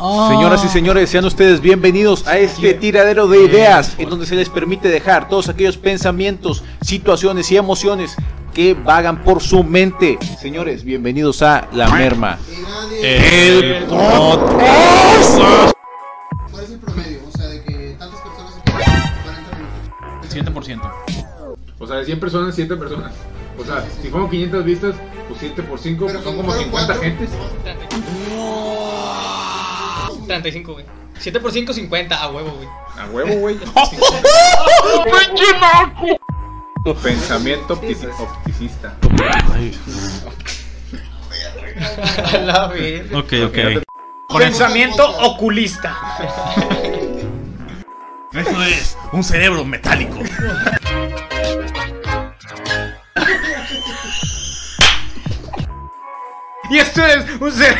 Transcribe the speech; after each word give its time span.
Señoras 0.00 0.64
y 0.64 0.68
señores, 0.68 1.10
sean 1.10 1.26
ustedes 1.26 1.60
bienvenidos 1.60 2.26
a 2.26 2.38
este 2.38 2.72
tiradero 2.72 3.28
de 3.28 3.44
ideas 3.44 3.96
en 3.98 4.08
donde 4.08 4.24
se 4.24 4.34
les 4.34 4.48
permite 4.48 4.88
dejar 4.88 5.28
todos 5.28 5.50
aquellos 5.50 5.76
pensamientos, 5.76 6.64
situaciones 6.80 7.52
y 7.52 7.58
emociones 7.58 8.16
que 8.54 8.72
vagan 8.72 9.22
por 9.22 9.42
su 9.42 9.62
mente. 9.62 10.18
Señores, 10.40 10.84
bienvenidos 10.84 11.42
a 11.42 11.68
La 11.72 11.90
Merma. 11.90 12.38
El 13.02 13.84
podcast. 13.84 15.38
¿Cuál 16.50 16.64
es 16.64 16.70
el 16.70 16.78
promedio? 16.78 17.18
O 17.28 17.36
sea, 17.36 17.46
de 17.48 17.62
que 17.62 17.96
tantas 17.98 18.20
personas 18.20 18.54
se 18.54 18.62
quedan 18.62 19.12
40 19.22 19.56
minutos. 19.58 20.64
7%. 20.64 20.92
O 21.78 21.86
sea, 21.86 21.96
de 21.96 22.04
100 22.06 22.20
personas, 22.20 22.54
7 22.54 22.76
personas. 22.76 23.12
O 23.58 23.64
sea, 23.66 23.84
si 24.00 24.08
fueron 24.08 24.30
500 24.30 24.64
vistas, 24.64 24.94
pues 25.28 25.40
7 25.40 25.62
por 25.62 25.78
5, 25.78 26.06
Pero 26.06 26.22
son 26.22 26.36
como 26.36 26.48
como 26.48 26.52
fueron 26.52 26.64
50 26.64 26.94
cuatro. 26.94 27.02
gentes. 27.02 27.28
35, 30.34 30.72
güey. 30.74 30.84
7 31.18 31.40
por 31.40 31.50
5, 31.52 31.72
50. 31.72 32.22
A 32.22 32.30
huevo, 32.30 32.50
güey. 32.52 32.68
A 32.96 33.06
huevo, 33.06 33.34
güey. 33.34 33.58
Pensamiento 37.02 37.76
opti- 37.76 38.08
opticista. 38.18 38.96
A 42.32 42.36
la 42.38 42.66
vez. 42.68 43.12
Ok, 43.12 43.32
ok. 43.46 43.58
Pensamiento 44.38 45.08
oculista. 45.26 45.96
Eso 48.32 48.62
es 48.62 48.96
un 49.12 49.24
cerebro 49.24 49.64
metálico. 49.64 50.20
Y 56.70 56.78
esto 56.78 57.04
es 57.04 57.24
un 57.40 57.52
ser. 57.52 57.76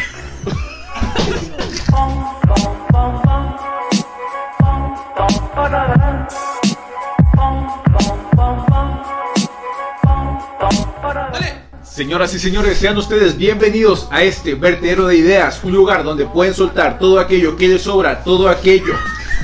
Señoras 11.83 12.35
y 12.35 12.39
señores, 12.39 12.79
sean 12.79 12.97
ustedes 12.97 13.37
bienvenidos 13.37 14.09
a 14.11 14.23
este 14.23 14.55
vertedero 14.55 15.07
de 15.07 15.17
ideas, 15.17 15.61
un 15.63 15.73
lugar 15.73 16.03
donde 16.03 16.25
pueden 16.25 16.55
soltar 16.55 16.99
todo 16.99 17.21
aquello 17.21 17.57
que 17.57 17.69
les 17.69 17.83
sobra, 17.83 18.25
todo 18.25 18.49
aquello 18.49 18.95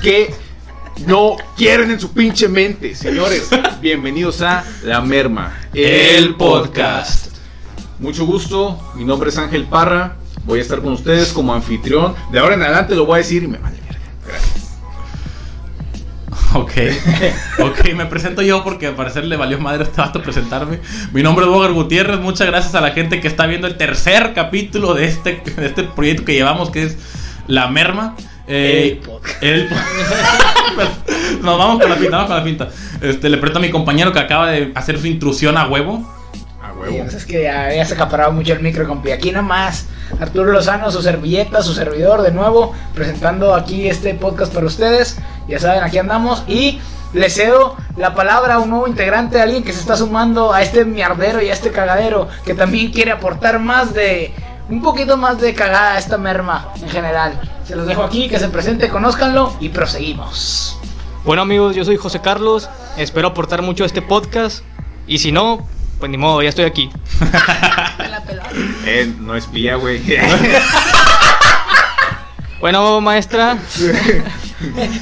que 0.03 0.35
no 1.07 1.37
quieren 1.57 1.91
en 1.91 2.01
su 2.01 2.13
pinche 2.13 2.49
mente. 2.49 2.95
Señores, 2.95 3.51
bienvenidos 3.81 4.41
a 4.41 4.65
La 4.83 5.01
Merma, 5.01 5.55
El 5.75 6.35
podcast. 6.35 7.37
Mucho 7.99 8.25
gusto, 8.25 8.93
mi 8.95 9.05
nombre 9.05 9.29
es 9.29 9.39
Ángel 9.39 9.67
Parra, 9.67 10.17
voy 10.47 10.61
a 10.61 10.63
estar 10.63 10.81
con 10.81 10.93
ustedes 10.95 11.33
como 11.33 11.53
anfitrión. 11.53 12.15
De 12.33 12.39
ahora 12.39 12.55
en 12.55 12.63
adelante 12.63 12.95
lo 12.95 13.05
voy 13.05 13.17
a 13.17 13.19
decir 13.19 13.43
y 13.43 13.49
me 13.49 13.59
vale 13.59 13.77
verga. 13.87 14.01
Gracias. 14.27 14.67
Ok. 16.55 16.71
Ok, 17.61 17.93
me 17.95 18.07
presento 18.07 18.41
yo 18.41 18.65
porque 18.65 18.87
al 18.87 18.95
parecer 18.95 19.25
le 19.25 19.37
valió 19.37 19.59
madre 19.61 19.83
a 19.85 19.87
este 19.87 20.01
vato 20.01 20.23
presentarme. 20.23 20.81
Mi 21.13 21.23
nombre 21.23 21.45
es 21.45 21.51
Bogar 21.51 21.73
Gutiérrez. 21.73 22.19
Muchas 22.21 22.47
gracias 22.47 22.75
a 22.75 22.81
la 22.81 22.93
gente 22.93 23.21
que 23.21 23.29
está 23.29 23.47
viendo 23.47 23.67
el 23.67 23.77
tercer 23.77 24.33
capítulo 24.35 24.95
de 24.95 25.05
este, 25.07 25.43
de 25.57 25.67
este 25.67 25.83
proyecto 25.85 26.25
que 26.25 26.33
llevamos, 26.35 26.71
que 26.71 26.85
es 26.85 26.97
La 27.47 27.69
Merma. 27.69 28.17
Eh, 28.49 29.01
el 29.41 29.67
po- 29.67 29.81
Nos 31.43 31.59
vamos 31.59 31.81
con 31.81 31.91
la 31.91 31.97
pinta, 31.97 32.17
vamos 32.17 32.29
con 32.31 32.37
la 32.39 32.45
pinta. 32.45 32.69
Este, 33.01 33.29
le 33.29 33.37
presento 33.39 33.59
a 33.59 33.63
mi 33.63 33.71
compañero 33.71 34.13
que 34.13 34.21
acaba 34.21 34.51
de 34.51 34.73
hacer 34.75 34.99
su 35.01 35.07
intrusión 35.09 35.57
a 35.59 35.67
huevo. 35.67 36.09
A 36.77 36.91
huevo. 36.91 37.05
es 37.05 37.25
que 37.25 37.43
ya, 37.43 37.85
se 37.85 37.95
acaparaba 37.95 38.31
mucho 38.33 38.53
el 38.53 38.61
micro, 38.61 38.87
compi. 38.87 39.11
Aquí 39.11 39.31
nomás, 39.33 39.87
Arturo 40.21 40.53
Lozano, 40.53 40.91
su 40.91 41.03
servilleta, 41.03 41.63
su 41.63 41.73
servidor, 41.73 42.23
de 42.23 42.33
nuevo, 42.33 42.73
presentando 42.95 43.55
aquí 43.55 43.89
este 43.89 44.15
podcast 44.15 44.53
para 44.53 44.67
ustedes. 44.67 45.17
Ya 45.49 45.59
saben, 45.59 45.83
aquí 45.83 45.99
andamos. 45.99 46.45
Y 46.47 46.81
le 47.13 47.31
cedo 47.31 47.77
la 47.97 48.15
palabra 48.15 48.55
a 48.55 48.59
un 48.59 48.71
nuevo 48.71 48.87
integrante, 48.89 49.41
alguien 49.41 49.65
que 49.65 49.73
se 49.73 49.81
está 49.81 49.97
sumando 49.97 50.53
a 50.53 50.63
este 50.63 50.85
mierdero 50.85 51.41
y 51.41 51.49
a 51.49 51.53
este 51.53 51.71
cagadero, 51.71 52.29
que 52.45 52.55
también 52.55 52.93
quiere 52.93 53.13
aportar 53.13 53.59
más 53.59 53.95
de. 53.95 54.35
Un 54.69 54.83
poquito 54.83 55.17
más 55.17 55.41
de 55.41 55.55
cagada 55.55 55.93
a 55.93 55.99
esta 55.99 56.19
merma 56.19 56.73
en 56.83 56.89
general. 56.89 57.41
Se 57.65 57.77
los 57.77 57.87
dejo 57.87 58.03
aquí, 58.03 58.29
que 58.29 58.41
se 58.41 58.49
presente, 58.49 58.89
conózcanlo 58.89 59.53
y 59.61 59.69
proseguimos. 59.69 60.77
Bueno, 61.25 61.43
amigos, 61.43 61.77
yo 61.77 61.85
soy 61.85 61.97
José 61.97 62.21
Carlos. 62.21 62.69
Espero 62.97 63.29
aportar 63.29 63.63
mucho 63.63 63.85
a 63.85 63.87
este 63.87 64.03
podcast. 64.03 64.65
Y 65.07 65.19
si 65.19 65.31
no, 65.31 65.67
pues 65.99 66.11
ni 66.11 66.17
modo, 66.17 66.43
ya 66.43 66.49
estoy 66.49 66.65
aquí. 66.65 66.91
Eh, 68.87 69.13
no 69.21 69.37
espía, 69.37 69.77
güey. 69.77 70.01
Bueno, 72.59 73.01
maestra. 73.03 73.59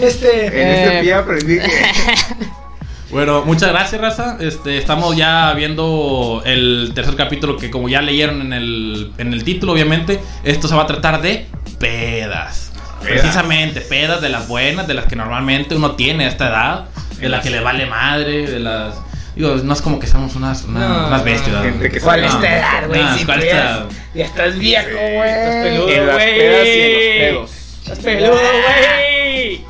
Este. 0.00 0.46
en 0.46 0.68
este 0.68 0.98
Eh, 0.98 1.02
pie 1.02 1.14
aprendí 1.14 1.58
que. 1.58 1.68
Bueno, 3.10 3.44
muchas 3.44 3.70
gracias, 3.70 4.00
Raza. 4.00 4.38
Este, 4.40 4.76
estamos 4.76 5.16
ya 5.16 5.52
viendo 5.52 6.42
el 6.44 6.90
tercer 6.96 7.14
capítulo 7.14 7.56
que 7.56 7.70
como 7.70 7.88
ya 7.88 8.02
leyeron 8.02 8.40
en 8.40 8.52
el, 8.52 9.12
en 9.18 9.32
el 9.32 9.44
título, 9.44 9.72
obviamente, 9.72 10.20
esto 10.42 10.66
se 10.66 10.74
va 10.74 10.82
a 10.82 10.86
tratar 10.86 11.22
de 11.22 11.46
pedas. 11.78 12.72
Pedas. 13.00 13.20
Precisamente, 13.20 13.82
pedas 13.82 14.20
de 14.20 14.30
las 14.30 14.48
buenas, 14.48 14.88
de 14.88 14.94
las 14.94 15.04
que 15.04 15.14
normalmente 15.14 15.76
uno 15.76 15.92
tiene 15.92 16.24
a 16.24 16.28
esta 16.28 16.48
edad, 16.48 16.84
de 17.20 17.28
las 17.28 17.44
que 17.44 17.50
le 17.50 17.60
vale 17.60 17.86
madre, 17.86 18.50
de 18.50 18.58
las... 18.58 18.96
Digo, 19.36 19.56
no 19.56 19.72
es 19.72 19.82
como 19.82 19.98
que 19.98 20.06
seamos 20.06 20.36
unas, 20.36 20.64
una- 20.64 20.88
No, 20.88 21.06
unas 21.08 21.24
bestias. 21.24 21.62
gente 21.62 21.90
que 21.90 22.00
¿Cuál 22.00 22.24
es 22.24 22.30
tu 22.38 22.44
edad, 22.44 22.86
güey? 22.86 23.02
no, 23.02 23.18
Si 23.18 23.24
¿cuál 23.24 23.38
tú 23.40 23.44
es 23.44 23.50
tu 23.50 23.56
ya, 23.56 23.62
edad? 23.62 23.84
ya 24.14 24.24
estás 24.24 24.58
viejo, 24.58 24.88
güey. 24.90 25.28
Estás 25.30 25.54
peludo, 25.64 25.88
En 25.90 26.06
las 26.06 26.14
güey. 26.16 26.38
pedas 26.38 26.66
y 26.66 26.70
en 26.80 27.34
los 27.34 27.50
pedos. 27.50 27.50
Estás 27.82 27.98
peludo, 27.98 28.30
güey. 28.36 29.64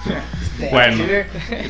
Bueno. 0.70 1.04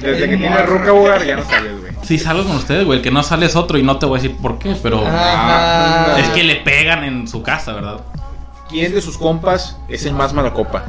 Desde 0.01 0.29
que 0.29 0.37
tienes 0.37 0.67
ruca, 0.67 0.91
Bogar, 0.93 1.25
ya 1.25 1.37
no 1.37 1.45
sales, 1.45 1.81
güey. 1.81 1.93
Sí, 2.03 2.19
salgo 2.19 2.45
con 2.45 2.57
ustedes, 2.57 2.85
güey. 2.85 2.99
El 2.99 3.03
que 3.05 3.11
no 3.11 3.23
sale 3.23 3.47
es 3.47 3.57
otro 3.57 3.79
y 3.79 3.83
no 3.83 3.99
te 3.99 4.07
voy 4.07 4.19
a 4.19 4.23
decir 4.23 4.37
por 4.39 4.59
qué, 4.59 4.77
pero... 4.83 5.07
Ajá. 5.07 6.19
Es 6.21 6.29
que 6.31 6.43
le 6.45 6.57
pegan 6.57 7.03
en 7.05 7.27
su 7.29 7.43
casa, 7.43 7.73
¿verdad? 7.73 8.01
¿Quién 8.69 8.93
de 8.93 9.01
sus 9.01 9.17
compas 9.17 9.77
es 9.89 10.05
el 10.05 10.13
más 10.15 10.33
mala 10.33 10.53
copa? 10.53 10.85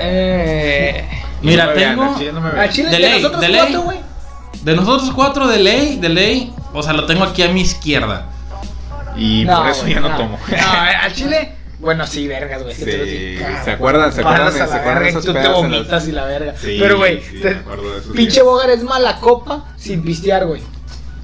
Eh, 0.00 1.04
Mira, 1.42 1.64
No 1.66 1.70
me 1.70 1.76
vean, 1.76 1.90
tengo... 1.96 2.10
al 2.12 2.18
chile 2.18 2.32
no 2.32 2.40
me 2.40 2.48
A 2.48 2.52
vean. 2.52 2.70
Chile 2.70 2.88
De 2.90 2.96
de, 2.96 3.02
ley, 3.02 3.12
nosotros 3.22 3.40
de 3.40 3.48
cuatro, 3.48 3.68
ley. 3.74 3.82
güey. 3.84 3.98
De 4.62 4.74
nosotros 4.74 5.10
cuatro, 5.14 5.46
de 5.46 5.58
ley, 5.58 5.98
de 5.98 6.08
ley, 6.08 6.52
o 6.72 6.82
sea, 6.82 6.92
lo 6.92 7.06
tengo 7.06 7.24
aquí 7.24 7.42
a 7.42 7.48
mi 7.48 7.60
izquierda. 7.62 8.26
Y 9.16 9.44
por 9.46 9.66
eso 9.68 9.82
güey, 9.82 9.94
ya 9.94 10.00
no 10.00 10.16
tomo. 10.16 10.38
No, 10.50 10.80
al 11.02 11.12
Chile. 11.12 11.52
Bueno, 11.80 12.06
sí, 12.08 12.26
vergas, 12.26 12.62
güey. 12.64 12.74
Sí, 12.74 12.84
sí, 12.84 13.38
¿se 13.64 13.70
acuerdan? 13.70 14.12
¿Se 14.12 14.20
acuerdan? 14.20 14.52
¿Se 14.52 14.62
acuerdan 14.62 14.98
verga 15.04 15.20
tú 15.20 15.32
te 15.32 15.42
las- 15.92 16.08
y 16.08 16.12
la 16.12 16.24
verga. 16.24 16.54
Sí, 16.60 16.76
Pero, 16.80 16.96
güey, 16.98 17.22
sí, 17.22 17.40
te- 17.40 17.56
pinche. 18.14 18.42
Bogar 18.42 18.70
es 18.70 18.82
mala 18.82 19.20
copa 19.20 19.64
sin 19.76 20.02
pistear, 20.02 20.44
güey. 20.46 20.60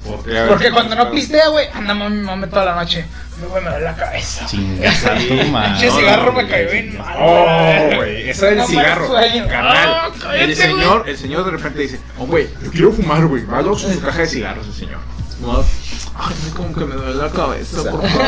Porque 0.05 0.71
cuando 0.71 0.95
no 0.95 1.11
pistea, 1.11 1.47
güey, 1.49 1.67
anda 1.73 1.93
mami, 1.93 2.21
mami 2.21 2.47
toda 2.47 2.65
la 2.65 2.75
noche. 2.75 3.05
Me 3.41 3.47
güey, 3.47 3.63
me 3.63 3.69
duele 3.69 3.85
la 3.85 3.95
cabeza. 3.95 4.45
Chingas 4.45 5.03
madre. 5.51 5.71
Pinche 5.71 5.91
cigarro 5.91 6.31
me 6.31 6.47
cayó 6.47 6.71
bien 6.71 6.97
mal. 6.97 7.15
Oh, 7.19 7.95
güey, 7.95 8.29
eso 8.29 8.47
es 8.47 8.59
el 8.59 8.65
cigarro. 8.65 9.13
Carnal. 9.49 10.11
El 10.35 10.55
señor, 10.55 11.09
el 11.09 11.17
señor 11.17 11.45
de 11.45 11.51
repente 11.51 11.79
dice, 11.79 11.99
oh, 12.17 12.25
güey, 12.25 12.47
yo 12.63 12.71
quiero 12.71 12.91
fumar, 12.93 13.25
güey. 13.25 13.45
Va 13.45 13.59
a 13.59 13.63
su 13.77 14.01
caja 14.01 14.19
de 14.19 14.27
cigarros, 14.27 14.67
el 14.67 14.73
señor. 14.73 14.99
Ay, 16.17 16.33
como 16.55 16.73
que 16.73 16.85
me 16.85 16.95
duele 16.95 17.15
la 17.15 17.29
cabeza, 17.29 17.83
por 17.91 18.01
favor. 18.07 18.25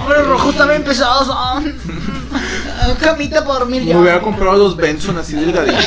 Hombre, 0.00 0.18
los 0.18 0.26
rojos 0.28 0.56
también 0.56 0.82
pesados 0.82 1.28
son. 1.28 1.78
Camita 3.00 3.44
para 3.44 3.60
dormir 3.60 3.84
ya. 3.84 3.94
Me 3.94 4.00
hubiera 4.00 4.20
comprado 4.20 4.56
los 4.56 4.76
Benson 4.76 5.16
así 5.18 5.36
delgaditos. 5.36 5.86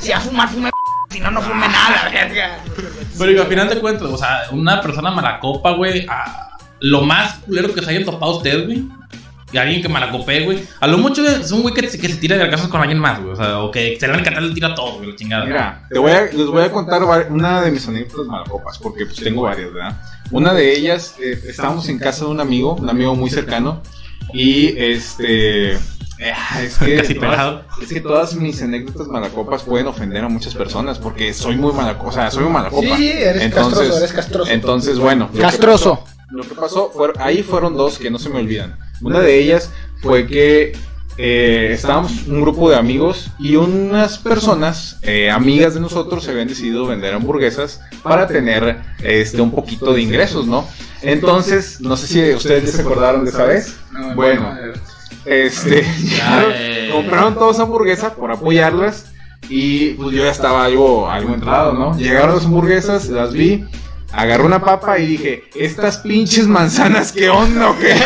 Si 0.00 0.12
a 0.12 0.20
fumar, 0.20 0.48
fume. 0.48 0.70
Si 1.12 1.20
no, 1.20 1.30
no 1.30 1.42
fume 1.42 1.68
nada, 1.68 2.08
verga. 2.10 2.58
Pero 3.18 3.30
digo, 3.30 3.42
al 3.42 3.48
final 3.48 3.68
de 3.68 3.80
cuentas, 3.80 4.08
o 4.08 4.16
sea, 4.18 4.42
una 4.50 4.80
persona 4.80 5.10
malacopa, 5.10 5.72
güey, 5.72 6.06
a- 6.08 6.48
lo 6.80 7.02
más 7.02 7.34
culero 7.46 7.72
que 7.72 7.80
se 7.82 7.90
hayan 7.90 8.04
topado 8.04 8.38
ustedes, 8.38 8.66
güey. 8.66 8.84
Y 9.52 9.58
alguien 9.58 9.82
que 9.82 9.88
malacopé, 9.88 10.44
güey. 10.44 10.64
A 10.80 10.86
lo 10.86 10.96
mucho 10.96 11.22
es 11.28 11.52
un 11.52 11.60
güey 11.60 11.74
que, 11.74 11.86
se- 11.86 12.00
que 12.00 12.08
se 12.08 12.16
tira 12.16 12.38
de 12.38 12.48
casos 12.48 12.68
con 12.68 12.80
alguien 12.80 12.98
más, 12.98 13.20
güey. 13.20 13.32
O 13.32 13.36
sea, 13.36 13.58
o 13.58 13.70
que 13.70 13.98
se 14.00 14.06
le 14.06 14.12
va 14.12 14.16
a 14.16 14.20
encantar 14.20 14.42
le 14.42 14.54
tira 14.54 14.74
todo, 14.74 14.94
güey, 14.96 15.10
la 15.10 15.16
chingada. 15.16 15.44
Mira, 15.44 15.86
te 15.90 15.98
voy 15.98 16.10
a, 16.12 16.22
les 16.24 16.46
voy 16.46 16.62
a 16.64 16.72
contar 16.72 17.02
una 17.28 17.60
de 17.60 17.70
mis 17.70 17.86
anécdotas 17.86 18.26
malacopas, 18.26 18.78
porque 18.78 19.04
pues 19.04 19.16
tengo 19.18 19.42
varias, 19.42 19.70
¿verdad? 19.72 20.00
Una 20.30 20.54
de 20.54 20.72
ellas, 20.74 21.16
eh, 21.20 21.38
estábamos 21.46 21.86
en 21.90 21.98
casa 21.98 22.24
de 22.24 22.30
un 22.30 22.40
amigo, 22.40 22.74
un 22.76 22.88
amigo 22.88 23.14
muy 23.14 23.28
cercano, 23.28 23.82
y 24.32 24.74
este... 24.78 25.76
es 26.62 26.78
que 26.78 26.96
Casi 26.96 27.14
todas- 27.14 27.30
pegado. 27.30 27.64
Es 27.82 27.88
que 27.88 28.00
todas 28.00 28.34
mis 28.34 28.62
anécdotas 28.62 29.08
malacopas 29.08 29.62
pueden 29.62 29.86
ofender 29.86 30.24
a 30.24 30.28
muchas 30.28 30.54
personas, 30.54 30.98
porque 30.98 31.32
soy 31.34 31.56
muy 31.56 31.72
malacopa, 31.72 32.08
o 32.08 32.12
sea, 32.12 32.30
soy 32.30 32.44
un 32.44 32.52
malacopa. 32.52 32.82
Sí, 32.82 32.92
sí, 32.96 33.12
eres 33.12 33.52
castroso, 33.54 33.96
eres 33.98 34.12
castroso. 34.12 34.50
Entonces, 34.50 34.98
bueno. 34.98 35.26
lo 35.26 35.32
que 35.32 35.40
Castroso. 35.40 35.96
pasó- 36.04 36.12
Lo 36.30 36.42
que 36.44 36.54
pasó, 36.54 36.90
fue, 36.94 37.12
ahí 37.18 37.42
fueron 37.42 37.76
dos 37.76 37.98
que 37.98 38.10
no 38.10 38.18
se 38.18 38.30
me 38.30 38.38
olvidan. 38.38 38.78
Una 39.02 39.20
de 39.20 39.38
ellas 39.38 39.70
fue 40.00 40.26
que 40.26 40.72
eh, 41.18 41.68
estábamos 41.72 42.26
un 42.26 42.40
grupo 42.40 42.70
de 42.70 42.76
amigos 42.76 43.26
y 43.38 43.56
unas 43.56 44.16
personas, 44.16 44.96
eh, 45.02 45.30
amigas 45.30 45.74
de 45.74 45.80
nosotros, 45.80 46.24
se 46.24 46.30
habían 46.30 46.48
decidido 46.48 46.86
vender 46.86 47.12
hamburguesas 47.12 47.80
para 48.02 48.26
tener 48.26 48.78
este 49.02 49.42
un 49.42 49.50
poquito 49.50 49.92
de 49.92 50.00
ingresos, 50.00 50.46
¿no? 50.46 50.66
Entonces, 51.02 51.82
no 51.82 51.98
sé 51.98 52.06
si 52.06 52.32
ustedes 52.32 52.64
ya 52.64 52.72
se 52.76 52.80
acordaron 52.80 53.24
de 53.24 53.30
esa 53.30 53.44
vez. 53.44 53.76
No, 53.92 54.14
Bueno, 54.14 54.56
este, 55.24 55.86
compraron 56.92 57.34
todas 57.34 57.58
hamburguesas 57.60 58.12
por 58.12 58.30
apoyarlas 58.30 59.12
y 59.48 59.90
pues 59.94 60.14
yo 60.14 60.24
ya 60.24 60.30
estaba 60.30 60.64
algo, 60.64 61.10
algo 61.10 61.34
entrado, 61.34 61.72
¿no? 61.72 61.96
Llegaron 61.96 62.34
las 62.34 62.44
hamburguesas, 62.44 63.08
las 63.08 63.32
vi, 63.32 63.64
agarré 64.12 64.44
una 64.44 64.60
papa 64.60 64.98
y 64.98 65.06
dije, 65.06 65.44
estas 65.54 65.98
pinches 65.98 66.46
manzanas, 66.46 67.12
¿qué 67.12 67.28
onda 67.28 67.70
o 67.70 67.78
qué? 67.78 67.94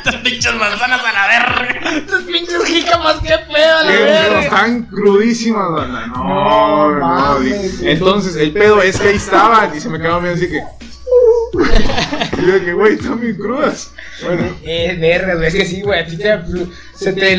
Estas 0.00 0.22
pinches 0.22 0.54
manzanas 0.54 1.00
a 1.04 1.12
la 1.12 1.26
verga. 1.26 1.90
Estos 1.98 2.22
pinches 2.22 2.64
jícamas, 2.64 3.16
qué 3.22 3.34
pedo, 3.52 3.78
a 3.78 3.84
la 3.84 3.90
verga. 3.90 4.40
Están 4.40 4.82
crudísimas, 4.84 5.70
banda. 5.70 6.06
No, 6.06 6.90
No 6.94 7.38
no. 7.38 7.46
Entonces, 7.82 8.34
el 8.36 8.50
pedo 8.52 8.80
es 8.80 8.98
que 8.98 9.08
ahí 9.08 9.16
estaban 9.16 9.76
y 9.76 9.80
se 9.80 9.90
me 9.90 9.98
quedaron 9.98 10.22
viendo 10.22 10.40
así 10.42 10.50
que... 10.50 10.62
Y 12.42 12.46
yo 12.46 12.52
de 12.54 12.64
que, 12.64 12.72
güey, 12.72 12.94
están 12.94 13.20
bien 13.20 13.36
crudas. 13.36 13.92
Bueno, 14.24 14.56
Eh, 14.62 14.96
verga, 15.00 15.34
güey, 15.34 15.48
es 15.48 15.54
que 15.54 15.66
sí, 15.66 15.82
güey, 15.82 16.00
a 16.00 16.06
ti 16.06 16.16
te, 16.16 16.38
se 16.94 17.12
te 17.12 17.36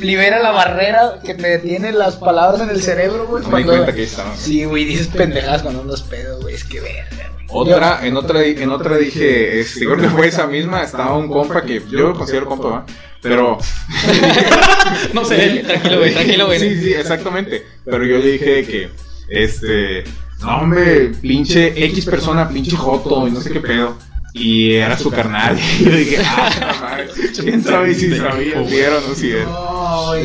libera 0.00 0.40
la 0.42 0.50
barrera 0.50 1.20
que 1.24 1.34
te 1.34 1.46
detiene 1.48 1.92
las 1.92 2.16
palabras 2.16 2.60
en 2.62 2.70
el 2.70 2.82
cerebro, 2.82 3.26
güey. 3.28 3.42
me 3.42 3.46
di 3.46 3.50
cuando- 3.52 3.72
cuenta 3.72 3.92
que 3.94 4.00
ahí 4.00 4.06
estaban. 4.06 4.36
Sí, 4.36 4.64
güey, 4.64 4.84
dices 4.84 5.06
pendejadas 5.08 5.62
cuando 5.62 5.82
andas 5.82 6.02
pedo, 6.02 6.40
güey, 6.40 6.54
es 6.54 6.64
que 6.64 6.80
verga, 6.80 7.30
güey. 7.32 7.44
Otra, 7.48 8.00
en 8.04 8.16
otra, 8.16 8.42
en 8.44 8.70
otra 8.70 8.96
dije, 8.96 9.60
este, 9.60 9.84
creo 9.84 9.96
que 9.98 10.08
fue 10.08 10.26
esa 10.26 10.46
misma, 10.48 10.82
estaba 10.82 11.16
un 11.16 11.28
compa 11.28 11.62
que 11.62 11.80
yo 11.88 12.08
lo 12.08 12.14
considero 12.14 12.46
compa, 12.46 12.68
¿va? 12.68 12.86
Pero... 13.22 13.58
No 15.12 15.24
sé. 15.24 15.62
Tranquilo, 15.66 15.98
güey, 15.98 16.12
tranquilo, 16.12 16.46
güey. 16.46 16.58
Sí, 16.58 16.80
sí, 16.80 16.92
exactamente. 16.94 17.64
Pero 17.84 18.04
yo 18.04 18.18
le 18.18 18.32
dije 18.32 18.64
que, 18.66 18.90
este, 19.28 20.04
no, 20.44 20.58
hombre, 20.58 21.12
pinche 21.22 21.72
X 21.86 22.04
persona, 22.04 22.48
pinche 22.48 22.76
Joto, 22.76 23.26
y 23.26 23.30
no 23.30 23.40
sé 23.40 23.50
qué 23.50 23.60
pedo. 23.60 23.96
Y 24.34 24.74
era 24.74 24.98
su 24.98 25.10
carnal. 25.10 25.58
Y 25.78 25.84
yo 25.84 25.96
dije, 25.96 26.18
ah, 26.24 26.98
quién 27.40 27.62
sabe 27.62 27.94
si 27.94 28.16
sabía, 28.16 28.68
si 28.68 28.76
era 28.76 28.98
o 28.98 29.08
no 29.08 29.14
si 29.14 29.30
era. 29.30 29.46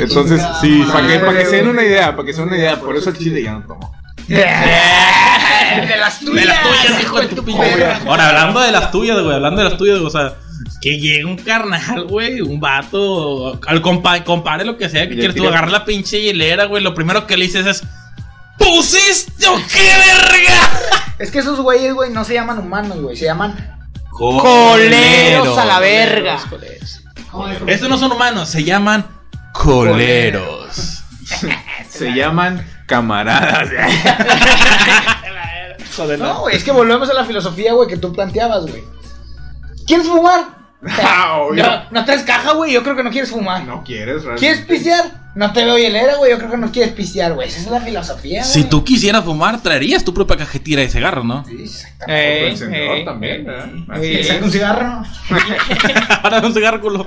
Entonces, 0.04 0.42
sí, 0.62 0.83
para 0.92 1.07
que, 1.07 1.19
para 1.19 1.38
que 1.38 1.45
se 1.45 1.56
den 1.57 1.68
una 1.68 1.83
idea, 1.83 2.16
para 2.16 2.25
que 2.25 2.33
se 2.33 2.39
den 2.42 2.50
una 2.50 2.57
idea, 2.57 2.80
por 2.80 2.95
eso 2.95 3.12
el 3.12 3.18
chile 3.18 3.44
ya 3.44 3.54
no 3.54 3.62
tomo. 3.62 3.94
De 4.27 5.98
las 5.98 6.19
tuyas, 6.19 6.36
De 6.36 6.45
las 6.45 6.62
tuyas, 6.63 7.01
hijo 7.01 7.19
de 7.21 7.27
tu 7.27 7.44
pinche 7.44 7.63
perra. 7.63 8.01
Ahora, 8.06 8.30
hablando 8.30 8.60
de 8.62 8.71
las 8.71 8.92
tuyas, 8.92 9.21
güey, 9.21 9.36
hablando 9.36 9.62
de 9.62 9.69
las 9.69 9.77
tuyas, 9.77 10.00
o 10.00 10.10
sea, 10.10 10.33
que 10.81 11.00
llegue 11.00 11.25
un 11.25 11.38
carnal, 11.38 12.06
güey, 12.06 12.42
un 12.42 12.60
vato, 12.60 13.60
al 13.66 13.81
compa, 13.81 14.24
compare 14.24 14.66
lo 14.66 14.77
que 14.77 14.89
sea 14.89 15.07
que 15.07 15.16
quieres 15.16 15.36
tú, 15.36 15.48
agarrar 15.48 15.71
la 15.71 15.86
pinche 15.86 16.21
hielera, 16.21 16.66
güey, 16.66 16.83
lo 16.83 16.94
primero 16.94 17.27
que 17.27 17.38
le 17.38 17.45
dices 17.45 17.66
es, 17.66 17.83
¿pusiste 18.59 19.47
o 19.47 19.56
qué 19.56 19.81
verga? 19.81 20.69
Es 21.17 21.31
que 21.31 21.39
esos 21.39 21.59
güeyes, 21.59 21.94
güey, 21.94 22.11
no 22.11 22.23
se 22.23 22.35
llaman 22.35 22.59
humanos, 22.59 23.01
güey, 23.01 23.15
se 23.15 23.25
llaman 23.25 23.56
Coleros 24.11 25.57
a 25.57 25.65
la 25.65 25.79
verga. 25.79 26.38
Estos 27.67 27.89
no 27.89 27.97
son 27.97 28.11
humanos, 28.11 28.50
se 28.50 28.63
llaman 28.63 29.06
coleros. 29.53 31.03
Se 31.89 32.13
llaman 32.13 32.65
camaradas. 32.85 33.69
No, 36.17 36.41
güey, 36.41 36.56
es 36.56 36.63
que 36.63 36.71
volvemos 36.71 37.09
a 37.09 37.13
la 37.13 37.25
filosofía, 37.25 37.73
güey, 37.73 37.89
que 37.89 37.97
tú 37.97 38.13
planteabas, 38.13 38.67
güey. 38.67 38.81
¿Quieres 39.85 40.07
fumar? 40.07 40.45
Ah, 41.03 41.39
obvio. 41.41 41.61
No, 41.61 41.83
no 41.91 42.06
traes 42.06 42.23
caja, 42.23 42.53
güey, 42.53 42.71
yo 42.71 42.83
creo 42.83 42.95
que 42.95 43.03
no 43.03 43.11
quieres 43.11 43.31
fumar. 43.31 43.65
No 43.65 43.83
quieres, 43.83 44.23
realmente. 44.23 44.39
¿Quieres 44.39 44.61
pistear? 44.61 45.29
No 45.36 45.54
te 45.54 45.64
veo 45.64 45.78
hielera, 45.78 46.16
güey, 46.16 46.31
yo 46.31 46.38
creo 46.40 46.50
que 46.50 46.58
no 46.58 46.72
quieres 46.72 46.94
pistear, 46.94 47.34
güey. 47.34 47.48
Esa 47.48 47.60
es 47.60 47.68
la 47.68 47.80
filosofía, 47.80 48.42
güey. 48.42 48.52
Si 48.52 48.64
tú 48.64 48.84
quisieras 48.84 49.24
fumar, 49.24 49.62
traerías 49.62 50.04
tu 50.04 50.12
propia 50.12 50.38
cajetilla 50.38 50.80
de 50.80 50.90
cigarro, 50.90 51.24
¿no? 51.24 51.46
Sí, 51.46 51.56
exactamente. 51.62 52.44
Ey, 52.44 52.50
encendedor 52.50 52.98
ey, 52.98 53.06
también, 53.06 53.46
¿verdad? 53.46 54.04
Eh, 54.04 54.24
saca 54.24 54.46
un 54.46 54.52
cigarro? 54.52 55.04
Ahora 56.24 56.40
un 56.40 56.54
cigarro 56.54 56.81
culo. 56.81 57.06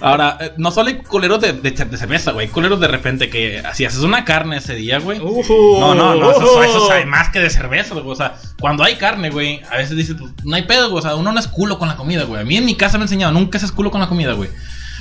Ahora, 0.00 0.38
eh, 0.40 0.52
no 0.56 0.70
solo 0.70 0.88
hay 0.88 0.98
coleros 1.02 1.40
de, 1.40 1.52
de, 1.52 1.70
de 1.72 1.96
cerveza, 1.96 2.30
güey. 2.30 2.46
Hay 2.46 2.52
coleros 2.52 2.78
de 2.78 2.88
repente 2.88 3.28
que 3.28 3.60
si 3.74 3.84
haces 3.84 4.00
una 4.00 4.24
carne 4.24 4.58
ese 4.58 4.76
día, 4.76 5.00
güey. 5.00 5.18
No, 5.18 5.94
no, 5.96 6.14
no, 6.14 6.30
eso, 6.30 6.62
eso 6.62 6.86
sabe 6.86 7.06
más 7.06 7.30
que 7.30 7.40
de 7.40 7.50
cerveza, 7.50 7.94
güey. 7.94 8.06
O 8.06 8.14
sea, 8.14 8.36
cuando 8.60 8.84
hay 8.84 8.94
carne, 8.94 9.30
güey, 9.30 9.60
a 9.68 9.78
veces 9.78 9.96
dices, 9.96 10.14
pues, 10.18 10.32
no 10.44 10.54
hay 10.54 10.62
pedo, 10.62 10.90
güey. 10.90 11.00
O 11.00 11.02
sea, 11.02 11.16
uno 11.16 11.32
no 11.32 11.40
es 11.40 11.48
culo 11.48 11.78
con 11.78 11.88
la 11.88 11.96
comida, 11.96 12.22
güey. 12.22 12.40
A 12.40 12.44
mí 12.44 12.56
en 12.56 12.64
mi 12.64 12.76
casa 12.76 12.98
me 12.98 13.02
han 13.02 13.08
enseñado, 13.08 13.32
nunca 13.32 13.58
seas 13.58 13.72
culo 13.72 13.90
con 13.90 14.00
la 14.00 14.06
comida, 14.08 14.32
güey. 14.34 14.48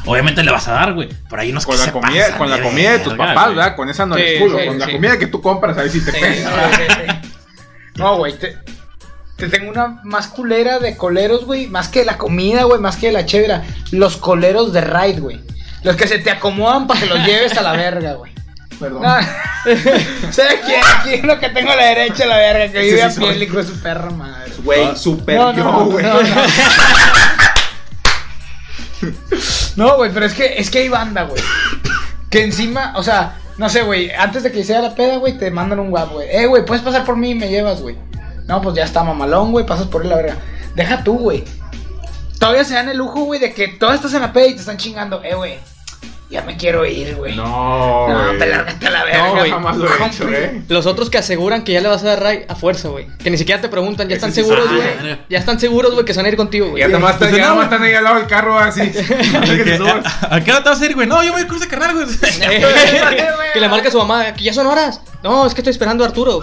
Obviamente 0.06 0.44
le 0.44 0.52
vas 0.52 0.68
a 0.68 0.72
dar, 0.74 0.94
güey. 0.94 1.10
Pero 1.30 1.42
hay 1.42 1.52
unos 1.52 1.66
Con 1.66 1.76
que 1.76 1.80
la 1.80 1.86
se 1.86 1.92
comida, 1.92 2.24
pasan 2.24 2.38
con 2.38 2.50
la 2.50 2.62
comida 2.62 2.92
de 2.94 3.00
tus 3.00 3.14
papás, 3.14 3.46
güey. 3.46 3.56
¿verdad? 3.56 3.76
Con 3.76 3.90
esa 3.90 4.06
no 4.06 4.16
Sí, 4.16 4.22
eres 4.22 4.42
culo. 4.42 4.60
sí, 4.60 4.68
con 4.68 4.80
la 4.80 4.86
sí. 4.88 4.92
comida 4.94 5.20
que 5.20 5.28
tú 5.28 5.42
compras, 5.42 5.78
a 5.78 5.82
ver 5.84 5.92
si 5.92 6.04
te 6.04 6.12
Sí, 6.12 6.20
pesa. 6.20 6.50
sí, 6.72 6.84
sí. 6.88 7.30
No, 7.96 8.18
güey, 8.18 8.34
te, 8.38 8.58
te 9.38 9.48
tengo 9.50 9.70
una 9.70 10.00
más 10.04 10.28
culera 10.28 10.80
de 10.80 10.98
coleros, 10.98 11.46
güey. 11.46 11.68
Más 11.68 11.88
que 11.88 12.04
la 12.06 12.18
comida, 12.18 12.64
güey, 12.64 12.80
más 12.80 12.96
que 12.98 13.12
la 13.12 13.26
chévere. 13.26 13.62
Los 13.92 14.18
coleros 14.18 14.74
de 14.74 14.82
ride, 14.82 15.20
güey. 15.20 15.40
Los 15.84 15.96
que 15.96 16.08
se 16.08 16.20
te 16.20 16.32
acomodan 16.32 16.88
para 16.88 17.00
que 17.00 17.06
los 17.08 17.20
lleves 17.26 17.56
a 17.58 17.62
la 17.62 17.74
verga, 17.74 18.14
güey. 18.14 18.32
Perdón. 18.80 19.04
No. 19.04 19.10
¿Sabes 20.32 20.60
quién? 20.66 20.82
Aquí 20.98 21.20
uno 21.24 21.40
que 21.40 21.50
tengo 21.50 21.72
a 21.72 21.76
la 21.76 21.86
derecha, 21.86 22.26
la 22.26 22.38
verga, 22.38 22.72
que 22.72 22.80
vive 22.80 22.98
sí 22.98 23.02
a 23.02 23.10
piel, 23.10 23.44
hijo 23.44 23.58
de 23.58 23.64
su 23.64 23.80
perra 23.80 24.10
madre. 24.10 24.52
Güey, 24.64 24.96
super 24.96 25.36
No, 25.38 25.54
yo, 25.54 25.64
no, 25.64 25.86
güey. 25.86 26.06
no, 29.76 29.98
güey, 29.98 30.12
pero 30.14 30.26
es 30.26 30.34
que, 30.34 30.58
es 30.58 30.70
que 30.70 30.80
hay 30.80 30.90
banda, 30.90 31.24
güey. 31.24 31.42
Que 32.30 32.44
encima, 32.44 32.94
o 32.96 33.04
sea, 33.04 33.38
no 33.58 33.70
sé, 33.70 33.84
güey, 33.84 34.12
antes 34.12 34.44
de 34.44 34.52
que 34.52 34.64
sea 34.64 34.82
la 34.82 34.96
peda, 34.96 35.18
güey, 35.18 35.38
te 35.38 35.52
mandan 35.52 35.80
un 35.80 35.90
guapo, 35.90 36.16
güey. 36.16 36.28
Eh, 36.30 36.46
güey, 36.48 36.66
puedes 36.66 36.84
pasar 36.84 37.06
por 37.06 37.18
mí 37.18 37.32
y 37.32 37.36
me 37.36 37.50
llevas, 37.50 37.82
güey. 37.82 37.98
No, 38.48 38.62
pues 38.62 38.76
ya 38.76 38.84
está 38.84 39.04
mamalón, 39.04 39.52
güey, 39.52 39.66
pasas 39.66 39.88
por 39.88 40.04
él 40.04 40.10
la 40.10 40.16
verga. 40.16 40.38
Deja 40.76 41.04
tú, 41.04 41.18
güey. 41.18 41.44
Todavía 42.40 42.64
se 42.64 42.74
dan 42.74 42.90
el 42.90 42.98
lujo, 42.98 43.26
güey, 43.26 43.40
de 43.40 43.54
que 43.54 43.68
todas 43.68 43.96
estás 43.96 44.14
en 44.14 44.22
la 44.22 44.34
peda 44.34 44.48
y 44.48 44.54
te 44.54 44.62
están 44.62 44.78
chingando. 44.78 45.22
Eh, 45.24 45.36
güey, 45.36 45.60
ya 46.32 46.42
me 46.44 46.56
quiero 46.58 46.86
ir, 46.86 47.16
güey. 47.16 47.36
No, 47.36 48.08
No, 48.08 48.26
güey. 48.28 48.38
te 48.40 48.46
lárgate 48.48 48.88
a 48.88 48.90
la 48.90 49.04
verga. 49.04 49.28
No, 49.28 49.36
güey. 49.36 49.52
jamás 49.52 49.78
lo 49.78 49.86
he 49.88 50.08
hecho, 50.08 50.30
eh. 50.30 50.62
Los 50.70 50.86
otros 50.86 51.10
que 51.10 51.18
aseguran 51.18 51.64
que 51.64 51.74
ya 51.74 51.82
le 51.82 51.90
vas 51.90 52.02
a 52.04 52.08
dar 52.08 52.24
ray 52.24 52.46
a 52.48 52.56
fuerza, 52.56 52.88
güey. 52.88 53.08
Que 53.22 53.30
ni 53.30 53.38
siquiera 53.38 53.60
te 53.62 53.68
preguntan, 53.70 54.08
ya 54.08 54.16
están 54.16 54.32
sí 54.34 54.42
seguros, 54.42 54.68
güey. 54.70 54.82
Ya 55.30 55.38
están 55.40 55.60
seguros, 55.60 55.94
güey, 55.94 56.06
que 56.06 56.14
se 56.14 56.20
van 56.20 56.26
a 56.28 56.30
ir 56.30 56.38
contigo, 56.38 56.70
güey. 56.70 56.82
Ya 56.82 56.88
nomás 56.88 57.14
están, 57.14 57.30
Pues 57.30 57.38
ya 57.42 57.48
no, 57.50 57.56
nomás 57.56 57.68
güey. 57.70 57.76
están 57.76 57.88
ahí 57.90 57.94
al 57.96 58.04
lado 58.06 58.16
del 58.18 58.28
carro 58.28 58.58
así. 58.58 58.92
Subas. 59.78 60.24
¿A, 60.32 60.42
qué 60.42 60.52
hora 60.52 60.64
te 60.64 60.70
vas 60.70 60.82
a 60.82 60.86
ir, 60.86 60.96
güey? 60.96 61.08
No, 61.08 61.22
yo 61.24 61.34
voy 61.34 61.42
a 61.42 61.48
cruzar 61.48 61.68
carnal, 61.68 61.94
güey. 62.06 62.08
que 63.54 63.60
le 63.60 63.68
marque 63.70 63.90
a 63.90 63.92
su 63.92 63.98
mamá, 63.98 64.34
que 64.34 64.44
ya 64.44 64.54
son 64.54 64.68
horas. 64.68 65.02
No, 65.24 65.46
es 65.46 65.54
que 65.54 65.62
estoy 65.62 65.72
esperando 65.72 66.04
a 66.04 66.08
Arturo. 66.08 66.42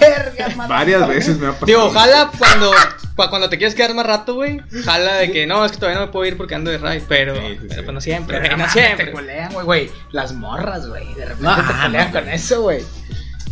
Verga. 0.00 0.54
Varias 0.68 1.06
veces 1.08 1.38
me 1.38 1.46
ha 1.46 1.50
pasado. 1.50 1.66
Digo, 1.66 1.84
ojalá 1.84 2.30
cuando, 2.38 2.72
cuando 3.16 3.48
te 3.48 3.58
quieres 3.58 3.74
quedar 3.74 3.94
más 3.94 4.06
rato, 4.06 4.34
güey. 4.34 4.60
Jala 4.84 5.14
de 5.16 5.30
que 5.32 5.46
no, 5.46 5.64
es 5.64 5.72
que 5.72 5.78
todavía 5.78 6.00
no 6.00 6.06
me 6.06 6.12
puedo 6.12 6.26
ir 6.26 6.36
porque 6.36 6.54
ando 6.54 6.70
de 6.70 6.78
ray. 6.78 7.02
Pero, 7.08 7.34
Sí, 7.34 7.40
sí, 7.40 7.56
pero 7.60 7.74
sí. 7.74 7.80
pues 7.82 7.94
no 7.94 8.00
siempre, 8.00 8.38
Pero 8.40 8.52
no 8.52 8.58
mames, 8.58 8.74
Te 8.74 8.80
siempre. 8.82 9.12
colean, 9.12 9.52
güey, 9.52 9.64
güey. 9.64 9.90
Las 10.12 10.32
morras, 10.32 10.86
güey. 10.88 11.06
De 11.14 11.24
repente 11.26 11.42
No, 11.42 11.56
te 11.56 11.62
colean 11.82 12.12
no, 12.12 12.20
con 12.20 12.28
eso, 12.28 12.62
güey. 12.62 12.82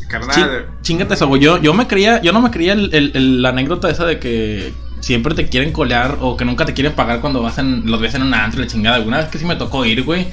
Carnal. 0.09 0.35
Ching- 0.35 0.83
chingate 0.83 1.15
eso, 1.15 1.27
güey. 1.27 1.41
Yo, 1.41 1.59
yo 1.61 1.75
me 1.75 1.87
creía, 1.87 2.21
yo 2.23 2.33
no 2.33 2.41
me 2.41 2.51
creía 2.51 2.73
el, 2.75 2.95
el- 2.95 3.13
el- 3.15 3.43
la 3.43 3.49
anécdota 3.49 3.91
esa 3.91 4.05
de 4.05 4.19
que 4.21 4.73
siempre 5.01 5.35
te 5.35 5.49
quieren 5.49 5.73
colear 5.73 6.17
o 6.21 6.37
que 6.37 6.45
nunca 6.45 6.65
te 6.65 6.75
quieren 6.75 6.93
pagar 6.95 7.21
cuando 7.21 7.43
vas 7.43 7.59
en, 7.59 7.91
los 7.91 8.01
ves 8.01 8.15
en 8.15 8.23
una 8.23 8.45
antro 8.45 8.61
y 8.61 8.65
la 8.65 8.71
chingada. 8.71 8.97
Alguna 8.97 9.19
vez 9.19 9.29
que 9.29 9.39
sí 9.39 9.45
me 9.45 9.57
tocó 9.57 9.85
ir, 9.85 10.05
güey. 10.05 10.29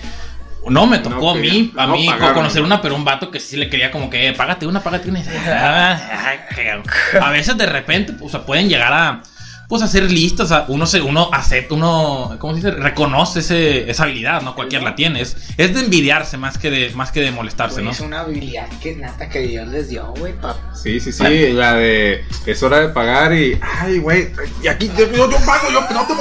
No 0.70 0.86
me 0.86 1.00
tocó 1.00 1.22
No 1.22 1.32
a 1.32 1.36
mí, 1.36 1.42
quería- 1.50 1.84
a 1.84 1.88
mí 1.88 2.08
conocer 2.34 2.62
una, 2.62 2.82
pero 2.82 2.96
un 2.96 3.04
vato 3.06 3.30
que 3.32 3.40
sí 3.40 3.58
le 3.58 3.70
quería 3.70 3.92
como 3.92 4.10
que, 4.10 4.28
"Eh, 4.30 4.34
págate 4.34 4.66
una, 4.66 4.82
págate 4.82 5.10
una. 5.10 5.22
"Ah, 5.48 6.00
ay, 6.28 6.40
que-". 6.56 7.18
A 7.20 7.30
veces 7.32 7.58
de 7.58 7.66
repente, 7.66 8.14
o 8.22 8.30
sea, 8.30 8.46
pueden 8.46 8.70
llegar 8.70 8.94
a, 8.94 9.22
pues, 9.68 9.82
hacer 9.82 10.12
listas. 10.12 10.46
O 10.46 10.50
sea, 10.50 10.66
uno 10.68 10.86
se, 10.86 11.02
uno 11.02 11.30
acepta, 11.32 11.76
uno, 11.76 12.36
¿cómo 12.40 12.54
se 12.54 12.58
dice? 12.58 12.72
Reconoce 12.72 13.40
ese, 13.40 13.90
esa 13.90 14.04
habilidad, 14.04 14.42
¿no? 14.42 14.56
Cualquiera 14.56 14.84
la 14.84 14.96
tiene. 14.96 15.22
Es, 15.22 15.36
es 15.58 15.74
de 15.74 15.82
envidiarse 15.82 16.38
más 16.38 16.58
que 16.58 16.70
de, 16.70 16.92
más 16.96 17.12
que 17.12 17.22
de 17.22 17.32
molestarse, 17.32 17.82
¿no? 17.82 17.92
Es 17.92 18.00
una 18.00 18.22
habilidad 18.22 18.68
que 18.82 18.96
nata 18.96 19.30
que 19.30 19.40
Dios 19.40 19.68
les 19.68 19.90
dio, 19.90 20.14
güey, 20.18 20.34
pa. 20.34 20.56
Sí, 20.74 21.00
sí, 21.00 21.12
sí, 21.12 21.54
la 21.54 21.74
de 21.76 22.24
es 22.46 22.64
hora 22.64 22.80
de 22.80 22.90
pagar 22.90 23.34
y 23.34 23.60
ay, 23.62 24.00
güey, 24.00 24.30
y 24.62 24.68
aquí 24.68 24.90
yo, 24.98 25.12
yo, 25.12 25.30
yo 25.30 25.38
pago, 25.46 25.70
yo 25.72 25.82
no 25.94 26.08
te 26.08 26.14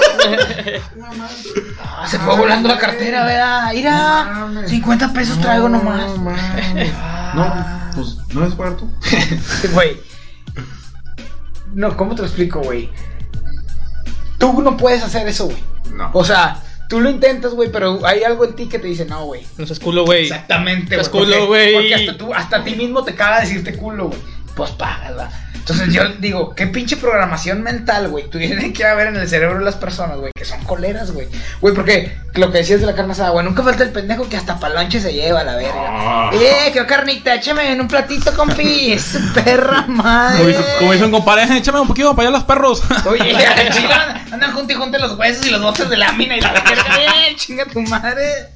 Ah, 1.81 2.07
se 2.09 2.19
fue 2.19 2.37
volando 2.37 2.69
la 2.69 2.79
cartera, 2.79 3.25
¿verdad? 3.25 3.73
Mira, 3.73 4.67
50 4.67 5.13
pesos 5.13 5.41
traigo 5.41 5.69
nomás. 5.69 6.11
No, 7.35 7.51
pues 7.95 8.19
no 8.35 8.47
es 8.47 8.55
cuarto. 8.55 8.87
Güey. 9.73 9.99
No, 11.73 11.97
¿cómo 11.97 12.15
te 12.15 12.21
lo 12.21 12.29
explico, 12.29 12.61
güey? 12.61 12.91
Tú 14.43 14.61
no 14.61 14.77
puedes 14.77 15.03
hacer 15.05 15.27
eso, 15.29 15.45
güey. 15.47 15.59
No. 15.95 16.11
O 16.15 16.25
sea, 16.25 16.61
tú 16.89 17.01
lo 17.01 17.09
intentas, 17.09 17.55
güey, 17.55 17.71
pero 17.71 18.05
hay 18.05 18.25
algo 18.25 18.45
en 18.45 18.55
ti 18.55 18.67
que 18.69 18.79
te 18.81 18.89
dice, 18.89 19.05
no, 19.05 19.25
güey. 19.27 19.43
No 19.57 19.65
seas 19.67 19.79
culo, 19.79 20.05
güey. 20.05 20.25
Exactamente, 20.25 20.97
güey. 20.97 21.09
culo, 21.11 21.25
porque- 21.27 21.47
güey. 21.47 21.73
Porque 21.75 21.95
hasta 21.95 22.19
tú, 22.19 22.35
hasta 22.35 22.57
a 22.57 22.65
ti 22.65 22.75
mismo 22.75 23.05
te 23.05 23.15
caga 23.15 23.41
decirte 23.41 23.77
culo, 23.77 24.09
güey. 24.09 24.19
Pues 24.55 24.71
pagas, 24.73 25.17
¿va? 25.17 25.31
Entonces 25.55 25.93
yo 25.95 26.03
digo, 26.19 26.57
qué 26.57 26.67
pinche 26.67 26.97
programación 26.97 27.63
mental, 27.63 28.09
güey, 28.09 28.29
tiene 28.29 28.73
que 28.73 28.85
haber 28.85 29.07
en 29.07 29.17
el 29.17 29.29
cerebro 29.29 29.61
de 29.61 29.65
las 29.65 29.77
personas, 29.77 30.19
güey, 30.19 30.33
que 30.35 30.45
son 30.45 30.61
coleras, 30.65 31.13
güey. 31.13 31.29
Güey, 31.61 31.73
porque 31.73 32.19
lo 32.35 32.51
que 32.51 32.59
decías 32.59 32.81
de 32.81 32.87
la 32.87 32.97
carne 32.97 33.13
asada, 33.13 33.31
güey, 33.31 33.47
nunca 33.47 33.63
falta 33.63 33.85
el 33.85 33.91
pendejo 33.91 34.29
que 34.29 34.37
hasta 34.37 34.59
palonche 34.59 35.01
se 35.01 35.13
lleva 35.13 35.41
a 35.41 35.45
la 35.45 35.55
verga. 35.55 35.73
Ah. 35.77 36.31
Eh, 36.35 36.71
quiero 36.73 36.89
carnita, 36.89 37.33
échame 37.37 37.71
en 37.71 37.81
un 37.81 37.87
platito, 37.87 38.35
compi. 38.35 38.93
Es 38.93 39.17
perra 39.35 39.85
madre. 39.87 40.57
Como 40.81 40.91
un 40.91 41.11
compadre, 41.13 41.45
"Eh, 41.45 41.59
échame 41.59 41.79
un 41.79 41.87
poquito 41.87 42.17
para 42.17 42.29
allá 42.29 42.39
los 42.39 42.45
perros. 42.45 42.83
Oye, 43.07 43.33
andan 44.33 44.53
juntos 44.53 44.75
y 44.75 44.79
juntos 44.79 45.01
los 45.01 45.17
huesos 45.17 45.47
y 45.47 45.51
los 45.51 45.63
botes 45.63 45.89
de 45.89 45.97
lámina 45.97 46.37
y 46.37 46.41
la 46.41 46.53
verga. 46.55 46.75
Eh, 47.29 47.37
chinga 47.37 47.67
tu 47.67 47.81
madre. 47.83 48.49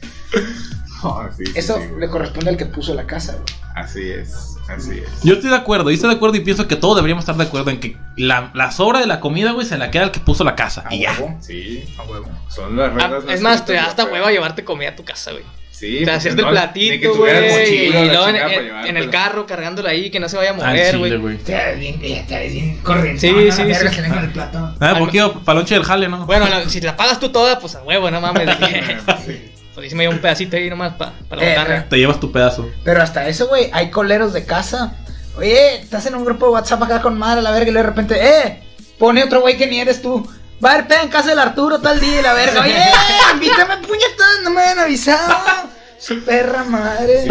Sí, 1.37 1.45
sí, 1.47 1.53
Eso 1.55 1.77
sí, 1.81 1.87
güey. 1.89 2.01
le 2.01 2.09
corresponde 2.09 2.51
al 2.51 2.57
que 2.57 2.67
puso 2.67 2.95
la 2.95 3.07
casa, 3.07 3.33
güey. 3.33 3.45
Así 3.75 4.11
es, 4.11 4.57
así 4.71 4.99
es. 5.01 5.23
Yo 5.23 5.35
estoy 5.35 5.51
de 5.51 5.57
acuerdo, 5.57 5.91
yo 5.91 5.95
estoy 5.95 6.09
de 6.11 6.17
acuerdo 6.17 6.37
y 6.37 6.41
pienso 6.41 6.67
que 6.67 6.77
todos 6.77 6.97
deberíamos 6.97 7.23
estar 7.23 7.37
de 7.37 7.45
acuerdo 7.45 7.71
en 7.71 7.79
que 7.81 7.97
la, 8.17 8.51
la 8.55 8.71
sobra 8.73 9.01
de 9.01 9.07
la 9.07 9.21
comida, 9.21 9.53
güey, 9.53 9.67
se 9.67 9.77
la 9.77 9.91
queda 9.91 10.05
el 10.05 10.11
que 10.13 10.21
puso 10.21 10.45
la 10.45 10.55
casa. 10.57 10.85
A 10.87 10.95
Y 10.95 11.01
ya. 11.01 11.13
huevo. 11.13 11.37
Sí, 11.41 11.85
a 11.99 12.03
huevo. 12.05 12.27
Son 12.49 12.75
las 12.77 12.91
Ah, 12.93 13.09
reglas. 13.09 13.25
es 13.29 13.41
más, 13.43 13.65
te 13.67 13.75
da 13.75 13.85
hasta 13.85 14.05
güey. 14.05 14.15
hueva 14.15 14.31
llevarte 14.33 14.65
comida 14.65 14.91
a 14.91 14.97
tu 14.97 15.05
casa, 15.05 15.33
güey. 15.33 15.45
Sí, 15.71 15.99
Te 15.99 16.05
pues, 16.05 16.17
hacerte 16.17 16.39
el 16.41 16.45
no, 16.47 16.53
que 16.53 16.57
platito, 16.57 17.15
güey. 17.17 17.87
Y 17.87 17.91
luego 17.93 18.29
en, 18.29 18.37
en- 18.37 18.87
en 18.87 18.97
el 18.97 19.11
carro 19.11 19.45
cargándola 19.45 19.91
ahí, 19.91 20.11
que 20.11 20.19
no 20.19 20.27
se 20.27 20.39
vaya 20.39 20.53
a 20.53 20.53
Al 20.55 20.59
mover, 20.59 20.99
güey. 20.99 21.11
ves 21.37 21.79
bien, 21.79 22.01
te 22.27 22.35
ves 22.39 22.53
bien 22.55 22.79
corriente. 22.79 23.21
Sí, 23.21 23.31
no, 23.31 23.39
sí, 23.41 23.51
sí. 23.51 23.75
se 23.95 24.01
ven 24.01 24.11
con 24.15 24.25
el 24.25 24.31
plato. 24.31 24.75
Ah, 24.81 24.95
poquito 24.99 25.35
palonche 25.45 25.75
del 25.75 25.85
jale, 25.85 26.09
¿no? 26.09 26.25
Bueno, 26.25 26.49
la- 26.49 26.67
si 26.67 26.81
la 26.81 26.97
pagas 26.97 27.21
tú 27.21 27.29
toda, 27.29 27.59
pues 27.59 27.75
a 27.75 27.83
huevo, 27.83 28.11
no 28.11 28.23
mames. 28.23 28.57
que- 28.57 28.97
Sí. 29.27 29.53
Pues 29.77 29.91
se 29.91 29.95
me 29.97 30.09
un 30.09 30.19
pedacito 30.19 30.57
ahí 30.57 30.69
nomás 30.69 30.95
pa- 30.95 31.13
para 31.29 31.41
la 31.43 31.49
Eh, 31.53 31.57
botana. 31.59 31.89
Te 31.89 31.97
llevas 31.99 32.19
tu 32.19 32.33
pedazo. 32.33 32.69
Pero 32.83 33.01
hasta 33.03 33.29
eso, 33.29 33.47
güey, 33.47 33.71
hay 33.73 33.91
coleros 33.91 34.33
de 34.33 34.45
casa. 34.45 34.95
Oye, 35.37 35.77
estás 35.77 36.07
en 36.07 36.15
un 36.17 36.25
grupo 36.25 36.47
de 36.47 36.53
WhatsApp 36.53 36.83
acá 36.83 37.01
con 37.03 37.17
madre, 37.19 37.43
la 37.43 37.51
verga, 37.53 37.69
y 37.69 37.73
luego 37.73 37.85
de 37.87 37.91
repente, 37.95 38.19
eh, 38.21 38.63
pone 38.99 39.23
otro 39.23 39.43
güey 39.43 39.57
que 39.57 39.67
ni 39.69 39.79
eres 39.81 40.03
tú. 40.03 40.27
Va 40.65 40.71
a 40.71 40.73
haber 40.73 40.89
peda 40.89 41.03
en 41.03 41.09
casa 41.11 41.29
del 41.29 41.39
Arturo 41.39 41.79
tal 41.81 42.01
día 42.01 42.19
y 42.21 42.23
la 42.23 42.33
verga. 42.33 42.63
Oye, 42.63 42.75
invítame 43.35 43.77
puñetas, 43.87 44.27
no 44.43 44.51
me 44.51 44.63
habían 44.63 44.79
avisado. 44.81 45.35
Su 45.99 46.25
perra 46.25 46.65
madre. 46.65 47.27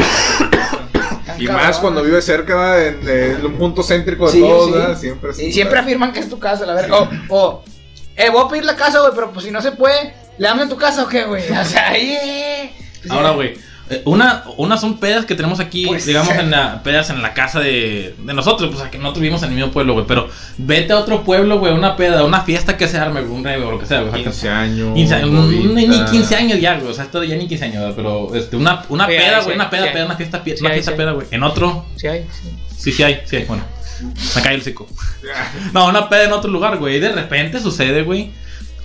Y 1.38 1.46
cabrón. 1.48 1.66
más 1.68 1.78
cuando 1.80 2.04
vives 2.04 2.26
cerca 2.26 2.56
¿verdad? 2.56 2.88
en, 2.88 3.10
en 3.40 3.46
un 3.46 3.58
punto 3.58 3.84
céntrico 3.84 4.28
de 4.28 4.32
Sí, 4.34 4.40
todos, 4.42 4.66
sí. 4.68 4.72
¿verdad? 4.72 4.98
Siempre 5.00 5.32
Y 5.44 5.52
siempre 5.52 5.80
afirman 5.80 6.14
que 6.14 6.20
es 6.20 6.30
tu 6.30 6.40
casa, 6.40 6.66
la 6.66 6.74
verga. 6.74 6.98
O, 6.98 7.10
o, 7.30 7.64
eh, 8.16 8.30
voy 8.30 8.46
a 8.46 8.48
pedir 8.50 8.66
la 8.66 8.76
casa, 8.76 9.00
güey, 9.00 9.12
pero 9.16 9.32
pues 9.32 9.46
si 9.46 9.52
no 9.52 9.62
se 9.62 9.72
puede, 9.74 10.14
¿le 10.38 10.48
damos 10.48 10.64
en 10.64 10.70
tu 10.70 10.78
casa 10.78 11.04
o 11.04 11.08
qué, 11.08 11.24
güey? 11.26 11.44
O 11.52 11.66
sea, 11.66 11.90
ahí, 11.90 12.12
eh. 12.22 12.72
Pues, 13.02 13.12
Ahora, 13.12 13.32
güey. 13.32 13.54
eh, 13.90 14.02
Una, 14.06 14.44
una 14.58 14.78
son 14.78 14.98
pedas 15.00 15.26
que 15.26 15.36
tenemos 15.36 15.60
aquí, 15.60 15.86
Pues, 15.86 16.06
digamos, 16.06 16.34
sí. 16.34 16.40
en 16.40 16.50
la, 16.52 16.82
pedas 16.84 17.10
en 17.12 17.22
la 17.22 17.34
casa 17.36 17.60
de, 17.60 18.16
de 18.18 18.34
nosotros, 18.34 18.72
pues 18.74 18.84
aquí 18.84 18.98
nosotros 18.98 19.22
vivimos 19.22 19.44
en 19.44 19.50
el 19.50 19.56
mismo 19.56 19.72
pueblo, 19.72 19.94
güey, 19.94 20.06
pero 20.08 20.28
vete 20.58 20.94
a 20.94 20.98
otro 20.98 21.24
pueblo, 21.24 21.60
güey, 21.60 21.72
una 21.74 21.96
peda, 21.96 22.24
una 22.24 22.42
fiesta 22.42 22.78
que 22.78 22.88
se 22.88 22.98
arme, 22.98 23.22
güey, 23.22 23.40
un 23.40 23.46
o 23.64 23.72
lo 23.72 23.80
que 23.80 23.86
sea, 23.86 24.02
güey. 24.02 24.10
o 24.10 24.16
sea, 24.16 24.24
15 24.24 24.50
años. 24.50 24.94
15 24.96 25.16
años, 25.16 25.30
bodita. 25.32 25.74
ni, 25.74 25.88
ni 25.88 26.06
15 26.06 26.36
años 26.36 26.60
ya, 26.60 26.76
güey, 26.80 26.90
o 26.92 26.94
sea, 26.94 27.04
esto 27.06 27.24
ya 27.24 27.36
ni 27.36 27.48
15 27.48 27.66
años, 27.66 27.80
¿verdad? 27.82 27.94
pero 27.96 28.34
este, 28.36 28.56
una, 28.56 28.84
una 28.90 29.06
Sí, 29.06 29.12
peda, 29.14 29.38
sí 29.40 29.44
güey, 29.44 29.50
hay, 29.52 29.56
una 29.56 29.70
peda, 29.70 29.84
sí 29.86 29.90
peda, 29.94 30.06
una 30.06 30.16
fiesta, 30.18 30.42
Sí 30.44 30.52
una 30.62 30.70
fiesta 30.72 30.92
sí. 30.92 30.98
peda, 30.98 31.12
güey. 31.12 31.28
En 31.32 31.44
otro, 31.44 31.86
Sí, 31.96 32.08
hay, 32.08 32.26
sí. 32.32 32.50
sí, 32.78 32.92
sí 32.92 33.04
hay, 33.04 33.22
sí 33.26 33.36
hay, 33.38 33.46
bueno. 33.46 33.64
Me 34.36 34.42
cae 34.42 34.56
el 34.56 34.62
cico. 34.64 34.88
No, 35.74 35.88
una 35.88 36.10
peda 36.10 36.24
en 36.26 36.34
otro 36.34 36.50
lugar, 36.52 36.78
güey. 36.78 36.98
Y 36.98 37.00
de 37.00 37.12
repente 37.14 37.60
sucede, 37.60 38.02
güey. 38.04 38.32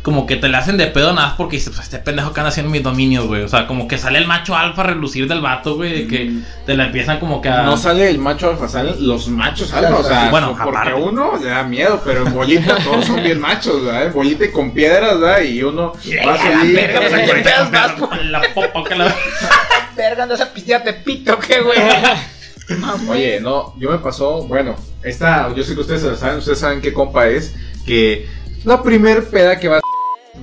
Como 0.03 0.25
que 0.25 0.37
te 0.37 0.49
le 0.49 0.57
hacen 0.57 0.79
de 0.79 0.87
pedo 0.87 1.13
nada 1.13 1.27
más 1.27 1.37
porque 1.37 1.57
dices, 1.57 1.75
pues 1.75 1.85
este 1.85 1.99
pendejo 1.99 2.33
que 2.33 2.41
anda 2.41 2.49
haciendo 2.49 2.73
mis 2.73 2.83
dominios, 2.83 3.27
güey. 3.27 3.43
O 3.43 3.49
sea, 3.49 3.67
como 3.67 3.87
que 3.87 3.99
sale 3.99 4.19
el 4.19 4.27
macho 4.27 4.57
alfa 4.57 4.81
a 4.81 4.87
relucir 4.87 5.29
del 5.29 5.43
vato, 5.43 5.77
güey. 5.77 6.05
de 6.05 6.09
Que 6.09 6.33
te 6.65 6.75
la 6.75 6.87
empiezan 6.87 7.21
como 7.21 7.43
que 7.43 7.51
a. 7.51 7.65
No 7.65 7.77
sale 7.77 8.09
el 8.09 8.19
macho 8.19 8.49
alfa, 8.49 8.67
salen 8.67 8.95
los 9.07 9.29
machos 9.29 9.71
alfa. 9.75 9.97
O 9.99 10.03
sea, 10.03 10.31
Bueno, 10.31 10.57
porque 10.57 10.71
aparte. 10.79 10.95
uno 10.95 11.33
le 11.39 11.49
da 11.49 11.65
miedo, 11.65 12.01
pero 12.03 12.27
en 12.27 12.33
bolita 12.33 12.79
todos 12.85 13.05
son 13.05 13.23
bien 13.23 13.39
machos, 13.41 13.85
¿verdad? 13.85 14.07
En 14.07 14.13
bolita 14.15 14.47
y 14.47 14.51
con 14.53 14.73
piedras, 14.73 15.21
¿verdad? 15.21 15.43
Y 15.43 15.63
uno 15.63 15.93
va 16.27 16.33
a 16.33 16.39
salir. 16.39 16.77
verga, 16.77 17.01
pues, 17.01 17.13
¿a 17.13 17.25
qué 17.27 17.33
pedas 17.43 17.71
vas, 17.71 17.99
güey? 17.99 18.25
La 18.29 18.43
popa 18.55 18.89
que 18.89 18.95
la. 18.97 19.15
Verga, 19.97 20.23
andas 20.23 20.41
a 20.41 20.51
pistear 20.51 20.83
Tepito, 20.83 21.39
¿qué, 21.39 21.61
güey? 21.61 21.79
Oye, 23.09 23.41
no, 23.41 23.75
yo 23.79 23.91
me 23.91 23.99
pasó, 23.99 24.45
bueno, 24.45 24.77
esta, 25.03 25.53
yo 25.55 25.63
sé 25.65 25.75
que 25.75 25.81
ustedes 25.81 26.01
se 26.03 26.09
la 26.11 26.17
saben, 26.17 26.39
ustedes 26.39 26.59
saben 26.59 26.81
qué 26.81 26.93
compa 26.93 27.27
es, 27.27 27.55
que 27.85 28.29
la 28.65 28.83
primer 28.83 29.29
peda 29.29 29.59
que 29.59 29.69
va, 29.69 29.81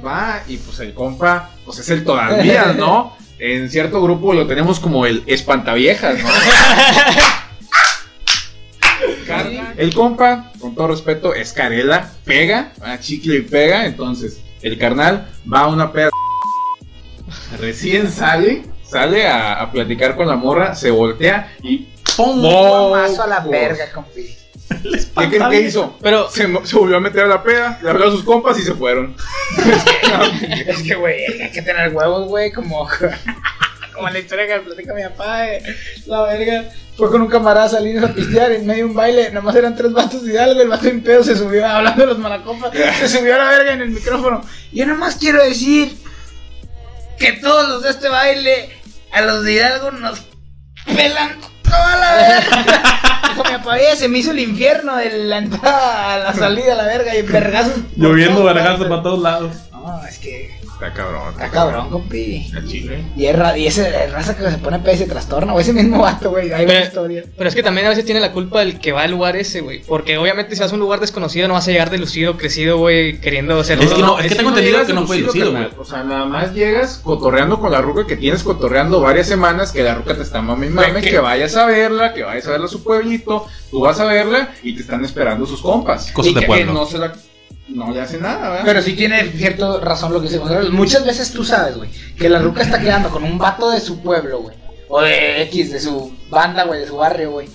va 0.06 0.44
y 0.48 0.58
pues 0.58 0.80
el 0.80 0.94
compa, 0.94 1.52
pues 1.66 1.80
es 1.80 1.90
el 1.90 2.04
todavía, 2.04 2.74
¿no? 2.78 3.16
En 3.40 3.70
cierto 3.70 4.02
grupo 4.02 4.34
lo 4.34 4.48
tenemos 4.48 4.80
como 4.80 5.06
el 5.06 5.24
espantaviejas, 5.28 6.22
¿no? 6.24 6.30
El 9.78 9.94
compa, 9.94 10.52
con 10.60 10.74
todo 10.74 10.88
respeto, 10.88 11.36
es 11.36 11.54
carela, 11.54 12.10
pega, 12.24 12.72
a 12.82 12.98
chicle 13.00 13.38
y 13.38 13.42
pega, 13.42 13.86
entonces 13.86 14.42
el 14.64 14.80
carnal 14.80 15.30
va 15.52 15.62
a 15.62 15.68
una 15.68 15.92
peda, 15.92 16.10
recién 17.60 18.10
sale, 18.10 18.64
sale 18.84 19.28
a, 19.28 19.62
a 19.62 19.72
platicar 19.72 20.16
con 20.16 20.28
la 20.28 20.36
morra, 20.36 20.74
se 20.74 20.90
voltea 20.90 21.54
y 21.62 21.88
¡Pum! 22.18 22.44
A 22.44 23.28
la 23.28 23.40
verga, 23.42 23.92
compi. 23.94 24.36
¿Qué 25.30 25.40
que 25.40 25.62
hizo? 25.62 25.98
Pero, 26.02 26.30
Se, 26.30 26.46
volvió 26.46 26.98
a 26.98 27.00
meter 27.00 27.24
a 27.24 27.28
la 27.28 27.44
peda, 27.44 27.80
le 27.82 27.90
habló 27.90 28.08
a 28.08 28.12
sus 28.12 28.24
compas 28.24 28.58
y 28.60 28.64
se 28.64 28.74
fueron. 28.74 29.16
Es 30.68 30.84
que, 30.84 30.96
güey, 30.96 31.26
hay 31.42 31.52
que 31.52 31.62
tener 31.62 31.94
huevos, 31.94 32.28
güey, 32.28 32.52
como. 32.52 32.88
Como 33.94 34.10
la 34.12 34.20
historia 34.20 34.46
que 34.46 34.54
me 34.54 34.60
platica 34.60 34.94
mi 34.94 35.02
papá, 35.02 35.40
de 35.40 35.76
la 36.06 36.22
verga. 36.22 36.70
Fue 36.96 37.10
con 37.10 37.20
un 37.20 37.28
camarada 37.28 37.68
salir 37.68 37.98
a 37.98 38.14
pistear 38.14 38.52
en 38.52 38.68
medio 38.68 38.84
de 38.84 38.90
un 38.92 38.96
baile. 38.96 39.32
Nomás 39.32 39.56
eran 39.56 39.76
tres 39.76 39.92
vatos 39.92 40.22
y 40.28 40.38
algo. 40.38 40.62
El 40.62 40.68
vato 40.68 40.88
en 40.88 41.02
pedo 41.02 41.24
se 41.24 41.36
subió, 41.36 41.66
hablando 41.66 42.04
de 42.04 42.08
los 42.10 42.20
malacopas. 42.20 42.74
Se 43.00 43.10
subió 43.10 43.34
a 43.34 43.38
la 43.40 43.50
verga 43.50 43.74
en 43.74 43.82
el 43.82 43.90
micrófono. 43.90 44.44
Yo 44.72 44.86
nomás 44.86 45.16
quiero 45.16 45.44
decir 45.44 45.98
que 47.18 47.34
todos 47.34 47.68
los 47.70 47.82
de 47.82 47.90
este 47.90 48.08
baile, 48.08 48.70
a 49.12 49.22
los 49.22 49.44
de 49.44 49.54
Hidalgo, 49.54 49.90
nos 49.90 50.22
pelan 50.96 51.30
toda 51.64 51.96
la 51.98 52.14
verga. 52.16 52.84
Mi 53.38 53.44
papá, 53.58 53.74
"Oye, 53.74 53.96
se 53.96 54.08
me 54.08 54.20
hizo 54.20 54.32
el 54.32 54.40
infierno 54.40 54.96
de 54.96 55.26
la 55.26 55.38
entrada 55.38 56.14
a 56.14 56.18
la 56.18 56.34
salida, 56.34 56.74
a 56.74 56.76
la 56.78 56.86
verga. 56.86 57.16
Y 57.16 57.22
vergazos. 57.22 57.74
Lloviendo 57.96 58.44
vergazos 58.44 58.88
para 58.88 59.04
todos 59.04 59.20
lados. 59.20 59.52
No, 59.72 60.04
es 60.08 60.18
que. 60.18 60.57
Está 60.80 60.94
cabrón. 60.94 61.30
Está 61.32 61.50
cabrón, 61.50 61.90
compi. 61.90 62.52
El 62.56 62.68
chile. 62.68 63.04
Y 63.16 63.26
es 63.26 63.36
ra- 63.36 63.58
y 63.58 63.66
ese 63.66 63.90
es 64.06 64.12
raza 64.12 64.38
que 64.38 64.44
se 64.52 64.60
pone 64.60 64.78
pedo 64.78 64.94
y 64.94 64.98
se 65.00 65.08
trastorna, 65.08 65.56
o 65.56 65.60
ese 65.60 65.74
mismo 65.74 66.00
vato, 66.04 66.30
güey. 66.30 66.52
Hay 66.54 66.66
una 66.66 66.74
Pero- 66.74 66.86
historia. 66.86 67.24
pero 67.36 67.50
es 67.50 67.56
que 67.56 67.64
también 67.64 67.88
a 67.88 67.90
veces 67.90 68.06
tiene 68.06 68.20
la 68.20 68.32
culpa 68.32 68.62
el 68.62 68.80
que 68.80 68.92
va 68.92 69.02
al 69.02 69.10
lugar 69.10 69.36
ese, 69.38 69.62
güey. 69.62 69.82
Porque 69.88 70.20
obviamente 70.20 70.56
si 70.56 70.62
vas 70.62 70.72
a 70.72 70.76
un 70.76 70.80
lugar 70.82 71.00
desconocido 71.00 71.48
no 71.48 71.56
vas 71.56 71.68
a 71.68 71.72
llegar 71.72 71.90
de 71.90 71.98
lucido, 71.98 72.38
crecido, 72.38 72.78
güey, 72.78 73.20
queriendo 73.20 73.64
ser... 73.64 73.82
Es 73.82 73.92
que 73.92 74.02
no, 74.02 74.20
es 74.20 74.28
que 74.28 74.36
tengo 74.36 74.50
entendido 74.50 74.86
que 74.86 74.94
no 74.94 75.08
fue 75.08 75.18
lucido, 75.18 75.46
lucido, 75.46 75.52
carnal. 75.54 75.70
güey. 75.72 75.82
O 75.82 75.86
sea, 75.86 76.04
nada 76.04 76.26
más 76.26 76.54
llegas 76.54 77.02
cotorreando 77.04 77.60
con 77.60 77.72
la 77.72 77.82
ruca 77.82 78.06
que 78.06 78.16
tienes 78.16 78.44
cotorreando 78.44 79.02
varias 79.02 79.26
semanas, 79.28 79.72
que 79.72 79.82
la 79.82 79.96
ruca 79.96 80.16
te 80.16 80.22
está 80.22 80.44
mami 80.44 80.68
Güey, 80.68 80.94
que, 81.02 81.10
que- 81.10 81.18
vayas 81.20 81.56
a 81.56 81.66
verla, 81.66 82.14
que 82.14 82.22
vayas 82.22 82.46
a 82.46 82.52
verla 82.52 82.68
a 82.68 82.70
su 82.70 82.84
pueblito, 82.84 83.48
tú 83.72 83.80
vas 83.80 84.00
a 84.00 84.06
verla 84.06 84.50
y 84.62 84.76
te 84.76 84.82
están 84.82 85.04
esperando 85.04 85.48
sus 85.48 85.60
compas. 85.60 86.12
Cosas 86.12 86.32
Y 86.32 86.36
de 86.36 86.42
que 86.42 86.46
pueblo. 86.46 86.74
no 86.74 86.86
se 86.86 87.00
la 87.00 87.14
no 87.70 87.92
le 87.92 88.02
hace 88.02 88.18
nada, 88.18 88.50
¿verdad? 88.50 88.64
Pero 88.66 88.82
sí 88.82 88.94
tiene 88.94 89.24
cierta 89.32 89.80
razón 89.80 90.14
lo 90.14 90.20
que 90.20 90.28
dice 90.28 90.38
Gonzalo. 90.40 90.72
Muchas 90.72 91.06
veces 91.06 91.32
tú 91.32 91.44
sabes, 91.44 91.78
güey, 91.78 91.90
que 92.18 92.30
la 92.30 92.40
ruca 92.40 92.62
está 92.64 92.80
quedando 92.80 93.10
con 93.10 93.24
un 93.24 93.38
vato 93.38 93.70
de 93.72 93.80
su 93.82 94.02
pueblo, 94.02 94.42
güey. 94.42 94.56
O 94.90 95.02
de 95.02 95.42
X, 95.44 95.72
de 95.72 95.80
su 95.80 96.14
banda, 96.30 96.64
güey, 96.64 96.80
de 96.82 96.88
su 96.88 96.96
barrio, 96.98 97.32
güey. 97.32 97.48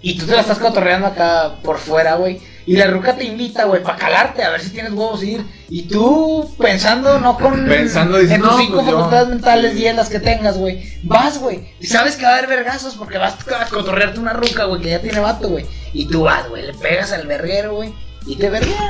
Y 0.00 0.16
tú 0.16 0.26
te 0.26 0.32
la 0.34 0.40
estás 0.42 0.58
cotorreando 0.58 1.08
acá 1.08 1.56
por 1.62 1.78
fuera, 1.78 2.14
güey. 2.14 2.40
Y 2.66 2.76
la 2.76 2.86
ruca 2.86 3.16
te 3.16 3.24
invita, 3.24 3.64
güey, 3.64 3.82
para 3.82 3.96
calarte, 3.98 4.42
a 4.44 4.50
ver 4.50 4.60
si 4.60 4.70
tienes 4.70 4.92
huevos 4.92 5.22
ir. 5.24 5.44
Y 5.70 5.82
tú, 5.82 6.54
pensando, 6.58 7.18
no 7.18 7.36
con. 7.36 7.66
Pensando, 7.66 8.18
dices, 8.18 8.36
en 8.36 8.42
tus 8.42 8.50
no, 8.52 8.58
cinco 8.58 8.74
pues 8.76 8.86
yo- 8.86 8.92
facultades 8.96 9.28
mentales 9.28 9.76
y 9.76 9.86
en 9.86 9.96
las 9.96 10.08
que 10.08 10.20
tengas, 10.20 10.56
güey. 10.56 10.82
Vas, 11.02 11.38
güey. 11.38 11.72
Y 11.80 11.86
sabes 11.86 12.16
que 12.16 12.24
va 12.24 12.30
a 12.30 12.38
haber 12.38 12.48
vergazos 12.48 12.94
porque 12.94 13.18
vas 13.18 13.34
a 13.50 13.68
cotorrearte 13.68 14.20
una 14.20 14.34
ruca, 14.34 14.64
güey, 14.64 14.80
que 14.82 14.90
ya 14.90 15.00
tiene 15.00 15.18
vato, 15.20 15.48
güey. 15.48 15.66
Y 15.92 16.06
tú 16.06 16.22
vas, 16.24 16.48
güey, 16.48 16.64
le 16.66 16.74
pegas 16.74 17.10
al 17.12 17.26
verguero, 17.26 17.74
güey. 17.74 17.92
Y 18.28 18.36
te 18.36 18.50
verguean. 18.50 18.88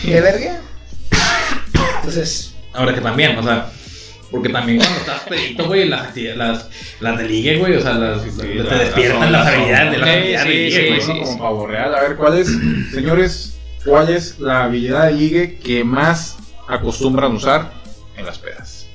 Sí. 0.00 0.08
Te 0.10 0.20
verguean. 0.20 0.60
Entonces. 1.96 2.54
Ahora 2.72 2.94
que 2.94 3.00
también, 3.00 3.36
o 3.36 3.42
sea, 3.42 3.70
porque 4.30 4.50
también 4.50 4.78
cuando 4.78 4.98
estás 5.00 5.20
pedito, 5.22 5.66
güey, 5.66 5.88
las, 5.88 6.14
las, 6.16 6.68
las 7.00 7.18
de 7.18 7.24
ligue, 7.28 7.56
güey, 7.58 7.74
o 7.74 7.80
sea, 7.80 7.94
las, 7.94 8.22
Sí, 8.22 8.30
te 8.36 8.54
la- 8.54 8.78
despiertan 8.78 9.32
la- 9.32 9.38
las 9.44 9.48
habilidades 9.48 9.90
de 9.92 9.98
la 9.98 10.04
Sí, 10.06 10.10
habilidad 10.12 10.44
de 10.44 10.50
sí, 10.50 10.56
ligue, 10.58 10.80
sí, 10.80 10.88
güey. 10.88 11.00
sí. 11.00 11.12
¿no? 11.14 11.24
Como 11.24 11.38
pavo 11.38 11.66
real. 11.66 11.94
A 11.94 12.00
ver, 12.02 12.16
¿cuál 12.16 12.38
es, 12.38 12.48
señores, 12.92 13.58
cuál 13.84 14.10
es 14.10 14.38
la 14.38 14.64
habilidad 14.64 15.06
de 15.06 15.12
ligue 15.14 15.58
que 15.58 15.82
más 15.82 16.36
acostumbran 16.68 17.32
usar 17.34 17.72
en 18.16 18.26
las 18.26 18.38
pedas? 18.38 18.86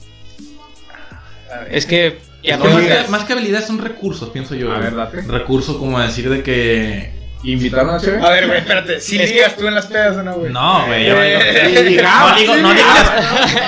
Es 1.69 1.85
que... 1.85 2.19
Ya 2.43 2.55
Es 2.55 2.61
que 2.61 2.67
no- 2.67 2.73
más, 2.75 2.83
que, 3.05 3.11
más 3.11 3.23
que 3.25 3.33
habilidades 3.33 3.67
son 3.67 3.77
recursos, 3.79 4.29
pienso 4.29 4.53
yo. 4.55 4.71
A 4.73 4.77
ver, 4.77 4.95
date. 4.95 5.21
Recursos 5.21 5.77
como 5.77 5.97
decir 5.99 6.29
de 6.29 6.43
que. 6.43 7.22
¿Invitaron 7.43 7.93
a 7.95 7.99
Cheve? 7.99 8.25
A 8.25 8.29
ver, 8.29 8.47
güey, 8.47 8.59
espérate. 8.59 9.01
Si 9.01 9.19
Es 9.19 9.29
ligas 9.29 9.55
tú 9.57 9.67
en 9.67 9.75
las 9.75 9.87
pedas 9.87 10.15
o 10.17 10.23
no, 10.23 10.33
güey. 10.35 10.51
No, 10.51 10.85
güey, 10.87 11.05
yo 11.05 11.13
no 11.15 11.21
digo. 11.21 11.39
Eh, 11.41 12.01
No 12.03 12.35
digo, 12.35 12.55
sí, 12.55 12.61
no 12.61 12.73
ligaba. 12.73 13.15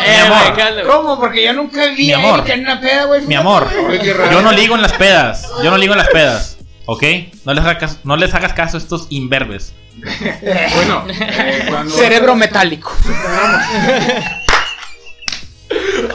Eh. 0.05 0.83
¿Cómo? 0.87 1.19
Porque 1.19 1.43
yo 1.43 1.53
nunca 1.53 1.85
vi 1.89 2.05
Mi 2.07 2.13
a 2.13 2.17
amor. 2.17 2.39
Erika 2.39 2.53
en 2.53 2.59
una 2.61 2.79
peda, 2.79 3.03
güey. 3.05 3.21
Mi 3.27 3.35
amor, 3.35 3.67
yo 4.31 4.41
no 4.41 4.51
ligo 4.53 4.75
en 4.75 4.81
las 4.81 4.93
pedas. 4.93 5.49
Yo 5.63 5.71
no 5.71 5.77
ligo 5.77 5.93
en 5.93 5.99
las 5.99 6.09
pedas. 6.09 6.57
¿Ok? 6.87 7.03
No 7.45 7.53
les, 7.53 7.63
hagas 7.63 7.77
caso, 7.79 7.97
no 8.03 8.15
les 8.15 8.33
hagas 8.33 8.53
caso 8.53 8.77
a 8.77 8.79
estos 8.79 9.07
imberbes. 9.09 9.73
Bueno, 10.75 11.05
eh, 11.09 11.65
cuando- 11.69 11.95
Cerebro 11.95 12.35
metálico. 12.35 12.95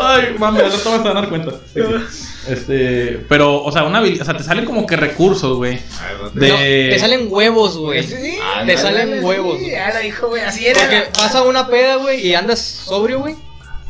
Ay, 0.00 0.35
mami, 0.38 0.59
no 0.59 0.69
te 0.69 0.88
vas 0.88 1.07
a 1.07 1.12
dar 1.14 1.29
cuenta. 1.29 1.50
Este, 2.49 3.20
pero, 3.28 3.62
o 3.62 3.70
sea, 3.70 3.85
una 3.85 4.00
habili- 4.00 4.20
o 4.20 4.25
sea, 4.25 4.37
te 4.37 4.42
salen 4.42 4.64
como 4.64 4.87
que 4.87 4.97
recursos, 4.97 5.56
güey. 5.56 5.78
De... 6.35 6.49
No, 6.49 6.56
te 6.56 6.99
salen 6.99 7.26
huevos, 7.30 7.76
güey. 7.76 8.02
Sí, 8.02 8.38
te 8.66 8.76
salen 8.76 9.23
huevos. 9.25 9.59
Sí, 9.59 9.70
dijo, 10.02 10.28
güey. 10.28 10.42
Así 10.42 10.66
era. 10.66 10.80
Porque 10.80 11.04
vas 11.18 11.35
a 11.35 11.42
una 11.42 11.66
peda, 11.68 11.97
güey, 11.97 12.26
y 12.26 12.35
andas 12.35 12.61
sobrio, 12.61 13.20
güey. 13.20 13.35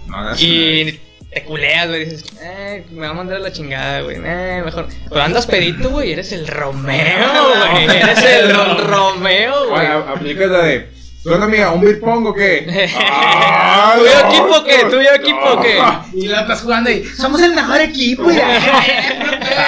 No, 0.07 0.33
Y 0.39 0.99
te 1.33 1.45
culeas, 1.45 1.89
güey. 1.89 2.05
Dices, 2.07 2.25
eh, 2.43 2.85
me 2.91 3.03
va 3.03 3.11
a 3.11 3.15
mandar 3.15 3.37
a 3.37 3.41
la 3.41 3.53
chingada, 3.53 4.01
güey. 4.01 4.17
Eh, 4.23 4.63
mejor. 4.65 4.89
Pero 5.09 5.23
andas 5.23 5.47
pedito, 5.47 5.91
güey. 5.91 6.13
Eres 6.13 6.33
el 6.33 6.47
Romeo, 6.49 6.99
güey. 7.73 7.85
Eres 7.85 8.19
el 8.25 8.51
Romeo, 8.79 9.69
güey. 9.69 9.87
Ahora, 9.87 10.13
aplicas 10.13 10.51
la 10.51 10.63
de. 10.65 10.89
¿Qué 11.23 11.29
onda, 11.29 11.45
amiga? 11.45 11.73
¿Un 11.73 11.83
beer 11.83 12.01
pong 12.01 12.27
o 12.27 12.33
qué? 12.33 12.67
¿Tuyo 13.95 14.29
equipo 14.29 14.65
qué? 14.65 14.79
¿Tuyo 14.91 15.15
equipo 15.15 15.61
qué? 15.61 15.79
Y 16.15 16.29
la 16.29 16.41
estás 16.41 16.63
jugando 16.63 16.91
y 16.91 17.05
somos 17.05 17.43
el 17.43 17.55
mejor 17.55 17.81
equipo. 17.83 18.31
Y 18.31 18.39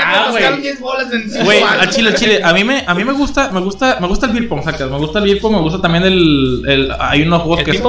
Ah, 0.05 0.23
nos 0.23 0.31
güey. 0.31 0.43
gastaron 0.43 0.63
10 0.63 0.81
bolas 0.81 1.13
en 1.13 1.45
Güey, 1.45 1.63
al 1.81 1.91
chile, 1.91 2.09
al 2.09 2.15
chile, 2.15 2.41
a 2.43 2.53
mí 2.55 2.65
me, 2.65 2.85
a 2.87 2.95
mí 2.95 3.05
me 3.05 3.13
gusta, 3.13 3.51
me 3.51 3.61
gusta, 3.61 3.99
me 4.01 4.07
gusta 4.07 4.27
el 4.27 4.33
beer 4.33 4.49
pong, 4.49 4.63
sacas, 4.65 4.91
me 4.91 4.97
gusta 4.97 5.19
el 5.19 5.25
beer 5.27 5.41
pong, 5.41 5.53
me 5.55 5.61
gusta 5.61 5.81
también 5.81 6.05
el, 6.05 6.63
el 6.67 6.93
hay 6.99 7.23
unos 7.23 7.43
juegos 7.43 7.59
¿El 7.61 7.65
que 7.67 7.73
ping 7.73 7.83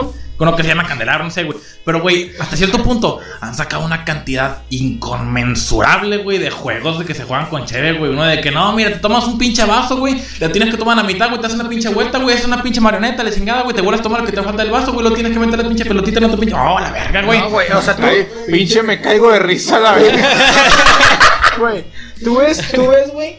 lo 0.45 0.55
que 0.55 0.63
se 0.63 0.69
llama 0.69 0.85
candelabro, 0.85 1.23
no 1.23 1.31
sé, 1.31 1.43
güey. 1.43 1.57
Pero, 1.85 2.01
güey, 2.01 2.31
hasta 2.39 2.55
cierto 2.55 2.81
punto 2.81 3.19
han 3.41 3.55
sacado 3.55 3.85
una 3.85 4.05
cantidad 4.05 4.63
inconmensurable, 4.69 6.17
güey, 6.17 6.37
de 6.37 6.49
juegos 6.49 6.99
de 6.99 7.05
que 7.05 7.13
se 7.13 7.23
juegan 7.23 7.47
con 7.47 7.65
cheve, 7.65 7.93
güey. 7.93 8.11
Uno 8.11 8.23
de 8.23 8.41
que 8.41 8.51
no, 8.51 8.73
mira, 8.73 8.91
te 8.91 8.99
tomas 8.99 9.25
un 9.25 9.37
pinche 9.37 9.65
vaso, 9.65 9.97
güey, 9.97 10.21
le 10.39 10.49
tienes 10.49 10.71
que 10.71 10.77
tomar 10.77 10.97
a 10.97 11.01
la 11.01 11.07
mitad, 11.07 11.29
güey, 11.29 11.39
te 11.39 11.47
haces 11.47 11.59
una 11.59 11.69
pinche 11.69 11.89
vuelta, 11.89 12.19
güey, 12.19 12.35
es 12.35 12.45
una 12.45 12.61
pinche 12.63 12.81
marioneta, 12.81 13.23
le 13.23 13.31
chingada, 13.31 13.63
güey, 13.63 13.75
te 13.75 13.81
vuelves 13.81 13.99
a 13.99 14.03
tomar 14.03 14.21
lo 14.21 14.25
que 14.25 14.31
te 14.31 14.41
falta 14.41 14.63
del 14.63 14.71
vaso, 14.71 14.93
güey, 14.93 15.07
lo 15.07 15.13
tienes 15.13 15.33
que 15.33 15.39
meter 15.39 15.59
la 15.59 15.67
pinche 15.67 15.85
pelotita 15.85 16.19
en 16.19 16.25
otro 16.25 16.39
pinche. 16.39 16.55
Oh, 16.55 16.79
la 16.79 16.91
verga, 16.91 17.21
güey. 17.23 17.39
No, 17.39 17.49
güey, 17.49 17.71
o 17.71 17.81
sea, 17.81 17.95
tú, 17.95 18.03
Ay, 18.03 18.27
pinche 18.47 18.83
me 18.83 19.01
caigo 19.01 19.31
de 19.31 19.39
risa 19.39 19.79
la 19.79 19.93
vez. 19.93 20.13
güey, 21.57 21.83
tú 22.23 22.37
ves, 22.37 22.61
tú 22.73 22.87
ves, 22.87 23.11
güey, 23.11 23.37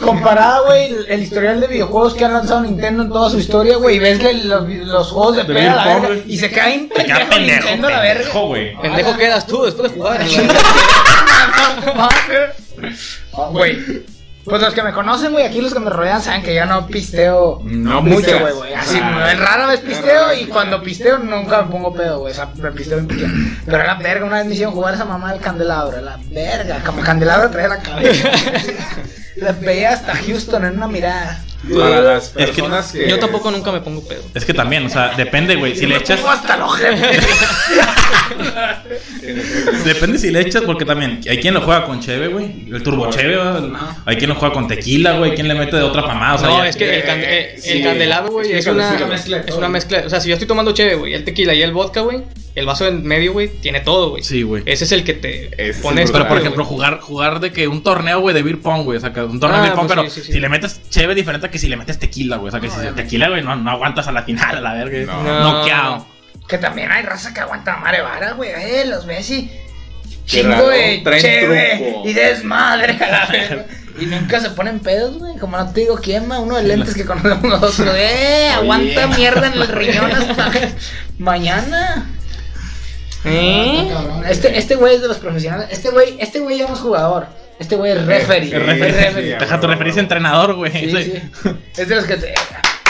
Comparada, 0.00 0.60
güey, 0.66 0.86
el, 0.92 1.06
el 1.08 1.22
historial 1.22 1.60
de 1.60 1.66
videojuegos 1.66 2.14
que 2.14 2.24
ha 2.24 2.28
lanzado 2.28 2.62
Nintendo 2.62 3.02
en 3.04 3.08
toda 3.10 3.30
su 3.30 3.38
historia, 3.38 3.76
güey, 3.76 3.96
y 3.96 3.98
ves 3.98 4.22
los, 4.44 4.68
los 4.68 5.10
juegos 5.10 5.36
de 5.36 5.44
la 5.44 5.48
verga, 5.60 5.98
güey. 5.98 6.22
y 6.26 6.38
se 6.38 6.50
cae 6.50 6.88
Te 6.94 7.04
queda 7.04 7.18
pendejo 7.18 7.30
pendejo, 7.30 7.62
Nintendo, 7.64 7.90
la 7.90 8.00
verga. 8.00 8.20
pendejo, 8.22 8.46
güey. 8.46 8.76
Pendejo 8.82 9.16
quedas 9.16 9.46
tú 9.46 9.64
después 9.64 9.92
de 9.92 9.98
jugar. 9.98 10.20
Güey. 13.52 13.78
Pues 14.44 14.62
los 14.62 14.74
que 14.74 14.82
me 14.82 14.92
conocen, 14.92 15.32
güey, 15.32 15.44
aquí 15.44 15.60
los 15.60 15.74
que 15.74 15.80
me 15.80 15.90
rodean 15.90 16.22
saben 16.22 16.40
que 16.42 16.54
yo 16.54 16.64
no 16.66 16.86
pisteo 16.86 17.58
No 17.64 18.00
mucho, 18.00 18.38
güey, 18.38 18.52
güey. 18.54 18.74
Así, 18.74 18.96
Ah. 19.02 19.34
rara 19.36 19.66
vez 19.66 19.80
pisteo 19.80 20.32
y 20.34 20.44
cuando 20.44 20.80
pisteo 20.82 21.18
nunca 21.18 21.62
me 21.62 21.72
pongo 21.72 21.92
pedo, 21.92 22.20
güey. 22.20 22.30
O 22.32 22.34
sea, 22.36 22.50
me 22.56 22.70
pisteo 22.70 22.98
bien 22.98 23.08
piqué. 23.08 23.26
Pero 23.64 23.78
a 23.82 23.84
la 23.86 23.94
verga, 23.94 24.24
una 24.24 24.36
vez 24.36 24.46
me 24.46 24.52
hicieron 24.54 24.72
jugar 24.72 24.94
esa 24.94 25.04
mamá 25.04 25.32
del 25.32 25.40
candelabro, 25.40 25.98
a 25.98 26.00
la 26.00 26.18
verga. 26.30 26.80
Como 26.86 27.02
candelabro 27.02 27.50
traía 27.50 27.68
la 27.68 27.78
cabeza. 27.78 28.30
La 29.36 29.52
veía 29.52 29.90
hasta 29.92 30.14
Houston 30.14 30.64
en 30.64 30.76
una 30.76 30.88
mirada. 30.88 31.42
Para 31.74 32.00
las 32.00 32.28
que-. 32.30 33.08
Yo 33.08 33.18
tampoco 33.18 33.50
nunca 33.50 33.72
me 33.72 33.80
pongo 33.80 34.06
pedo. 34.06 34.22
Es 34.34 34.44
que 34.44 34.54
también, 34.54 34.86
o 34.86 34.88
sea, 34.88 35.14
depende, 35.16 35.56
güey, 35.56 35.74
si 35.74 35.86
le 35.86 35.96
echas... 35.96 36.20
Pongo 36.20 36.32
hasta 36.32 36.64
ojete. 36.64 36.96
Depende 39.84 40.18
si 40.18 40.30
le 40.30 40.40
echas, 40.40 40.62
porque 40.62 40.84
también 40.84 41.20
hay 41.28 41.38
quien 41.40 41.54
lo 41.54 41.60
juega 41.62 41.84
con 41.84 42.00
cheve, 42.00 42.28
güey. 42.28 42.66
El 42.72 42.82
turbo 42.82 43.10
cheve, 43.10 43.36
¿verdad? 43.36 43.70
Hay 44.04 44.16
quien 44.16 44.30
lo 44.30 44.36
juega 44.36 44.54
con 44.54 44.68
tequila, 44.68 45.18
güey. 45.18 45.30
Hay 45.30 45.36
quien 45.36 45.48
le 45.48 45.54
mete 45.54 45.76
de 45.76 45.82
otra 45.82 46.04
pamada. 46.06 46.34
O 46.34 46.38
sea, 46.38 46.48
No, 46.48 46.58
ya- 46.58 46.68
es 46.68 46.76
que 46.76 46.96
el, 46.98 47.04
cande- 47.04 47.26
eh, 47.26 47.54
el 47.56 47.62
sí. 47.62 47.82
candelabro, 47.82 48.32
güey, 48.32 48.52
es 48.52 48.66
Explícalo, 48.66 49.06
una, 49.06 49.14
es 49.40 49.54
una 49.54 49.68
mezcla. 49.68 50.02
O 50.06 50.10
sea, 50.10 50.20
si 50.20 50.28
yo 50.28 50.34
estoy 50.34 50.46
tomando 50.48 50.72
cheve, 50.72 50.94
güey, 50.94 51.14
el 51.14 51.24
tequila 51.24 51.54
y 51.54 51.62
el 51.62 51.72
vodka, 51.72 52.00
güey, 52.02 52.22
el 52.56 52.66
vaso 52.66 52.86
en 52.88 53.04
medio, 53.04 53.32
güey, 53.32 53.48
tiene 53.48 53.80
todo, 53.80 54.10
güey. 54.10 54.22
Sí, 54.24 54.42
güey. 54.42 54.62
Ese 54.66 54.84
es 54.84 54.92
el 54.92 55.04
que 55.04 55.12
te 55.14 55.50
Ese 55.68 55.80
pones. 55.82 56.10
Pero, 56.10 56.26
por 56.26 56.38
ejemplo, 56.38 56.64
jugar, 56.64 57.00
jugar 57.00 57.38
de 57.38 57.52
que 57.52 57.68
un 57.68 57.82
torneo, 57.82 58.20
güey, 58.20 58.34
de 58.34 58.42
beer 58.42 58.60
pong, 58.60 58.82
güey. 58.84 58.96
O 58.98 59.00
sea, 59.00 59.12
que 59.12 59.20
un 59.20 59.38
torneo 59.38 59.58
Ah, 59.58 59.62
de 59.62 59.68
beer 59.68 59.74
pong, 59.76 59.86
pues 59.86 59.96
pero 59.98 60.10
sí, 60.10 60.20
sí, 60.20 60.26
sí. 60.26 60.32
si 60.32 60.40
le 60.40 60.48
metes 60.48 60.80
cheve 60.90 61.14
diferente 61.14 61.46
a 61.46 61.50
que 61.50 61.58
si 61.58 61.68
le 61.68 61.76
metes 61.76 61.98
tequila, 61.98 62.36
güey. 62.38 62.48
O 62.48 62.50
sea, 62.50 62.60
que 62.60 62.68
si 62.68 62.80
el 62.84 62.94
tequila, 62.94 63.28
güey, 63.28 63.42
no, 63.42 63.54
no 63.54 63.70
aguantas 63.70 64.08
a 64.08 64.12
la 64.12 64.22
final, 64.22 64.56
a 64.56 64.60
la 64.60 64.74
verga. 64.74 65.12
No. 65.12 65.22
No. 65.22 65.52
Noqueado. 65.58 66.06
Que 66.48 66.58
también 66.58 66.90
hay 66.90 67.02
raza 67.02 67.32
que 67.34 67.40
aguanta 67.40 67.74
a 67.74 67.76
madre 67.76 68.00
vara, 68.02 68.32
güey. 68.32 68.50
Eh, 68.50 68.84
los 68.86 69.04
ves 69.06 69.30
y. 69.30 69.50
Chingo 70.24 70.68
de 70.70 71.02
cheve 71.20 71.76
truco. 71.78 72.08
y 72.08 72.12
desmadre 72.12 72.92
a 73.04 73.10
la 73.10 73.26
verga. 73.26 73.66
Y 73.98 74.06
nunca 74.06 74.40
se 74.40 74.50
ponen 74.50 74.80
pedos, 74.80 75.18
güey. 75.18 75.36
Como 75.38 75.56
no 75.56 75.72
te 75.72 75.80
digo 75.80 75.96
quién, 76.02 76.26
ma, 76.26 76.38
uno 76.40 76.56
de 76.56 76.64
lentes 76.64 76.94
que 76.94 77.04
conocemos 77.04 77.42
nosotros. 77.44 77.94
Eh, 77.96 78.48
aguanta 78.54 79.06
mierda 79.08 79.46
en 79.46 79.52
el 79.54 79.68
riñón 79.68 80.10
hasta 80.10 80.50
mañana. 81.18 82.06
¿Eh? 83.26 83.90
Este, 84.30 84.56
este 84.56 84.76
güey 84.76 84.94
es 84.96 85.02
de 85.02 85.08
los 85.08 85.18
profesionales. 85.18 85.68
Este 85.70 85.90
güey, 85.90 86.16
este 86.18 86.38
güey 86.40 86.58
ya 86.58 86.66
no 86.68 86.74
es 86.74 86.80
jugador. 86.80 87.26
Este 87.58 87.76
güey 87.76 87.92
es 87.92 88.04
referee. 88.06 88.54
El 88.54 88.64
referee. 88.66 88.88
Es 88.88 88.96
referee. 89.14 89.36
Deja 89.38 89.60
tu 89.60 89.66
referencia 89.66 90.00
entrenador, 90.00 90.54
güey. 90.54 90.72
Sí, 90.72 90.90
Sí. 90.90 91.12
sí. 91.42 91.50
Es 91.76 91.88
de 91.88 91.96
los 91.96 92.04
que 92.04 92.16
te. 92.16 92.34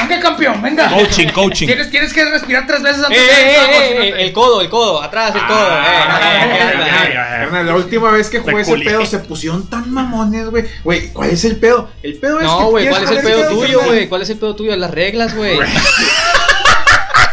Venga, 0.09 0.21
campeón, 0.21 0.61
venga. 0.63 0.89
Coaching, 0.91 1.29
coaching. 1.29 1.67
Tienes, 1.67 1.91
tienes 1.91 2.13
que 2.13 2.25
respirar 2.27 2.67
tres 2.67 2.83
veces 2.83 3.01
Eh, 3.03 3.05
antes 3.07 3.19
eh, 3.19 3.25
de 3.25 3.33
eh, 3.33 4.09
eh, 4.09 4.09
eh, 4.09 4.15
el 4.27 4.33
codo, 4.33 4.61
el 4.61 4.69
codo, 4.69 5.03
atrás 5.03 5.35
el 5.35 5.41
codo. 5.47 5.69
Eh, 5.69 7.65
la 7.65 7.75
última 7.75 8.11
vez 8.11 8.29
que 8.29 8.39
jugué 8.41 8.61
ese 8.61 8.77
pedo 8.79 9.07
se 9.07 9.19
pusieron 9.21 9.69
tan 9.71 9.91
mamones, 9.91 10.51
güey. 10.51 10.65
Güey, 10.85 11.09
¿cuál 11.13 11.31
es 11.31 11.45
el 11.45 11.57
pedo? 11.57 11.89
El 12.03 12.19
pedo 12.19 12.39
es. 12.41 12.45
No, 12.47 12.71
güey, 12.71 12.89
¿cuál 12.89 13.05
es 13.05 13.11
el 13.11 13.21
pedo 13.21 13.49
tuyo, 13.49 13.81
güey? 13.85 14.09
¿Cuál 14.09 14.23
es 14.23 14.31
el 14.31 14.39
pedo 14.39 14.55
tuyo? 14.55 14.77
Las 14.77 14.91
reglas, 14.91 15.35
güey. 15.35 15.59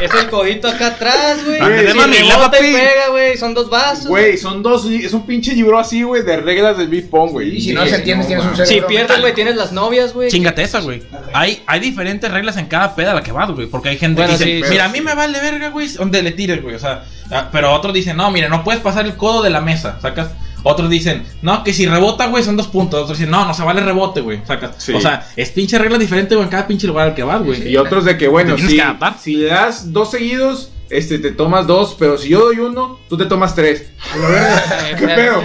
Es 0.03 0.13
el 0.13 0.29
codito 0.29 0.67
acá 0.67 0.87
atrás, 0.87 1.45
güey. 1.45 1.59
Si 1.87 1.93
mami, 1.93 2.17
la 2.27 2.51
pega, 2.51 3.09
güey. 3.09 3.37
Son 3.37 3.53
dos 3.53 3.69
vasos. 3.69 4.07
Güey, 4.07 4.37
son 4.37 4.61
dos. 4.61 4.85
Es 4.85 5.13
un 5.13 5.25
pinche 5.25 5.53
libro 5.55 5.79
así, 5.79 6.03
güey, 6.03 6.23
de 6.23 6.37
reglas 6.37 6.77
del 6.77 6.87
beat 6.87 7.09
pong, 7.09 7.31
güey. 7.31 7.55
Y 7.55 7.61
si 7.61 7.73
no 7.73 7.85
se 7.85 7.95
entiende, 7.95 8.25
tienes 8.25 8.45
un. 8.45 8.65
Si 8.65 8.81
pierdes, 8.81 9.21
güey, 9.21 9.33
tienes 9.33 9.55
las 9.55 9.71
novias, 9.71 10.13
güey. 10.13 10.29
Chingate 10.29 10.63
esa, 10.63 10.81
güey. 10.81 11.01
Hay, 11.33 11.61
hay 11.65 11.79
diferentes 11.79 12.29
reglas 12.29 12.57
en 12.57 12.65
cada 12.65 12.95
peda 12.95 13.11
a 13.11 13.15
la 13.15 13.23
que 13.23 13.31
vas, 13.31 13.49
güey. 13.51 13.67
Porque 13.67 13.89
hay 13.89 13.97
gente 13.97 14.21
Bueno, 14.21 14.37
que 14.37 14.43
dice, 14.45 14.65
sí, 14.65 14.71
mira, 14.71 14.83
sí. 14.85 14.89
a 14.89 14.93
mí 14.93 15.01
me 15.01 15.15
vale 15.15 15.39
verga, 15.39 15.69
güey, 15.69 15.87
donde 15.87 16.21
le 16.21 16.31
tires, 16.31 16.61
güey. 16.61 16.75
O 16.75 16.79
sea, 16.79 17.05
ah, 17.31 17.49
pero 17.51 17.71
otros 17.71 17.93
dicen, 17.93 18.17
no, 18.17 18.29
mira, 18.31 18.49
no 18.49 18.63
puedes 18.63 18.81
pasar 18.81 19.05
el 19.05 19.15
codo 19.15 19.41
de 19.41 19.49
la 19.49 19.61
mesa, 19.61 19.99
sacas. 20.01 20.29
Otros 20.63 20.89
dicen, 20.89 21.23
no, 21.41 21.63
que 21.63 21.73
si 21.73 21.85
rebota, 21.85 22.27
güey, 22.27 22.43
son 22.43 22.57
dos 22.57 22.67
puntos. 22.67 23.03
Otros 23.03 23.17
dicen, 23.17 23.31
no, 23.31 23.45
no 23.45 23.53
se 23.53 23.63
vale 23.63 23.81
rebote, 23.81 24.21
güey, 24.21 24.41
sacas. 24.45 24.75
Sí. 24.77 24.93
O 24.93 25.01
sea, 25.01 25.27
es 25.35 25.49
pinche 25.49 25.77
regla 25.77 25.97
diferente, 25.97 26.35
güey, 26.35 26.45
en 26.45 26.51
cada 26.51 26.67
pinche 26.67 26.87
lugar 26.87 27.09
al 27.09 27.15
que 27.15 27.23
vas, 27.23 27.43
güey. 27.43 27.67
Y 27.69 27.77
otros 27.77 28.05
de 28.05 28.17
que, 28.17 28.27
bueno, 28.27 28.57
si, 28.57 28.75
que 28.75 28.81
adaptar. 28.81 29.17
si 29.19 29.35
le 29.35 29.47
das 29.47 29.91
dos 29.91 30.11
seguidos, 30.11 30.71
este, 30.89 31.19
te 31.19 31.31
tomas 31.31 31.67
dos, 31.67 31.95
pero 31.97 32.17
si 32.17 32.29
yo 32.29 32.39
doy 32.39 32.59
uno, 32.59 32.99
tú 33.09 33.17
te 33.17 33.25
tomas 33.25 33.55
tres. 33.55 33.87
¿Qué 34.99 35.07
pedo? 35.07 35.43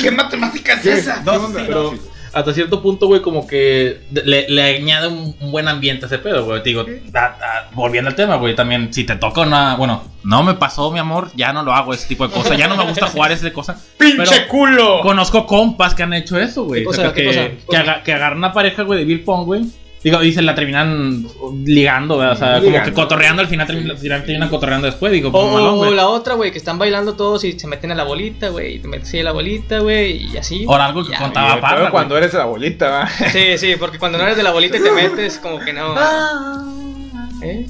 ¿Qué 0.00 0.10
matemática 0.10 0.74
es 0.74 0.86
esa? 0.86 1.22
¿Qué 1.24 1.30
onda? 1.30 1.64
Pero 1.66 1.94
hasta 2.32 2.52
cierto 2.54 2.82
punto, 2.82 3.06
güey, 3.06 3.22
como 3.22 3.46
que 3.46 4.00
le, 4.12 4.48
le 4.48 4.62
añade 4.76 5.08
un, 5.08 5.34
un 5.40 5.50
buen 5.50 5.68
ambiente 5.68 6.04
a 6.04 6.08
ese 6.08 6.18
pedo, 6.18 6.44
güey. 6.44 6.62
Te 6.62 6.70
digo, 6.70 6.84
da- 7.06 7.36
da- 7.40 7.68
volviendo 7.72 8.08
al 8.10 8.14
tema, 8.16 8.36
güey, 8.36 8.54
también 8.54 8.92
si 8.92 9.04
te 9.04 9.16
toca 9.16 9.42
una. 9.42 9.76
Bueno, 9.76 10.02
no 10.24 10.42
me 10.42 10.54
pasó, 10.54 10.90
mi 10.90 10.98
amor, 10.98 11.30
ya 11.34 11.52
no 11.52 11.62
lo 11.62 11.72
hago 11.72 11.92
ese 11.94 12.06
tipo 12.08 12.26
de 12.26 12.32
cosas. 12.34 12.56
Ya 12.58 12.68
no 12.68 12.76
me 12.76 12.84
gusta 12.84 13.06
jugar 13.12 13.32
ese 13.32 13.44
de 13.46 13.52
cosas. 13.52 13.90
¡Pinche 13.98 14.46
culo! 14.48 15.00
Conozco 15.02 15.46
compas 15.46 15.94
que 15.94 16.02
han 16.02 16.12
hecho 16.14 16.38
eso, 16.38 16.64
güey. 16.64 16.82
¿Qué 16.82 16.86
O 16.86 16.90
cosa? 16.90 17.02
sea, 17.02 17.12
¿Qué 17.12 17.24
que, 17.24 17.58
que, 17.68 18.02
que 18.04 18.12
agarran 18.12 18.38
una 18.38 18.52
pareja, 18.52 18.82
güey, 18.82 19.00
de 19.00 19.04
beer 19.06 19.24
pong, 19.24 19.44
güey. 19.46 19.62
Digo, 20.02 20.22
y 20.22 20.32
se 20.32 20.40
la 20.40 20.54
terminan 20.54 21.26
ligando, 21.66 22.16
güey. 22.16 22.28
O 22.28 22.34
sea, 22.34 22.58
como 22.62 22.82
que 22.82 22.92
cotorreando 22.94 23.42
al 23.42 23.48
final, 23.48 23.66
terminan, 23.66 23.90
al 23.90 23.98
final 23.98 24.24
terminan 24.24 24.48
cotorreando 24.48 24.86
después. 24.86 25.12
Digo, 25.12 25.28
O, 25.30 25.52
malón, 25.52 25.94
la 25.94 26.08
otra, 26.08 26.34
güey, 26.34 26.50
que 26.50 26.56
están 26.58 26.78
bailando 26.78 27.14
todos 27.16 27.44
y 27.44 27.58
se 27.58 27.66
meten 27.66 27.92
a 27.92 27.94
la 27.94 28.04
bolita, 28.04 28.48
güey. 28.48 28.76
Y 28.76 28.78
te 28.78 28.88
metes 28.88 29.12
ahí 29.12 29.20
a 29.20 29.24
la 29.24 29.32
bolita, 29.32 29.80
güey, 29.80 30.32
y 30.32 30.36
así. 30.38 30.64
O 30.66 30.74
algo 30.74 31.04
que 31.04 31.10
Ya, 31.12 31.18
contaba 31.18 31.58
Y 31.58 31.60
Parra, 31.60 31.90
cuando 31.90 32.16
eres 32.16 32.32
la 32.32 32.46
bolita, 32.46 32.88
va. 32.88 33.08
Sí, 33.32 33.58
sí, 33.58 33.74
porque 33.78 33.98
cuando 33.98 34.16
no 34.16 34.24
eres 34.24 34.38
de 34.38 34.42
la 34.42 34.52
bolita 34.52 34.78
y 34.78 34.82
te 34.82 34.90
metes, 34.90 35.38
como 35.38 35.58
que 35.58 35.72
no. 35.74 35.94
¿Eh? 37.42 37.66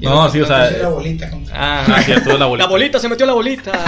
No, 0.00 0.30
sí, 0.30 0.40
o 0.40 0.46
sea. 0.46 0.70
la 0.70 0.88
bolita. 0.88 1.30
Ah, 1.52 1.84
Ah, 1.88 2.02
sí, 2.02 2.12
estuvo 2.12 2.38
la 2.38 2.46
bolita. 2.46 2.64
La 2.66 2.70
bolita 2.70 2.98
se 2.98 3.08
metió 3.08 3.24
a 3.24 3.28
la 3.28 3.32
bolita. 3.34 3.72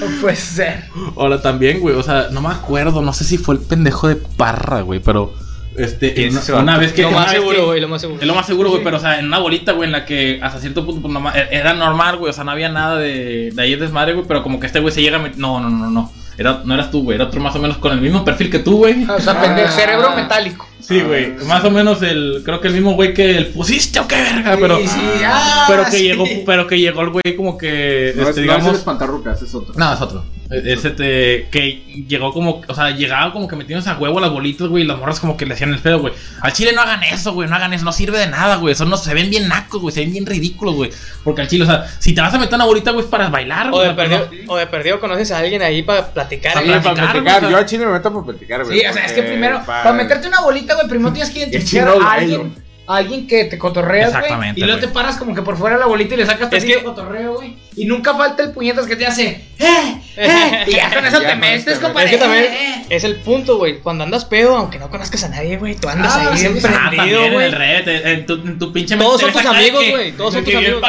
No 0.00 0.06
puede 0.20 0.36
ser. 0.36 0.84
Ahora 1.16 1.42
también, 1.42 1.80
güey, 1.80 1.94
o 1.96 2.02
sea, 2.02 2.28
no 2.30 2.40
me 2.40 2.48
acuerdo, 2.48 3.02
no 3.02 3.12
sé 3.12 3.24
si 3.24 3.36
fue 3.38 3.56
el 3.56 3.60
pendejo 3.60 4.06
de 4.08 4.14
Parra, 4.16 4.82
güey, 4.82 5.00
pero 5.00 5.34
este, 5.78 6.14
¿Quién 6.14 6.36
es 6.36 6.48
una, 6.50 6.76
vez 6.78 6.92
que 6.92 7.02
lo 7.02 7.10
más 7.10 7.30
seguro, 7.30 7.66
güey, 7.66 7.80
lo 7.80 7.88
más 7.88 8.00
seguro. 8.00 8.20
Es 8.20 8.26
lo 8.26 8.34
más 8.34 8.46
seguro, 8.46 8.70
güey, 8.70 8.82
pero 8.84 8.96
o 8.96 9.00
sea, 9.00 9.18
en 9.18 9.26
una 9.26 9.38
bolita, 9.38 9.72
güey, 9.72 9.86
en 9.86 9.92
la 9.92 10.04
que 10.04 10.38
hasta 10.42 10.60
cierto 10.60 10.84
punto 10.84 11.00
pues, 11.02 11.12
nomás- 11.12 11.34
era 11.50 11.74
normal, 11.74 12.16
güey, 12.18 12.30
o 12.30 12.32
sea, 12.32 12.44
no 12.44 12.50
había 12.50 12.68
nada 12.68 12.96
de, 12.96 13.50
de 13.52 13.62
ahí 13.62 13.74
desmadre, 13.76 14.12
güey, 14.14 14.26
pero 14.26 14.42
como 14.42 14.58
que 14.60 14.66
este 14.66 14.80
güey 14.80 14.92
se 14.92 15.02
llega 15.02 15.16
a 15.18 15.20
met- 15.20 15.36
No, 15.36 15.60
no, 15.60 15.70
no, 15.70 15.90
no. 15.90 16.12
Era, 16.36 16.62
no 16.64 16.72
eras 16.74 16.92
tú, 16.92 17.02
güey, 17.02 17.16
era 17.16 17.24
otro 17.24 17.40
más 17.40 17.56
o 17.56 17.58
menos 17.58 17.78
con 17.78 17.90
el 17.92 18.00
mismo 18.00 18.24
perfil 18.24 18.48
que 18.48 18.60
tú, 18.60 18.76
güey. 18.78 19.04
O 19.04 19.20
sea, 19.20 19.40
pendejo, 19.40 19.72
cerebro 19.72 20.14
metálico. 20.14 20.68
Sí, 20.80 21.00
güey, 21.00 21.32
más 21.48 21.64
o 21.64 21.70
menos 21.72 22.00
el, 22.02 22.42
creo 22.44 22.60
que 22.60 22.68
el 22.68 22.74
mismo 22.74 22.92
güey 22.94 23.12
que 23.12 23.36
el 23.36 23.46
pusiste 23.48 23.98
o 23.98 24.06
qué 24.06 24.14
verga, 24.22 24.56
pero, 24.60 24.78
Sí, 24.78 24.86
sí, 24.86 25.00
ah, 25.26 25.64
pero 25.68 25.84
que 25.86 25.90
sí. 25.90 26.02
llegó, 26.04 26.24
pero 26.46 26.66
que 26.68 26.78
llegó 26.78 27.00
el 27.02 27.10
güey 27.10 27.36
como 27.36 27.58
que, 27.58 28.12
No, 28.16 28.20
este, 28.20 28.20
es- 28.20 28.24
no 28.24 28.30
es 28.30 28.36
el 28.36 28.42
digamos, 28.44 28.74
espantarrucas, 28.78 29.42
es 29.42 29.52
otro. 29.52 29.74
no, 29.76 29.92
es 29.92 30.00
otro. 30.00 30.24
Ese 30.50 30.90
te, 30.90 31.48
que 31.50 32.04
llegó 32.08 32.32
como, 32.32 32.62
o 32.66 32.74
sea, 32.74 32.90
llegaba 32.90 33.34
como 33.34 33.46
que 33.46 33.54
metiéndose 33.54 33.90
a 33.90 33.98
huevo 33.98 34.18
las 34.18 34.30
bolitas, 34.30 34.66
güey, 34.68 34.82
y 34.82 34.86
las 34.86 34.96
morras 34.98 35.20
como 35.20 35.36
que 35.36 35.44
le 35.44 35.52
hacían 35.52 35.74
el 35.74 35.78
pedo, 35.78 35.98
güey. 36.00 36.14
Al 36.40 36.54
chile 36.54 36.72
no 36.74 36.80
hagan 36.80 37.02
eso, 37.02 37.34
güey, 37.34 37.48
no 37.50 37.54
hagan 37.56 37.74
eso, 37.74 37.84
no 37.84 37.92
sirve 37.92 38.18
de 38.18 38.28
nada, 38.28 38.56
güey. 38.56 38.72
Eso 38.72 38.86
no 38.86 38.96
se 38.96 39.12
ven 39.12 39.28
bien 39.28 39.46
nacos, 39.46 39.82
güey, 39.82 39.94
se 39.94 40.00
ven 40.00 40.12
bien 40.12 40.24
ridículos, 40.24 40.74
güey. 40.74 40.90
Porque 41.22 41.42
al 41.42 41.48
chile, 41.48 41.64
o 41.64 41.66
sea, 41.66 41.86
si 41.98 42.14
te 42.14 42.22
vas 42.22 42.32
a 42.32 42.38
meter 42.38 42.54
una 42.54 42.64
bolita, 42.64 42.92
güey, 42.92 43.04
es 43.04 43.10
para 43.10 43.28
bailar, 43.28 43.68
O 43.68 43.72
güey. 43.72 43.88
de, 43.88 43.94
perdido, 43.94 44.28
o 44.46 44.56
de 44.56 44.66
perdido 44.66 45.00
conoces 45.00 45.30
a 45.32 45.38
alguien 45.38 45.60
ahí 45.60 45.82
para 45.82 46.06
platicar. 46.14 46.54
Para 46.54 46.64
Sí, 46.64 46.72
para 46.88 47.20
güey. 47.40 47.52
Yo 47.52 47.56
a 47.58 47.66
Chile 47.66 47.84
me 47.84 47.92
meto 47.92 48.10
para 48.10 48.24
platicar, 48.24 48.64
güey. 48.64 48.80
Sí, 48.80 48.86
o 48.86 48.92
sea, 48.94 49.04
es 49.04 49.12
que 49.12 49.22
primero, 49.24 49.58
pa- 49.66 49.82
para 49.82 49.92
meterte 49.92 50.28
una 50.28 50.40
bolita, 50.40 50.74
güey, 50.76 50.88
primero 50.88 51.12
tienes 51.12 51.30
que 51.30 51.40
identificar 51.40 51.92
chino 51.94 52.06
a 52.08 52.12
alguien, 52.14 52.54
a 52.88 52.96
alguien 52.96 53.26
que 53.26 53.44
te 53.44 53.58
cotorreas, 53.58 54.10
güey. 54.10 54.22
Exactamente, 54.22 54.60
Y 54.60 54.64
luego 54.64 54.80
te 54.80 54.86
güey. 54.86 54.94
paras 54.94 55.16
como 55.18 55.34
que 55.34 55.42
por 55.42 55.56
fuera 55.58 55.76
de 55.76 55.80
la 55.80 55.86
bolita 55.86 56.14
y 56.14 56.16
le 56.16 56.26
sacas 56.26 56.50
Es 56.52 56.64
que- 56.64 56.82
cotorreo, 56.82 57.34
güey. 57.34 57.54
Y 57.76 57.84
nunca 57.84 58.14
falta 58.16 58.42
el 58.42 58.50
puñetas 58.52 58.86
que 58.86 58.96
te 58.96 59.06
hace, 59.06 59.44
¡eh! 59.58 60.00
¡eh! 60.16 60.64
Y 60.66 60.72
ya 60.72 60.92
con 60.92 61.04
eso 61.04 61.20
Ya 61.22 61.28
te 61.28 61.34
no, 61.36 61.40
metes, 61.40 61.78
compadre. 61.78 62.06
Es 62.06 62.10
que 62.12 62.18
también 62.18 62.44
¡eh, 62.44 62.74
eh! 62.80 62.86
es 62.90 63.04
el 63.04 63.16
punto, 63.16 63.58
güey. 63.58 63.78
Cuando 63.80 64.02
andas 64.04 64.24
pedo, 64.24 64.56
aunque 64.56 64.78
no 64.78 64.88
conozcas 64.90 65.22
a 65.24 65.28
nadie, 65.28 65.58
güey, 65.58 65.76
tú 65.76 65.88
andas 65.88 66.12
Ah, 66.16 66.30
ahí. 66.32 66.44
Ah, 66.46 66.60
prendido, 66.60 66.96
también 66.96 67.24
en 67.24 67.32
güey. 67.34 67.46
el 67.46 67.52
red, 67.52 67.88
en, 67.88 68.06
en 68.06 68.26
tu, 68.26 68.32
en 68.34 68.58
tu 68.58 68.72
pinche 68.72 68.96
Todos 68.96 69.20
son 69.20 69.32
tus 69.32 69.44
amigos, 69.46 69.84
güey, 69.90 70.12
todos 70.12 70.34
son 70.34 70.44
tus 70.44 70.54
amigos. 70.54 70.82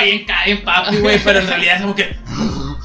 bien 0.45 0.61
papi, 0.63 0.97
güey, 0.97 1.19
pero 1.23 1.39
en 1.39 1.47
realidad 1.47 1.75
es 1.75 1.81
como 1.81 1.95
que. 1.95 2.15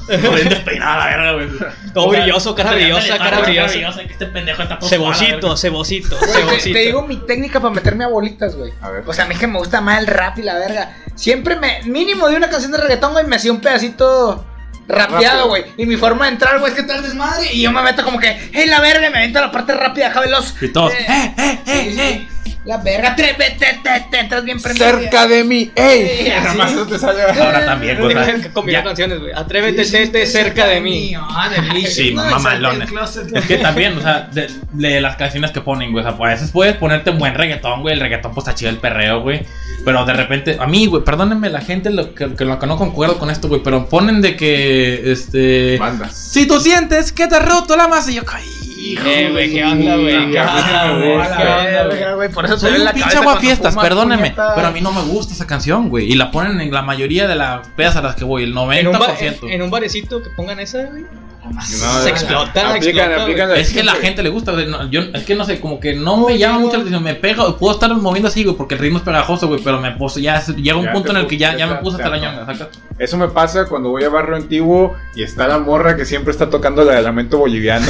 Bien 0.35 0.49
despeinada 0.49 0.97
la 0.97 1.05
verga, 1.05 1.31
güey. 1.33 1.47
Todo 1.93 2.07
O 2.07 2.11
sea, 2.11 2.21
brilloso, 2.21 2.55
cara 2.55 2.73
brillosa, 2.73 3.17
cara 3.17 3.39
brillosa. 3.39 4.03
Que 4.05 4.13
este 4.13 4.25
pendejo 4.27 4.63
está 4.63 4.79
Cebocito, 4.81 5.57
cebocito, 5.57 6.17
cebocito. 6.17 6.73
te 6.73 6.79
digo 6.79 7.01
mi 7.07 7.17
técnica 7.17 7.59
para 7.59 7.73
meterme 7.73 8.03
a 8.03 8.07
bolitas, 8.07 8.55
güey. 8.55 8.71
A 8.81 8.89
ver. 8.89 9.03
O 9.07 9.13
sea, 9.13 9.25
a 9.25 9.27
mí 9.27 9.35
que 9.35 9.47
me 9.47 9.57
gusta 9.57 9.81
más 9.81 9.99
el 9.99 10.07
rap 10.07 10.37
y 10.37 10.43
la 10.43 10.55
verga. 10.55 10.95
Siempre 11.15 11.55
me, 11.55 11.81
mínimo 11.83 12.27
de 12.27 12.35
una 12.35 12.49
canción 12.49 12.71
de 12.71 12.77
reggaetón, 12.77 13.13
güey, 13.13 13.25
me 13.25 13.35
hacía 13.37 13.51
un 13.51 13.61
pedacito 13.61 14.45
rapeado, 14.87 15.47
güey. 15.47 15.65
Y 15.77 15.85
mi 15.85 15.97
forma 15.97 16.25
de 16.25 16.31
entrar, 16.33 16.59
güey, 16.59 16.71
es 16.73 16.79
que 16.79 16.91
el 16.91 17.01
desmadre. 17.01 17.53
Y 17.53 17.61
yo 17.61 17.71
me 17.71 17.81
meto 17.81 18.03
como 18.03 18.19
que, 18.19 18.49
hey, 18.53 18.67
la 18.67 18.81
verga, 18.81 19.07
y 19.07 19.11
me 19.11 19.19
meto 19.27 19.39
a 19.39 19.43
la 19.43 19.51
parte 19.51 19.73
rápida, 19.73 20.07
acá 20.07 20.21
veloz. 20.21 20.53
Y 20.61 20.67
todos, 20.69 20.93
Eh, 20.93 21.05
eh, 21.07 21.33
eh, 21.37 21.59
eh, 21.65 21.95
eh. 21.97 22.27
La 22.65 22.77
verga, 22.77 23.11
atrévete, 23.11 23.79
te, 23.83 24.05
te, 24.09 24.19
entras 24.19 24.43
bien 24.43 24.59
prendido. 24.59 24.89
Cerca 24.89 25.27
de 25.27 25.43
mí, 25.43 25.71
ey. 25.75 26.29
Nada 26.29 26.53
más 26.55 26.73
no 26.73 26.87
te 26.87 26.97
sale. 26.97 27.21
Ahora 27.21 27.63
también, 27.63 27.97
pues, 27.99 28.13
sea, 28.25 28.41
que 28.41 28.49
combinar 28.51 28.83
canciones, 28.83 29.19
güey. 29.19 29.33
Atrévete, 29.35 29.85
tete 29.85 30.25
cerca 30.25 30.65
de 30.65 30.81
mí. 30.81 31.13
Ah, 31.15 31.47
de 31.49 31.61
mí. 31.61 31.85
Sí, 31.85 32.13
No, 32.15 32.23
mamalones. 32.25 32.89
Es 33.33 33.45
que 33.45 33.57
también, 33.57 33.95
o 33.97 34.01
sea, 34.01 34.29
de, 34.31 34.49
de 34.73 34.99
las 34.99 35.15
canciones 35.15 35.51
que 35.51 35.61
ponen, 35.61 35.91
güey, 35.91 36.03
o 36.03 36.07
sea, 36.07 36.17
pues, 36.17 36.31
a 36.31 36.33
veces 36.33 36.51
puedes 36.51 36.75
ponerte 36.75 37.11
un 37.11 37.19
buen 37.19 37.35
reggaetón, 37.35 37.83
güey, 37.83 37.93
el 37.93 37.99
reggaetón 37.99 38.33
pues 38.33 38.47
está 38.47 38.55
chido 38.55 38.71
el 38.71 38.77
perreo, 38.77 39.21
güey, 39.21 39.45
pero 39.83 40.03
de 40.03 40.13
repente, 40.13 40.57
a 40.59 40.65
mí, 40.65 40.87
güey, 40.87 41.03
perdónenme 41.03 41.51
la 41.51 41.61
gente 41.61 41.91
lo 41.91 42.15
que, 42.15 42.33
que, 42.33 42.45
lo 42.45 42.57
que 42.57 42.65
no 42.65 42.77
concuerdo 42.77 43.19
con 43.19 43.29
esto, 43.29 43.47
güey, 43.47 43.61
pero 43.63 43.87
ponen 43.87 44.21
de 44.21 44.35
que, 44.35 45.11
este, 45.11 45.77
Bandas. 45.77 46.15
si 46.15 46.47
tú 46.47 46.59
sientes 46.59 47.11
que 47.11 47.27
te 47.27 47.39
roto 47.39 47.77
la 47.77 47.87
masa, 47.87 48.11
y 48.11 48.15
yo 48.15 48.25
caí. 48.25 48.64
Eh, 48.93 49.29
güey, 49.31 49.51
¿qué 49.51 49.63
onda, 49.65 49.95
güey? 49.95 50.27
¿Qué 50.27 50.33
Ya, 50.33 50.93
onda, 50.93 52.13
güey, 52.15 52.29
Por 52.29 52.45
eso 52.45 52.57
Soy 52.57 52.73
un 52.73 52.83
la 52.85 52.93
pinche 52.93 53.17
aguafiestas, 53.17 53.75
puñeta. 53.75 54.53
pero 54.55 54.67
a 54.67 54.71
mí 54.71 54.81
no 54.81 54.91
me 54.91 55.01
gusta 55.01 55.33
esa 55.33 55.47
canción, 55.47 55.89
güey, 55.89 56.11
y 56.11 56.15
la 56.15 56.31
ponen 56.31 56.59
en 56.61 56.71
la 56.71 56.81
mayoría 56.81 57.27
de 57.27 57.35
las 57.35 57.67
pedas 57.69 57.95
a 57.95 58.01
las 58.01 58.15
que 58.15 58.23
voy, 58.23 58.43
el 58.43 58.53
90%. 58.53 58.79
En 58.79 58.87
un, 58.87 58.99
ba- 58.99 59.15
en, 59.19 59.35
en 59.49 59.61
un 59.61 59.69
barecito 59.71 60.21
que 60.21 60.29
pongan 60.31 60.59
esa, 60.59 60.83
güey. 60.83 61.03
No, 61.53 61.61
Se 62.01 62.09
explota, 62.09 62.71
aplican, 62.71 62.75
explota, 62.75 63.23
aplican 63.23 63.49
güey. 63.49 63.61
Es 63.61 63.71
que 63.71 63.83
la 63.83 63.93
gente 63.95 64.23
le 64.23 64.29
gusta, 64.29 64.51
güey, 64.53 64.65
no, 64.65 64.89
yo, 64.89 65.01
es 65.13 65.23
que 65.23 65.35
no 65.35 65.45
sé, 65.45 65.59
como 65.59 65.79
que 65.79 65.93
no 65.93 66.17
me 66.17 66.37
llama 66.37 66.59
mucho 66.59 66.77
la 66.77 66.79
atención, 66.79 67.03
me 67.03 67.15
pega, 67.15 67.55
puedo 67.57 67.73
estar 67.73 67.93
moviendo 67.95 68.29
así, 68.29 68.43
güey, 68.43 68.55
porque 68.55 68.75
el 68.75 68.81
ritmo 68.81 68.97
es 68.97 69.03
pegajoso, 69.03 69.47
güey, 69.47 69.61
pero 69.63 69.79
me 69.79 69.91
puse, 69.91 70.21
ya 70.21 70.43
llega 70.43 70.77
un 70.77 70.85
Ya 70.85 70.93
punto 70.93 71.11
en 71.11 71.17
el 71.17 71.27
que 71.27 71.37
ya, 71.37 71.55
ya 71.55 71.67
me 71.67 71.75
puse 71.75 71.97
hasta 71.97 72.09
la 72.09 72.17
ñonga, 72.17 72.45
¿sacas? 72.45 72.69
Eso 72.97 73.17
me 73.17 73.27
pasa 73.27 73.65
cuando 73.65 73.89
voy 73.89 74.03
a 74.03 74.09
barrio 74.09 74.35
antiguo 74.35 74.95
y 75.15 75.23
está 75.23 75.47
la 75.47 75.59
morra 75.59 75.95
que 75.95 76.05
siempre 76.05 76.31
está 76.31 76.49
tocando 76.49 76.83
la 76.83 76.95
de 76.95 77.01
lamento 77.01 77.37
boliviano. 77.37 77.85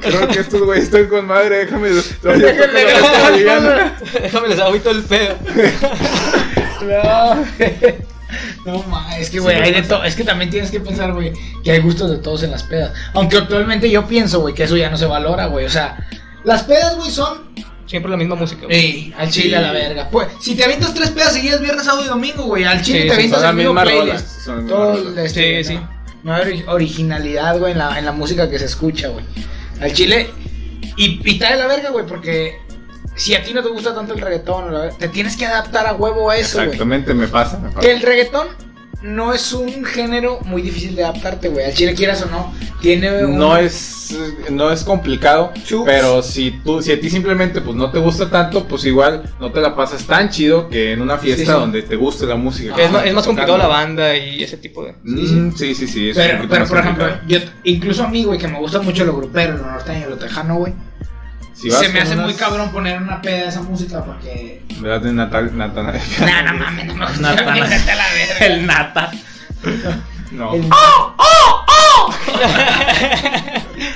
Creo 0.00 0.28
que 0.28 0.40
estos 0.40 0.60
güeyes 0.62 0.84
están 0.84 1.06
con 1.06 1.26
madre, 1.26 1.58
déjame. 1.58 1.90
Déjame 4.22 4.48
les 4.48 4.58
agüito 4.58 4.90
el 4.90 5.02
pedo. 5.04 5.36
No, 6.82 7.44
no 8.66 8.82
ma, 8.84 9.16
es 9.18 9.30
que, 9.30 9.40
güey, 9.40 9.56
hay 9.56 9.72
de 9.72 9.82
todo. 9.82 10.04
Es 10.04 10.14
que 10.16 10.24
también 10.24 10.50
tienes 10.50 10.70
que 10.70 10.80
pensar, 10.80 11.12
güey, 11.12 11.32
que 11.64 11.70
hay 11.72 11.80
gustos 11.80 12.10
de 12.10 12.18
todos 12.18 12.42
en 12.42 12.50
las 12.50 12.62
pedas. 12.62 12.92
Aunque 13.14 13.36
actualmente 13.38 13.90
yo 13.90 14.06
pienso, 14.06 14.40
güey, 14.40 14.54
que 14.54 14.64
eso 14.64 14.76
ya 14.76 14.90
no 14.90 14.96
se 14.96 15.06
valora, 15.06 15.46
güey. 15.46 15.64
O 15.66 15.70
sea, 15.70 15.96
las 16.44 16.62
pedas, 16.64 16.96
güey, 16.96 17.10
son. 17.10 17.50
Siempre 17.86 18.08
la 18.10 18.16
misma 18.16 18.36
música, 18.36 18.66
güey. 18.66 18.76
Ey, 18.76 19.14
al 19.18 19.30
chile 19.30 19.56
a 19.56 19.60
la 19.62 19.72
verga. 19.72 20.08
Pues, 20.10 20.28
si 20.40 20.54
te 20.54 20.62
avientas 20.64 20.94
tres 20.94 21.10
pedas 21.10 21.32
seguidas, 21.32 21.60
viernes, 21.60 21.84
sábado 21.84 22.04
y 22.04 22.08
domingo, 22.08 22.44
güey, 22.44 22.62
al 22.64 22.82
chile 22.82 23.00
Sí, 23.02 23.08
te 23.08 23.14
sí, 23.14 23.20
avientas 23.20 23.42
el 23.42 23.56
mismo 23.56 23.74
playlist. 23.74 24.46
Todo 24.68 25.18
este, 25.18 25.64
Sí, 25.64 25.74
no, 25.74 25.80
sí. 25.80 25.86
No 26.22 26.34
hay 26.34 26.42
ori- 26.44 26.64
originalidad, 26.68 27.58
güey, 27.58 27.72
en 27.72 27.78
la, 27.78 27.98
en 27.98 28.04
la 28.04 28.12
música 28.12 28.48
que 28.48 28.58
se 28.60 28.66
escucha, 28.66 29.08
güey. 29.08 29.24
Al 29.80 29.92
chile. 29.92 30.30
Y, 30.96 31.20
y 31.24 31.32
está 31.34 31.50
de 31.50 31.56
la 31.58 31.66
verga, 31.66 31.90
güey, 31.90 32.06
porque 32.06 32.58
si 33.14 33.34
a 33.34 33.42
ti 33.42 33.52
no 33.52 33.62
te 33.62 33.68
gusta 33.68 33.94
tanto 33.94 34.14
el 34.14 34.20
reggaetón, 34.20 34.72
te 34.98 35.08
tienes 35.08 35.36
que 35.36 35.46
adaptar 35.46 35.86
a 35.86 35.94
huevo 35.94 36.30
a 36.30 36.36
eso. 36.36 36.60
Exactamente, 36.62 37.12
me 37.14 37.28
pasa. 37.28 37.58
Me 37.58 37.68
pasa. 37.68 37.80
Que 37.80 37.92
el 37.92 38.00
reggaetón 38.02 38.48
no 39.02 39.32
es 39.32 39.52
un 39.54 39.84
género 39.84 40.40
muy 40.44 40.60
difícil 40.60 40.94
de 40.94 41.04
adaptarte, 41.04 41.48
güey. 41.48 41.64
Al 41.64 41.72
chile 41.72 41.94
quieras 41.94 42.22
o 42.22 42.26
no, 42.26 42.52
tiene 42.82 43.24
un... 43.24 43.38
No 43.38 43.56
es, 43.56 44.14
no 44.50 44.70
es 44.70 44.84
complicado, 44.84 45.52
Chups. 45.64 45.86
pero 45.86 46.22
si 46.22 46.50
tú, 46.62 46.82
si 46.82 46.92
a 46.92 47.00
ti 47.00 47.08
simplemente 47.08 47.62
pues 47.62 47.76
no 47.76 47.90
te 47.90 47.98
gusta 47.98 48.28
tanto, 48.28 48.66
pues 48.68 48.84
igual 48.84 49.22
no 49.40 49.50
te 49.52 49.60
la 49.62 49.74
pasas 49.74 50.04
tan 50.06 50.28
chido 50.28 50.68
que 50.68 50.92
en 50.92 51.00
una 51.00 51.16
fiesta 51.16 51.40
Sí, 51.44 51.46
sí. 51.46 51.52
donde 51.52 51.82
te 51.82 51.96
guste 51.96 52.26
la 52.26 52.36
música. 52.36 52.74
Es, 52.76 52.90
más, 52.90 53.06
es 53.06 53.14
más 53.14 53.26
complicado 53.26 53.56
la 53.56 53.68
banda 53.68 54.14
y 54.14 54.42
ese 54.42 54.58
tipo 54.58 54.84
de. 54.84 54.94
Mm, 55.02 55.52
sí, 55.52 55.74
sí, 55.74 55.86
sí. 55.86 56.10
Pero, 56.14 56.46
pero 56.48 56.66
por 56.66 56.78
ejemplo, 56.78 57.06
yo, 57.26 57.38
incluso 57.64 58.04
a 58.04 58.08
mí, 58.08 58.24
güey, 58.24 58.38
que 58.38 58.48
me 58.48 58.58
gusta 58.58 58.82
mucho 58.82 59.06
lo 59.06 59.16
grupero, 59.16 59.56
lo 59.56 59.64
norteño, 59.64 60.10
lo 60.10 60.16
tejano, 60.16 60.56
güey. 60.56 60.74
Si 61.60 61.68
vas 61.68 61.80
se 61.80 61.88
me 61.90 62.00
hace 62.00 62.14
unas- 62.14 62.24
muy 62.26 62.34
cabrón 62.34 62.70
poner 62.70 63.00
una 63.02 63.20
peda 63.20 63.42
de 63.42 63.48
esa 63.48 63.62
música 63.62 64.02
porque... 64.04 64.62
¿Verdad? 64.78 65.00
De 65.02 65.12
Natal, 65.12 65.56
Natal. 65.56 66.00
Nah, 66.20 66.42
no 66.52 66.54
mames, 66.54 66.86
no 66.86 66.94
me 66.94 67.06
gusta. 67.06 67.20
Nata, 67.34 67.52
me 67.52 67.60
gusta 67.60 67.94
la 67.94 68.06
verga. 68.14 68.46
El 68.46 68.66
nata. 68.66 69.10
No. 70.32 70.54
El- 70.54 70.68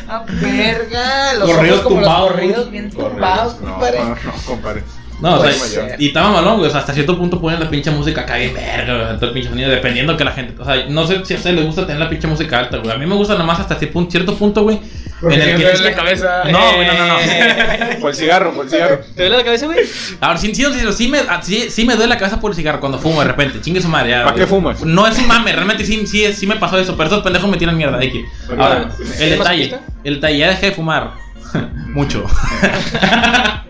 Ah, 0.08 0.24
verga, 0.28 1.34
los 1.34 1.50
Corridos 1.50 1.82
tumbados, 1.82 2.30
corridos 2.32 2.70
bien 2.70 2.90
tumbados, 2.90 3.54
compadre. 3.54 3.98
no, 4.00 4.08
no, 4.14 4.16
compadre. 4.46 4.84
No, 5.24 5.40
o 5.40 5.42
sea, 5.50 5.96
y 5.98 6.08
estaba 6.08 6.30
malón, 6.32 6.58
güey. 6.58 6.68
O 6.68 6.70
sea, 6.70 6.80
hasta 6.80 6.92
cierto 6.92 7.16
punto 7.16 7.40
ponen 7.40 7.58
la 7.58 7.70
pinche 7.70 7.90
música 7.90 8.20
acá 8.20 8.36
bien 8.36 8.52
verga, 8.52 8.94
güey, 8.94 9.16
todo 9.16 9.26
el 9.28 9.32
pinche 9.32 9.48
sonido, 9.48 9.70
dependiendo 9.70 10.18
que 10.18 10.24
la 10.24 10.32
gente. 10.32 10.54
O 10.60 10.64
sea, 10.66 10.84
no 10.88 11.06
sé 11.06 11.24
si 11.24 11.32
a 11.32 11.36
ustedes 11.38 11.56
les 11.56 11.64
gusta 11.64 11.86
tener 11.86 11.98
la 11.98 12.10
pinche 12.10 12.26
música 12.26 12.58
alta, 12.58 12.76
güey. 12.76 12.94
A 12.94 12.98
mí 12.98 13.06
me 13.06 13.14
gusta 13.14 13.34
nomás 13.36 13.58
hasta 13.58 13.76
cierto 13.76 13.94
punto, 13.94 14.10
cierto 14.10 14.34
punto, 14.36 14.62
güey. 14.64 14.80
Porque 15.20 15.36
En 15.36 15.48
el 15.48 15.56
que. 15.56 15.62
duele 15.62 15.80
la 15.90 15.94
cabeza. 15.94 16.44
No, 16.50 16.74
güey, 16.74 16.86
no, 16.86 16.92
no, 16.92 17.06
no. 17.06 17.14
Por 18.02 18.10
el 18.10 18.16
cigarro, 18.16 18.52
por 18.52 18.66
el 18.66 18.70
cigarro. 18.70 18.98
¿Te 19.16 19.22
duele 19.22 19.38
la 19.38 19.44
cabeza, 19.44 19.64
güey? 19.64 19.78
Ahora, 20.20 20.36
sí, 20.38 20.54
sí, 20.54 20.62
sí, 20.62 20.92
sí 20.92 21.08
me, 21.08 21.20
ah, 21.20 21.40
sí, 21.42 21.70
sí 21.70 21.86
me 21.86 21.94
duele 21.94 22.10
la 22.10 22.18
cabeza 22.18 22.38
por 22.38 22.50
el 22.50 22.56
cigarro 22.56 22.80
cuando 22.80 22.98
fumo 22.98 23.20
de 23.20 23.28
repente. 23.28 23.62
Chingue 23.62 23.80
su 23.80 23.88
madre. 23.88 24.10
ya, 24.10 24.18
¿Para 24.18 24.32
güey. 24.32 24.44
qué 24.44 24.46
fumas? 24.46 24.84
No 24.84 25.06
es 25.06 25.16
un 25.18 25.26
mame, 25.26 25.52
realmente 25.54 25.86
sí, 25.86 26.06
sí, 26.06 26.30
sí 26.34 26.46
me 26.46 26.56
pasó 26.56 26.78
eso. 26.78 26.94
Pero 26.98 27.08
esos 27.08 27.22
pendejos 27.22 27.48
me 27.48 27.56
tiran 27.56 27.78
mierda, 27.78 28.02
X. 28.02 28.22
Ahora, 28.50 28.90
¿Eres 28.98 29.20
el 29.20 29.30
detalle. 29.30 29.78
El 30.04 30.14
detalle, 30.16 30.36
ya 30.38 30.48
dejé 30.48 30.66
de 30.66 30.72
fumar. 30.72 31.12
Mucho. 31.94 32.26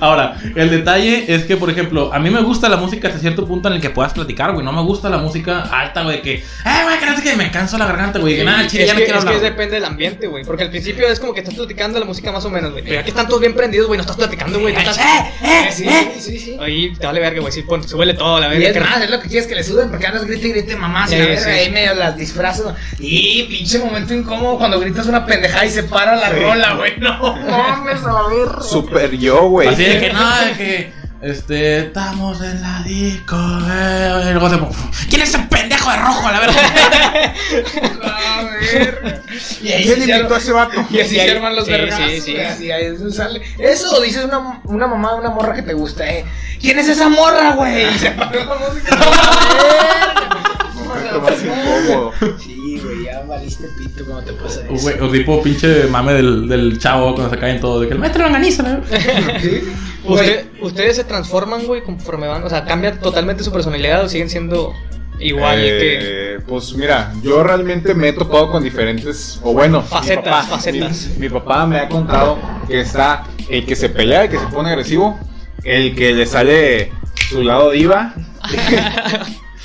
Ahora, 0.00 0.36
el 0.54 0.70
detalle 0.70 1.24
es 1.32 1.44
que, 1.44 1.56
por 1.56 1.70
ejemplo, 1.70 2.12
a 2.12 2.18
mí 2.18 2.30
me 2.30 2.40
gusta 2.42 2.68
la 2.68 2.76
música 2.76 3.08
hasta 3.08 3.20
cierto 3.20 3.46
punto 3.46 3.68
en 3.68 3.74
el 3.74 3.80
que 3.80 3.90
puedas 3.90 4.12
platicar, 4.12 4.52
güey. 4.52 4.64
No 4.64 4.72
me 4.72 4.82
gusta 4.82 5.08
la 5.08 5.18
música 5.18 5.60
alta, 5.62 6.02
güey, 6.02 6.20
que, 6.22 6.34
eh, 6.34 6.42
güey, 6.84 6.98
que 6.98 7.06
no 7.06 7.16
sé 7.16 7.22
qué, 7.22 7.36
me 7.36 7.50
canso 7.50 7.78
la 7.78 7.86
garganta, 7.86 8.18
güey. 8.18 8.36
Que 8.36 8.44
nada, 8.44 8.66
chile, 8.66 8.82
es 8.84 8.88
ya 8.88 8.94
no 8.94 8.98
que, 9.00 9.04
quiero 9.04 9.18
es 9.18 9.24
que 9.24 9.28
hablar. 9.30 9.40
güey. 9.40 9.50
depende 9.52 9.74
del 9.76 9.84
ambiente, 9.84 10.26
güey. 10.26 10.44
Porque 10.44 10.64
al 10.64 10.70
principio 10.70 11.06
es 11.08 11.20
como 11.20 11.32
que 11.34 11.40
estás 11.40 11.54
platicando 11.54 11.98
la 11.98 12.04
música 12.06 12.32
más 12.32 12.44
o 12.44 12.50
menos, 12.50 12.72
güey. 12.72 12.82
Pero 12.82 12.96
ya 12.96 13.02
que 13.02 13.10
están 13.10 13.26
todos 13.28 13.40
bien 13.40 13.54
prendidos, 13.54 13.86
güey, 13.86 13.96
no 13.98 14.02
estás 14.02 14.16
platicando, 14.16 14.60
güey. 14.60 14.74
no 14.74 14.80
estás- 14.80 14.98
Eh, 14.98 15.70
sí, 15.70 15.86
sí, 15.88 16.20
sí, 16.20 16.38
sí. 16.38 16.56
Ahí 16.60 16.92
te 16.94 17.06
vale 17.06 17.20
verga, 17.20 17.40
güey. 17.40 17.52
Sí, 17.52 17.62
pon- 17.62 17.86
súbele 17.86 18.14
todo 18.14 18.36
a 18.36 18.40
la 18.40 18.46
Y 18.48 18.50
verga. 18.58 18.66
es 18.68 18.72
que- 18.74 18.80
más, 18.80 19.02
es 19.02 19.10
lo 19.10 19.20
que 19.20 19.28
quieres 19.28 19.46
que 19.46 19.54
le 19.54 19.62
suben 19.64 19.90
porque 19.90 20.06
andas 20.06 20.24
grite 20.24 20.48
y 20.48 20.52
grite 20.52 20.76
mamás 20.76 21.12
y 21.12 21.16
la 21.16 21.22
Sí, 21.24 21.28
verga, 21.30 21.44
sí. 21.44 21.50
ahí 21.50 21.70
medio 21.70 21.94
las 21.94 22.16
disfrazas. 22.16 22.74
Y 22.98 23.44
pinche 23.44 23.78
momento 23.78 24.12
incómodo 24.14 24.58
cuando 24.58 24.80
gritas 24.80 25.06
una 25.06 25.24
pendejada 25.24 25.64
y 25.64 25.70
se 25.70 25.84
para 25.84 26.16
la 26.16 26.30
rola, 26.30 26.74
güey. 26.74 26.98
No 26.98 27.18
mames 27.48 28.02
a 28.04 28.28
verga. 28.28 28.62
Super 28.62 29.10
yo, 29.16 29.42
güey. 29.54 29.68
Así 29.68 29.84
de 29.84 30.00
que 30.00 30.12
no, 30.12 30.36
de 30.44 30.52
que. 30.52 31.04
Este, 31.22 31.78
estamos 31.78 32.42
en 32.42 32.60
la 32.60 32.82
disco, 32.82 33.34
eh, 33.66 34.26
y 34.28 34.32
luego 34.34 34.70
¿Quién 35.08 35.22
es 35.22 35.30
ese 35.30 35.38
pendejo 35.48 35.90
de 35.90 35.96
rojo, 35.96 36.28
a 36.28 36.32
la 36.32 36.40
verdad? 36.40 36.56
A 38.02 38.42
ver. 38.60 39.22
Y 39.62 39.72
ahí 39.72 39.84
¿Quién 39.84 40.02
invitó 40.02 40.34
a 40.34 40.38
ese 40.38 40.52
vato? 40.52 40.86
y 40.90 41.00
así 41.00 41.14
se 41.14 41.30
arman 41.30 41.56
los 41.56 41.64
sí, 41.64 41.72
sí, 41.96 42.20
sí. 42.20 42.36
así, 42.36 42.70
ahí 42.70 42.84
eso 42.94 43.10
sale. 43.10 43.40
Eso 43.58 44.02
dices 44.02 44.26
una, 44.26 44.60
una 44.64 44.86
mamá 44.86 45.14
de 45.14 45.20
una 45.20 45.30
morra 45.30 45.54
que 45.54 45.62
te 45.62 45.72
gusta, 45.72 46.06
eh. 46.06 46.26
¿Quién 46.60 46.78
es 46.78 46.88
esa 46.88 47.08
morra, 47.08 47.54
güey? 47.54 47.86
Y 47.94 47.98
se 47.98 48.14
la 48.14 48.26
música. 48.26 48.98
Momento 50.94 51.20
más 51.20 51.42
incómodo. 51.44 52.12
Sí, 52.38 52.80
güey, 52.84 53.04
ya 53.04 53.22
valiste 53.22 53.68
pito 53.78 54.04
cuando 54.04 54.24
te 54.24 54.32
pasa 54.34 54.60
eso. 54.68 54.82
güey, 54.82 55.00
o 55.00 55.10
tipo 55.10 55.42
pinche 55.42 55.84
mame 55.88 56.14
del, 56.14 56.48
del 56.48 56.78
chavo 56.78 57.14
cuando 57.14 57.32
se 57.34 57.38
caen 57.40 57.60
todos, 57.60 57.82
de 57.82 57.88
que 57.88 57.94
el 57.94 57.98
maestro 58.00 58.24
organiza, 58.26 58.62
¿no? 58.62 58.80
¿Sí? 59.40 59.60
Usted- 60.04 60.46
ustedes 60.60 60.96
se 60.96 61.04
transforman, 61.04 61.66
güey, 61.66 61.82
conforme 61.82 62.26
van. 62.28 62.42
O 62.44 62.48
sea, 62.50 62.64
cambia 62.64 62.98
totalmente 62.98 63.42
su 63.44 63.52
personalidad 63.52 64.04
o 64.04 64.08
siguen 64.08 64.28
siendo 64.30 64.72
Igual 65.20 65.56
que. 65.62 66.34
Eh, 66.34 66.38
Pues 66.46 66.74
mira, 66.74 67.12
yo 67.22 67.42
realmente 67.44 67.94
me 67.94 68.08
he 68.08 68.12
topado 68.12 68.50
con 68.50 68.62
diferentes, 68.64 69.38
o 69.44 69.52
bueno, 69.52 69.80
mi 69.82 69.86
Facetas, 69.86 70.24
papá, 70.24 70.42
facetas. 70.42 71.08
Mi, 71.14 71.20
mi 71.20 71.28
papá 71.28 71.64
me 71.66 71.78
ha 71.78 71.88
contado 71.88 72.36
que 72.66 72.80
está 72.80 73.22
el 73.48 73.64
que 73.64 73.76
se 73.76 73.88
pelea, 73.90 74.24
el 74.24 74.30
que 74.30 74.38
se 74.38 74.46
pone 74.48 74.70
agresivo, 74.70 75.16
el 75.62 75.94
que 75.94 76.12
le 76.12 76.26
sale 76.26 76.90
su 77.30 77.42
lado 77.44 77.70
diva, 77.70 78.12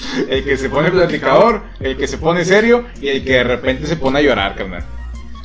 el 0.29 0.43
que 0.43 0.57
se 0.57 0.69
pone 0.69 0.91
platicador, 0.91 1.61
el 1.79 1.97
que 1.97 2.07
se 2.07 2.17
pone 2.17 2.45
serio 2.45 2.85
y 3.01 3.07
el 3.09 3.23
que 3.23 3.33
de 3.33 3.43
repente 3.43 3.87
se 3.87 3.95
pone 3.95 4.19
a 4.19 4.21
llorar, 4.21 4.55
carnal. 4.55 4.83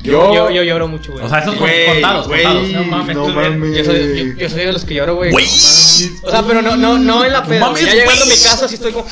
Yo, 0.02 0.34
Yo, 0.34 0.50
yo 0.50 0.62
lloro 0.62 0.86
mucho, 0.86 1.12
güey. 1.12 1.24
O 1.24 1.28
sea, 1.30 1.38
esos 1.38 1.56
Güey, 1.58 1.86
contados, 1.86 2.28
güey, 2.28 2.42
contados. 2.42 2.70
No 2.72 2.84
mames, 2.84 3.16
no 3.16 3.24
tú- 3.24 3.32
mames. 3.32 3.74
Yo 3.78 3.84
soy, 3.86 4.18
yo, 4.34 4.38
yo 4.38 4.50
soy 4.50 4.58
de 4.66 4.72
los 4.74 4.84
que 4.84 4.94
lloro, 4.94 5.14
güey. 5.16 5.30
Güey. 5.32 5.46
O 5.46 6.30
sea, 6.30 6.42
pero 6.46 6.60
no, 6.60 6.76
no, 6.76 6.98
no 6.98 7.24
en 7.24 7.32
la 7.32 7.42
peda. 7.42 7.60
mames. 7.60 7.86
Ya 7.86 7.94
llegando 7.94 8.22
a 8.22 8.26
mi 8.26 8.32
güey. 8.32 8.42
casa, 8.42 8.68
sí 8.68 8.74
estoy 8.74 8.92
como. 8.92 9.06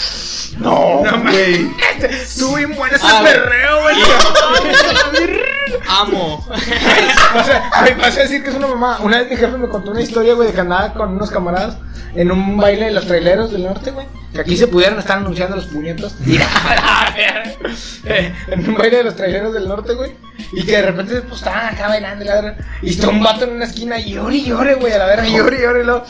No, 0.58 1.02
güey. 1.22 1.66
Estuvo 2.10 2.56
bien 2.56 2.74
bueno 2.76 2.94
ese 2.94 3.06
Ah, 3.08 3.22
perreo, 3.24 3.80
güey. 3.82 3.96
Amo. 5.88 6.46
O 6.48 7.44
sea, 7.44 7.70
me 7.84 7.94
vas 7.94 8.16
a 8.16 8.20
decir 8.22 8.42
que 8.42 8.50
es 8.50 8.56
una 8.56 8.66
mamá. 8.68 8.98
Una 9.00 9.18
vez 9.18 9.30
mi 9.30 9.36
jefe 9.36 9.56
me 9.58 9.68
contó 9.68 9.90
una 9.90 10.00
historia, 10.02 10.34
güey, 10.34 10.48
de 10.48 10.54
que 10.54 10.60
andaba 10.60 10.92
con 10.94 11.10
unos 11.10 11.30
camaradas 11.30 11.76
en 12.14 12.30
un 12.30 12.56
baile 12.58 12.86
de 12.86 12.90
los 12.92 13.06
traileros 13.06 13.52
del 13.52 13.64
norte, 13.64 13.90
güey. 13.90 14.06
Que 14.32 14.40
aquí 14.40 14.56
se 14.56 14.66
pudieran 14.66 14.98
estar 14.98 15.18
anunciando 15.18 15.56
los 15.56 15.66
puñetos. 15.66 16.14
A 16.82 17.10
ver. 17.14 18.32
En 18.48 18.68
un 18.68 18.74
baile 18.76 18.98
de 18.98 19.04
los 19.04 19.16
traileros 19.16 19.52
del 19.52 19.68
norte, 19.68 19.94
güey. 19.94 20.12
Y 20.52 20.64
que 20.64 20.72
de 20.72 20.82
repente 20.82 21.20
pues, 21.22 21.40
estaban 21.40 21.74
acá 21.74 21.88
bailando 21.88 22.24
y 22.24 22.28
la 22.28 22.34
verga. 22.40 22.56
Y 22.82 22.90
está 22.90 23.08
un 23.08 23.22
vato 23.22 23.44
en 23.44 23.52
una 23.52 23.64
esquina 23.66 23.98
y 23.98 24.12
llore 24.12 24.36
y 24.36 24.44
llore, 24.46 24.74
güey, 24.74 24.92
a 24.92 24.98
la 24.98 25.06
verga, 25.06 25.26
llore 25.28 25.58
y 25.58 25.62
llore. 25.62 25.80
Y 25.82 25.84
luego, 25.84 26.04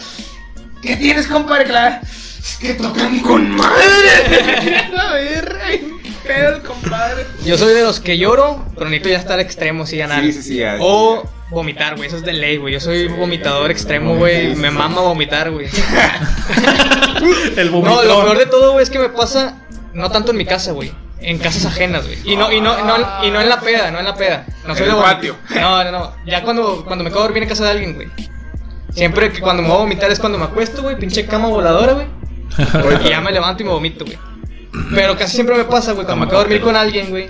¿qué 0.83 0.97
tienes, 0.97 1.27
compadre? 1.27 1.69
La- 1.69 2.01
Es 2.01 2.57
que 2.61 2.75
tocan 2.75 3.19
con 3.21 3.51
madre. 3.51 4.25
verga, 5.13 5.61
ay, 5.65 5.93
pedo 6.27 6.57
el 6.57 6.63
compadre. 6.63 7.27
Yo 7.45 7.59
soy 7.59 7.75
de 7.75 7.83
los 7.83 8.01
que 8.01 8.19
lloro, 8.19 8.65
pero 8.75 8.87
necesito 8.87 9.11
ya 9.11 9.19
estar 9.19 9.41
extremo, 9.41 9.87
sí, 9.87 9.97
ganar. 9.97 10.23
Sí, 10.23 10.33
sí, 10.33 10.43
sí, 10.43 10.57
ya, 10.57 10.77
O 10.81 11.29
vomitar, 11.51 11.97
güey. 11.97 12.09
Eso 12.09 12.17
es 12.17 12.25
de 12.25 12.33
ley, 12.33 12.57
güey. 12.57 12.73
Yo 12.75 12.81
soy 12.81 13.09
vomitador 13.09 13.71
extremo, 13.71 14.17
güey. 14.17 14.55
Me 14.57 14.71
mama 14.71 15.01
vomitar, 15.03 15.51
güey. 15.51 15.69
El 17.57 17.71
No, 17.71 18.03
lo 18.03 18.25
peor 18.25 18.39
de 18.39 18.47
todo, 18.47 18.73
güey, 18.73 18.83
es 18.83 18.91
que 18.91 18.99
me 18.99 19.09
pasa 19.09 19.59
no 19.93 20.11
tanto 20.11 20.33
en 20.33 20.39
mi 20.39 20.45
casa, 20.45 20.73
güey. 20.73 20.93
En 21.21 21.39
casas 21.39 21.67
ajenas, 21.67 22.05
güey. 22.05 22.19
Y 22.25 22.35
no, 22.37 22.51
y 22.51 22.61
no, 22.61 22.85
no, 22.85 22.97
y 23.25 23.31
no 23.31 23.41
en 23.41 23.49
la 23.49 23.61
peda, 23.61 23.93
no 23.93 24.01
en 24.01 24.05
la 24.05 24.17
peda. 24.17 24.45
No 24.67 24.75
soy 24.75 24.89
En 24.89 24.93
de 24.93 24.99
el 24.99 25.05
patio. 25.05 25.37
No, 25.55 25.85
no, 25.85 25.91
no. 25.93 26.13
Ya 26.27 26.43
cuando, 26.43 26.85
cuando 26.85 27.05
me 27.05 27.11
quedo 27.11 27.21
a 27.21 27.25
dormir 27.25 27.45
en 27.45 27.49
casa 27.49 27.65
de 27.65 27.71
alguien, 27.71 27.95
güey. 27.95 28.09
Siempre 28.91 29.31
que 29.31 29.41
cuando 29.41 29.63
me 29.63 29.69
voy 29.69 29.77
a 29.77 29.81
vomitar 29.81 30.11
es 30.11 30.19
cuando 30.19 30.39
me 30.39 30.45
acuesto, 30.45 30.83
güey. 30.83 30.97
Pinche 30.97 31.27
cama 31.27 31.49
voladora, 31.49 31.93
güey. 31.93 32.07
Y 33.05 33.09
ya 33.09 33.21
me 33.21 33.33
levanto 33.33 33.63
y 33.63 33.67
me 33.67 33.73
vomito, 33.73 34.05
güey. 34.05 34.19
Pero 34.95 35.17
casi 35.17 35.35
siempre 35.35 35.57
me 35.57 35.65
pasa, 35.65 35.93
güey, 35.93 36.07
cuando 36.07 36.25
me 36.25 36.31
quedo 36.31 36.41
a 36.41 36.43
dormir 36.43 36.61
con 36.61 36.77
alguien, 36.77 37.11
güey. 37.11 37.29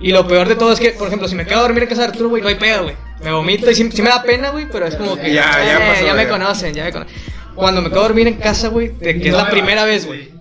Y 0.00 0.12
lo 0.12 0.26
peor 0.26 0.48
de 0.48 0.54
todo 0.54 0.72
es 0.72 0.80
que, 0.80 0.90
por 0.90 1.08
ejemplo, 1.08 1.28
si 1.28 1.34
me 1.34 1.44
quedo 1.44 1.58
a 1.58 1.62
dormir 1.62 1.82
en 1.82 1.88
casa 1.88 2.02
de 2.02 2.08
Arturo, 2.08 2.28
güey, 2.28 2.42
no 2.42 2.48
hay 2.48 2.54
pedo, 2.54 2.84
güey. 2.84 2.96
Me 3.22 3.32
vomito 3.32 3.70
y 3.70 3.74
sí, 3.74 3.90
sí 3.92 4.00
me 4.00 4.10
da 4.10 4.22
pena, 4.22 4.50
güey, 4.50 4.68
pero 4.70 4.86
es 4.86 4.94
como 4.94 5.16
que. 5.16 5.32
Ya, 5.32 5.50
ya 5.58 5.76
eh, 5.76 5.92
pasó, 5.92 6.06
ya 6.06 6.14
me 6.14 6.28
conocen, 6.28 6.72
ya 6.74 6.84
me 6.84 6.92
conocen. 6.92 7.14
Cuando 7.54 7.82
me 7.82 7.88
quedo 7.88 8.00
a 8.00 8.04
dormir 8.04 8.28
en 8.28 8.34
casa, 8.34 8.68
güey, 8.68 8.88
de 8.88 9.20
que 9.20 9.28
es 9.28 9.34
la 9.34 9.50
primera 9.50 9.84
vez, 9.84 10.06
güey. 10.06 10.32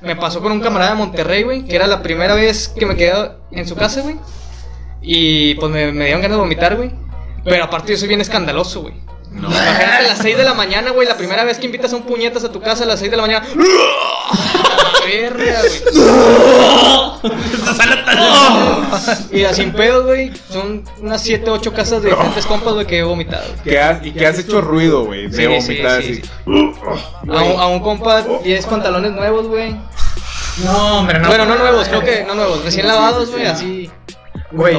Me 0.00 0.16
pasó 0.16 0.40
con 0.40 0.52
un 0.52 0.60
camarada 0.60 0.92
de 0.92 0.96
Monterrey, 0.98 1.42
güey, 1.42 1.64
que 1.64 1.76
era 1.76 1.86
la 1.86 2.02
primera 2.02 2.34
vez 2.34 2.68
que 2.68 2.86
me 2.86 2.96
quedé 2.96 3.12
en 3.50 3.66
su 3.66 3.74
casa, 3.74 4.02
güey. 4.02 4.16
Y 5.00 5.54
pues 5.56 5.72
me, 5.72 5.92
me 5.92 6.04
dieron 6.04 6.22
ganas 6.22 6.36
de 6.36 6.42
vomitar, 6.42 6.76
güey. 6.76 6.92
Pero 7.44 7.64
aparte 7.64 7.92
yo 7.92 7.98
soy 7.98 8.08
bien 8.08 8.20
escandaloso, 8.20 8.82
güey. 8.82 8.94
No. 9.30 9.48
Imagínate 9.48 9.84
a 9.84 10.02
las 10.02 10.18
6 10.18 10.36
de 10.36 10.44
la 10.44 10.54
mañana, 10.54 10.90
güey, 10.90 11.08
la 11.08 11.16
primera 11.16 11.42
vez 11.44 11.58
que 11.58 11.66
invitas 11.66 11.92
a 11.92 11.96
un 11.96 12.02
puñetas 12.02 12.44
a 12.44 12.52
tu 12.52 12.60
casa 12.60 12.84
a 12.84 12.86
las 12.86 13.00
6 13.00 13.10
de 13.10 13.16
la 13.16 13.22
mañana. 13.22 13.46
Verga, 15.06 15.60
güey. 15.60 17.32
Y 19.32 19.54
sin 19.54 19.72
pedos, 19.72 20.04
güey, 20.04 20.32
son 20.50 20.84
unas 21.00 21.22
7, 21.22 21.50
8 21.50 21.72
casas 21.72 22.02
de 22.02 22.10
diferentes 22.10 22.46
compas, 22.46 22.74
güey, 22.74 22.86
que 22.86 22.98
he 22.98 23.02
vomitado. 23.02 23.44
Que 23.64 23.80
has, 23.80 24.04
y 24.04 24.12
que 24.12 24.26
has 24.26 24.38
hecho 24.38 24.60
ruido, 24.60 25.04
güey, 25.04 25.28
de 25.28 25.36
Sí, 25.36 25.46
vomitar 25.46 26.02
sí, 26.02 26.14
sí, 26.14 26.22
así. 26.22 27.30
A 27.30 27.42
un, 27.42 27.60
a 27.60 27.66
un 27.68 27.80
compa 27.80 28.22
10 28.22 28.66
pantalones 28.66 29.12
nuevos, 29.12 29.46
güey. 29.48 29.74
No, 30.64 30.98
hombre, 30.98 31.18
no. 31.18 31.28
Bueno, 31.28 31.46
no 31.46 31.56
nuevos, 31.56 31.88
creo 31.88 32.02
que 32.02 32.24
no 32.24 32.34
nuevos, 32.34 32.64
recién 32.64 32.86
lavados, 32.86 33.30
güey, 33.30 33.46
así. 33.46 33.90
Güey. 34.50 34.76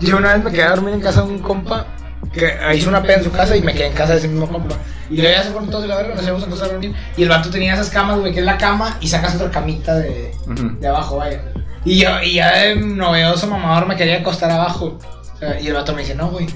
yo 0.00 0.16
una 0.16 0.34
vez 0.34 0.44
me 0.44 0.50
quedé 0.50 0.64
a 0.64 0.70
dormir 0.70 0.94
en 0.94 1.00
casa 1.00 1.22
de 1.22 1.28
un 1.28 1.38
compa 1.38 1.86
que 2.32 2.54
hizo 2.76 2.88
una 2.88 3.02
peda 3.02 3.14
en 3.16 3.24
su 3.24 3.30
casa 3.30 3.56
y 3.56 3.62
me 3.62 3.72
quedé 3.74 3.88
en 3.88 3.92
casa 3.94 4.12
de 4.12 4.18
ese 4.18 4.28
mismo 4.28 4.48
compa. 4.48 4.76
Y 5.10 5.16
luego 5.16 5.30
ya 5.36 5.42
se 5.42 5.50
fueron 5.50 5.70
todos 5.70 5.84
y 5.84 5.88
la 5.88 5.96
verga, 5.96 6.14
nos 6.14 6.24
íbamos 6.24 6.42
a 6.42 6.46
acostar 6.46 6.68
a 6.70 6.72
dormir. 6.72 6.94
Y 7.16 7.22
el 7.24 7.28
vato 7.28 7.50
tenía 7.50 7.74
esas 7.74 7.90
camas, 7.90 8.18
güey, 8.18 8.32
que 8.32 8.40
es 8.40 8.46
la 8.46 8.56
cama 8.56 8.96
y 9.00 9.08
sacas 9.08 9.34
otra 9.36 9.50
camita 9.50 9.94
de, 9.96 10.32
Ujú. 10.46 10.78
de 10.80 10.88
abajo, 10.88 11.16
vaya. 11.18 11.42
Y 11.84 11.98
yo, 11.98 12.08
y 12.22 12.34
ya 12.34 12.56
de 12.58 12.76
novedoso 12.76 13.46
mamador 13.48 13.86
me 13.86 13.96
quería 13.96 14.18
acostar 14.18 14.50
abajo. 14.50 14.98
O 15.34 15.38
sea, 15.38 15.60
y 15.60 15.66
el 15.66 15.74
vato 15.74 15.92
me 15.94 16.02
dice, 16.02 16.14
no, 16.14 16.28
güey. 16.30 16.46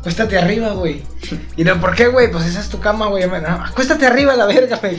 Acuéstate 0.00 0.38
arriba, 0.38 0.70
güey. 0.70 1.02
Y 1.56 1.64
no, 1.64 1.80
¿por 1.80 1.94
qué, 1.94 2.08
güey? 2.08 2.30
Pues 2.30 2.46
esa 2.46 2.60
es 2.60 2.68
tu 2.68 2.80
cama, 2.80 3.06
güey. 3.06 3.28
Me- 3.28 3.40
No, 3.40 3.48
acuéstate 3.48 4.06
arriba, 4.06 4.34
la 4.34 4.46
verga, 4.46 4.76
güey. 4.78 4.98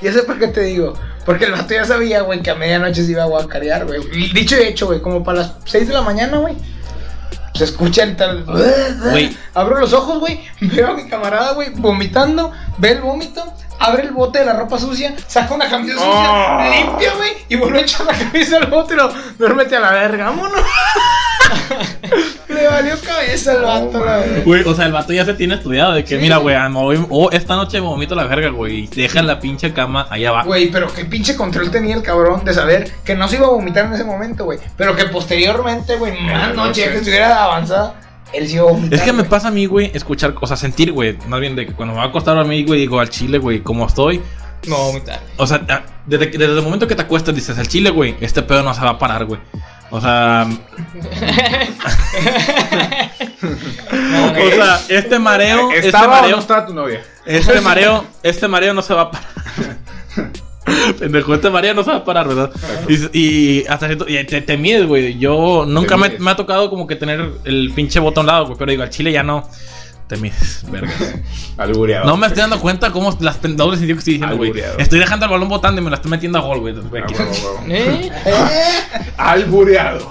Y 0.00 0.06
eso 0.06 0.20
es 0.20 0.24
por 0.24 0.38
qué 0.38 0.48
te 0.48 0.62
digo. 0.62 0.94
Porque 1.26 1.44
el 1.44 1.52
vato 1.52 1.74
ya 1.74 1.84
sabía, 1.84 2.22
güey, 2.22 2.42
que 2.42 2.50
a 2.50 2.54
medianoche 2.54 3.04
se 3.04 3.12
iba 3.12 3.22
a 3.22 3.26
guacarear, 3.26 3.84
güey. 3.86 4.00
Dicho 4.32 4.56
y 4.58 4.64
hecho, 4.64 4.86
güey, 4.86 5.00
como 5.00 5.22
para 5.22 5.40
las 5.40 5.54
6 5.64 5.88
de 5.88 5.94
la 5.94 6.02
mañana, 6.02 6.38
güey. 6.38 6.54
Se 7.62 7.66
escucha 7.70 8.02
el 8.02 8.16
tal. 8.16 8.42
Güey. 8.42 9.36
Abro 9.54 9.78
los 9.78 9.92
ojos, 9.92 10.18
güey. 10.18 10.40
Veo 10.60 10.88
a 10.88 10.94
mi 10.94 11.06
camarada, 11.08 11.52
güey, 11.52 11.70
vomitando. 11.70 12.50
Ve 12.78 12.90
el 12.90 13.00
vómito. 13.00 13.54
Abre 13.78 14.02
el 14.02 14.10
bote 14.10 14.40
de 14.40 14.46
la 14.46 14.54
ropa 14.54 14.80
sucia. 14.80 15.14
Saca 15.28 15.54
una 15.54 15.70
camisa 15.70 15.94
sucia. 15.94 16.10
Oh. 16.10 16.60
Limpia, 16.60 17.14
güey. 17.14 17.30
Y 17.48 17.54
vuelve 17.54 17.78
a 17.78 17.82
echar 17.82 18.04
la 18.04 18.18
camisa 18.18 18.56
al 18.56 18.66
bote. 18.66 18.94
y 18.94 18.96
lo, 18.96 19.12
Duérmete 19.38 19.76
a 19.76 19.80
la 19.80 19.92
verga, 19.92 20.24
vámonos. 20.24 20.60
Le 22.62 22.68
valió 22.68 22.94
cabeza 23.00 23.52
al 23.52 23.62
vato, 23.62 24.04
la 24.04 24.18
verga. 24.18 24.42
Güey, 24.44 24.62
o 24.62 24.72
sea, 24.72 24.86
el 24.86 24.92
vato 24.92 25.12
ya 25.12 25.24
se 25.24 25.34
tiene 25.34 25.54
estudiado 25.54 25.94
de 25.94 26.04
que, 26.04 26.16
mira, 26.18 26.36
güey, 26.36 26.54
ah, 26.54 26.70
oh, 26.72 27.28
esta 27.32 27.56
noche 27.56 27.80
me 27.80 27.88
vomito 27.88 28.14
la 28.14 28.24
verga, 28.24 28.50
güey. 28.50 28.84
y 28.84 28.86
Deja 28.86 29.20
la 29.22 29.40
pinche 29.40 29.72
cama 29.72 30.06
ahí 30.10 30.24
abajo. 30.24 30.46
Güey, 30.46 30.70
pero 30.70 30.86
qué 30.92 31.04
pinche 31.04 31.34
control 31.34 31.72
tenía 31.72 31.96
el 31.96 32.02
cabrón 32.02 32.44
de 32.44 32.54
saber 32.54 32.92
que 33.04 33.16
no 33.16 33.26
se 33.26 33.36
iba 33.36 33.46
a 33.46 33.50
vomitar 33.50 33.86
en 33.86 33.94
ese 33.94 34.04
momento, 34.04 34.44
güey. 34.44 34.60
Pero 34.76 34.94
que 34.94 35.06
posteriormente, 35.06 35.96
güey, 35.96 36.20
más 36.20 36.54
noche 36.54 36.88
que 36.88 36.98
estuviera 36.98 37.42
avanzada, 37.42 37.96
él 38.32 38.46
sí 38.46 38.54
iba 38.54 38.68
a 38.68 38.72
vomitar. 38.72 38.94
Es 38.96 39.02
que 39.04 39.12
me 39.12 39.24
pasa 39.24 39.48
a 39.48 39.50
mí, 39.50 39.66
güey, 39.66 39.90
escuchar, 39.92 40.32
o 40.40 40.46
sea, 40.46 40.56
sentir, 40.56 40.92
güey, 40.92 41.18
más 41.26 41.40
bien 41.40 41.56
de 41.56 41.66
que 41.66 41.72
cuando 41.72 41.94
me 41.94 41.98
va 41.98 42.04
a 42.04 42.08
acostar 42.10 42.38
a 42.38 42.44
mí, 42.44 42.62
güey, 42.62 42.78
digo, 42.78 43.00
al 43.00 43.10
chile, 43.10 43.38
güey, 43.38 43.58
como 43.60 43.88
estoy. 43.88 44.22
No, 44.68 44.76
vomitar. 44.76 45.20
O 45.36 45.48
sea, 45.48 45.66
desde, 46.06 46.26
desde 46.26 46.44
el 46.44 46.62
momento 46.62 46.86
que 46.86 46.94
te 46.94 47.02
acuestas 47.02 47.34
dices, 47.34 47.58
al 47.58 47.66
chile, 47.66 47.90
güey, 47.90 48.14
este 48.20 48.40
pedo 48.42 48.62
no 48.62 48.72
se 48.72 48.82
va 48.82 48.90
a 48.90 48.98
parar, 49.00 49.24
güey. 49.24 49.40
O 49.94 50.00
sea, 50.00 50.48
o 53.42 54.50
sea, 54.50 54.80
este 54.88 55.18
mareo, 55.18 55.70
este 55.70 55.88
¿Estaba 55.88 56.06
o 56.06 56.10
mareo, 56.22 56.36
no 56.36 56.40
estaba 56.40 56.66
tu 56.66 56.72
novia? 56.72 57.02
este 57.26 57.60
mareo, 57.60 58.02
este 58.22 58.48
mareo 58.48 58.72
no 58.72 58.80
se 58.80 58.94
va 58.94 59.02
a 59.02 59.10
parar. 59.10 59.28
Pendejo, 60.98 61.34
este 61.34 61.50
mareo 61.50 61.74
no 61.74 61.84
se 61.84 61.90
va 61.90 61.98
a 61.98 62.04
parar, 62.06 62.26
¿verdad? 62.26 62.50
Y, 62.88 63.18
y 63.18 63.66
hasta 63.66 63.84
cierto, 63.86 64.08
y 64.08 64.24
te, 64.24 64.40
te 64.40 64.56
mides, 64.56 64.86
güey. 64.86 65.18
Yo 65.18 65.66
nunca 65.66 65.98
me 65.98 66.30
ha 66.30 66.36
tocado 66.36 66.70
como 66.70 66.86
que 66.86 66.96
tener 66.96 67.30
el 67.44 67.70
pinche 67.74 68.00
botón 68.00 68.24
lado, 68.24 68.46
güey. 68.46 68.56
Pero 68.56 68.70
digo, 68.70 68.84
al 68.84 68.90
chile 68.90 69.12
ya 69.12 69.22
no. 69.22 69.46
Te 70.12 70.18
mides, 70.18 70.62
verga. 70.70 70.92
Albureado. 71.56 72.04
No 72.04 72.18
me 72.18 72.26
estoy 72.26 72.42
dando 72.42 72.60
cuenta 72.60 72.90
cómo 72.90 73.16
las 73.20 73.40
dobles 73.40 73.78
sentido 73.78 73.96
que 73.96 74.00
estoy 74.00 74.14
diciendo, 74.14 74.36
güey. 74.36 74.50
Albureado. 74.50 74.78
Estoy 74.78 74.98
dejando 74.98 75.24
el 75.24 75.32
balón 75.32 75.48
botando 75.48 75.80
y 75.80 75.84
me 75.84 75.88
la 75.88 75.96
estoy 75.96 76.10
metiendo 76.10 76.38
a 76.38 76.42
gol, 76.42 76.60
güey. 76.60 76.74
Ah. 76.76 77.06
¿Eh? 77.68 78.10
Albureado. 79.16 80.10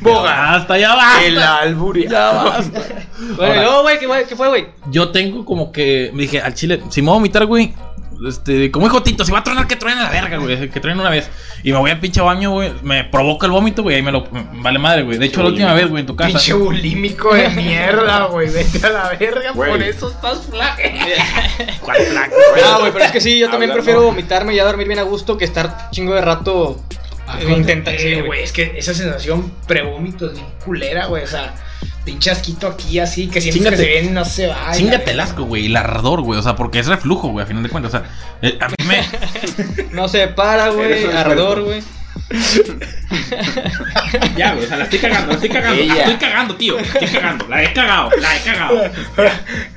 Boga, 0.00 0.54
hasta 0.54 0.78
ya 0.78 0.94
basta. 0.94 1.24
El. 1.24 1.34
Ya 2.08 2.30
basta. 2.32 2.82
Bueno, 3.36 3.82
güey, 3.82 3.98
¿qué, 3.98 4.06
fue- 4.06 4.24
¿qué 4.28 4.36
fue, 4.36 4.48
güey? 4.48 4.66
Yo 4.92 5.08
tengo 5.10 5.44
como 5.44 5.72
que. 5.72 6.12
Me 6.14 6.22
dije, 6.22 6.40
al 6.40 6.54
chile, 6.54 6.80
si 6.88 7.02
me 7.02 7.06
voy 7.06 7.14
a 7.14 7.18
vomitar, 7.18 7.46
güey. 7.46 7.74
Este, 8.26 8.70
como 8.70 8.86
hijo 8.86 9.02
Tito, 9.02 9.24
si 9.24 9.30
va 9.30 9.38
a 9.40 9.44
tronar, 9.44 9.66
que 9.68 9.76
truene 9.76 10.00
a 10.00 10.04
la 10.04 10.10
verga, 10.10 10.38
güey. 10.38 10.68
Que 10.70 10.80
truene 10.80 11.00
una 11.00 11.10
vez. 11.10 11.30
Y 11.62 11.70
me 11.72 11.78
voy 11.78 11.90
al 11.90 12.00
pinche 12.00 12.20
baño, 12.20 12.50
güey. 12.50 12.72
Me 12.82 13.04
provoca 13.04 13.46
el 13.46 13.52
vómito, 13.52 13.82
güey. 13.82 13.96
Ahí 13.96 14.02
me 14.02 14.10
lo. 14.12 14.26
me- 14.30 14.46
Vale 14.62 14.78
madre, 14.78 15.02
güey. 15.02 15.18
De 15.18 15.26
hecho, 15.26 15.42
la 15.42 15.50
última 15.50 15.72
vez, 15.74 15.88
güey, 15.88 16.00
en 16.00 16.06
tu 16.06 16.16
casa. 16.16 16.30
Pinche 16.30 16.52
bulímico 16.54 17.32
de 17.34 17.48
mierda, 17.50 18.24
güey. 18.26 18.48
Vete 18.50 18.84
a 18.86 18.90
la 18.90 19.08
verga, 19.10 19.52
Güey. 19.52 19.70
por 19.70 19.82
eso 19.82 20.10
estás 20.10 20.46
flaco. 20.46 20.82
¿Cuál 21.80 21.96
flaco? 22.02 22.34
Ah, 22.64 22.76
güey, 22.80 22.92
pero 22.92 23.04
es 23.04 23.12
que 23.12 23.20
sí, 23.20 23.38
yo 23.38 23.50
también 23.50 23.70
Hablando- 23.70 23.84
prefiero 23.84 24.02
vomitarme 24.06 24.52
y 24.52 24.56
ya 24.56 24.64
dormir 24.64 24.86
bien 24.88 24.98
a 24.98 25.02
gusto 25.02 25.36
que 25.38 25.44
estar 25.44 25.90
chingo 25.90 26.14
de 26.14 26.20
rato 26.20 26.80
eh, 27.40 27.52
intentando. 27.56 27.98
sí, 28.00 28.06
Eh, 28.08 28.14
güey. 28.16 28.26
güey, 28.26 28.42
es 28.42 28.52
que 28.52 28.74
esa 28.76 28.94
sensación 28.94 29.52
prevómito 29.66 30.26
es 30.26 30.32
bien 30.34 30.46
culera, 30.64 31.06
güey. 31.06 31.24
O 31.24 31.26
sea, 31.26 31.54
pinche 32.04 32.30
asquito 32.30 32.66
aquí 32.68 32.98
así, 32.98 33.28
que 33.28 33.40
sientes 33.40 33.62
Chíngate- 33.62 33.70
que 33.70 33.76
se 33.76 33.86
viene 33.88 34.08
y 34.08 34.10
no 34.12 34.24
se 34.24 34.46
va. 34.46 34.72
Chingate 34.72 35.10
el 35.10 35.20
asco, 35.20 35.44
güey. 35.44 35.64
Y 35.64 35.66
el 35.66 35.76
ardor, 35.76 36.22
güey. 36.22 36.38
O 36.38 36.42
sea, 36.42 36.56
porque 36.56 36.78
es 36.78 36.86
reflujo, 36.86 37.28
güey, 37.28 37.44
a 37.44 37.46
final 37.46 37.62
de 37.62 37.68
cuentas. 37.68 37.94
O 37.94 37.98
sea, 37.98 38.08
eh, 38.42 38.58
a 38.60 38.68
mí 38.68 38.74
me. 38.86 39.02
No 39.92 40.08
se 40.08 40.28
para, 40.28 40.68
güey, 40.70 41.04
ardor, 41.12 41.62
güey. 41.62 41.82
Ya, 44.36 44.52
güey. 44.54 44.64
O 44.64 44.68
sea, 44.68 44.76
la 44.76 44.84
estoy 44.84 44.98
cagando, 44.98 45.28
la 45.28 45.34
estoy 45.34 45.48
cagando. 45.48 45.80
Ella. 45.82 45.94
La 45.94 46.00
estoy 46.02 46.16
cagando, 46.16 46.56
tío. 46.56 46.74
La 46.76 46.82
estoy 46.82 47.08
cagando. 47.08 47.48
La 47.48 47.62
he 47.62 47.72
cagado, 47.72 48.10
la 48.18 48.36
he 48.36 48.40
cagado. 48.40 48.82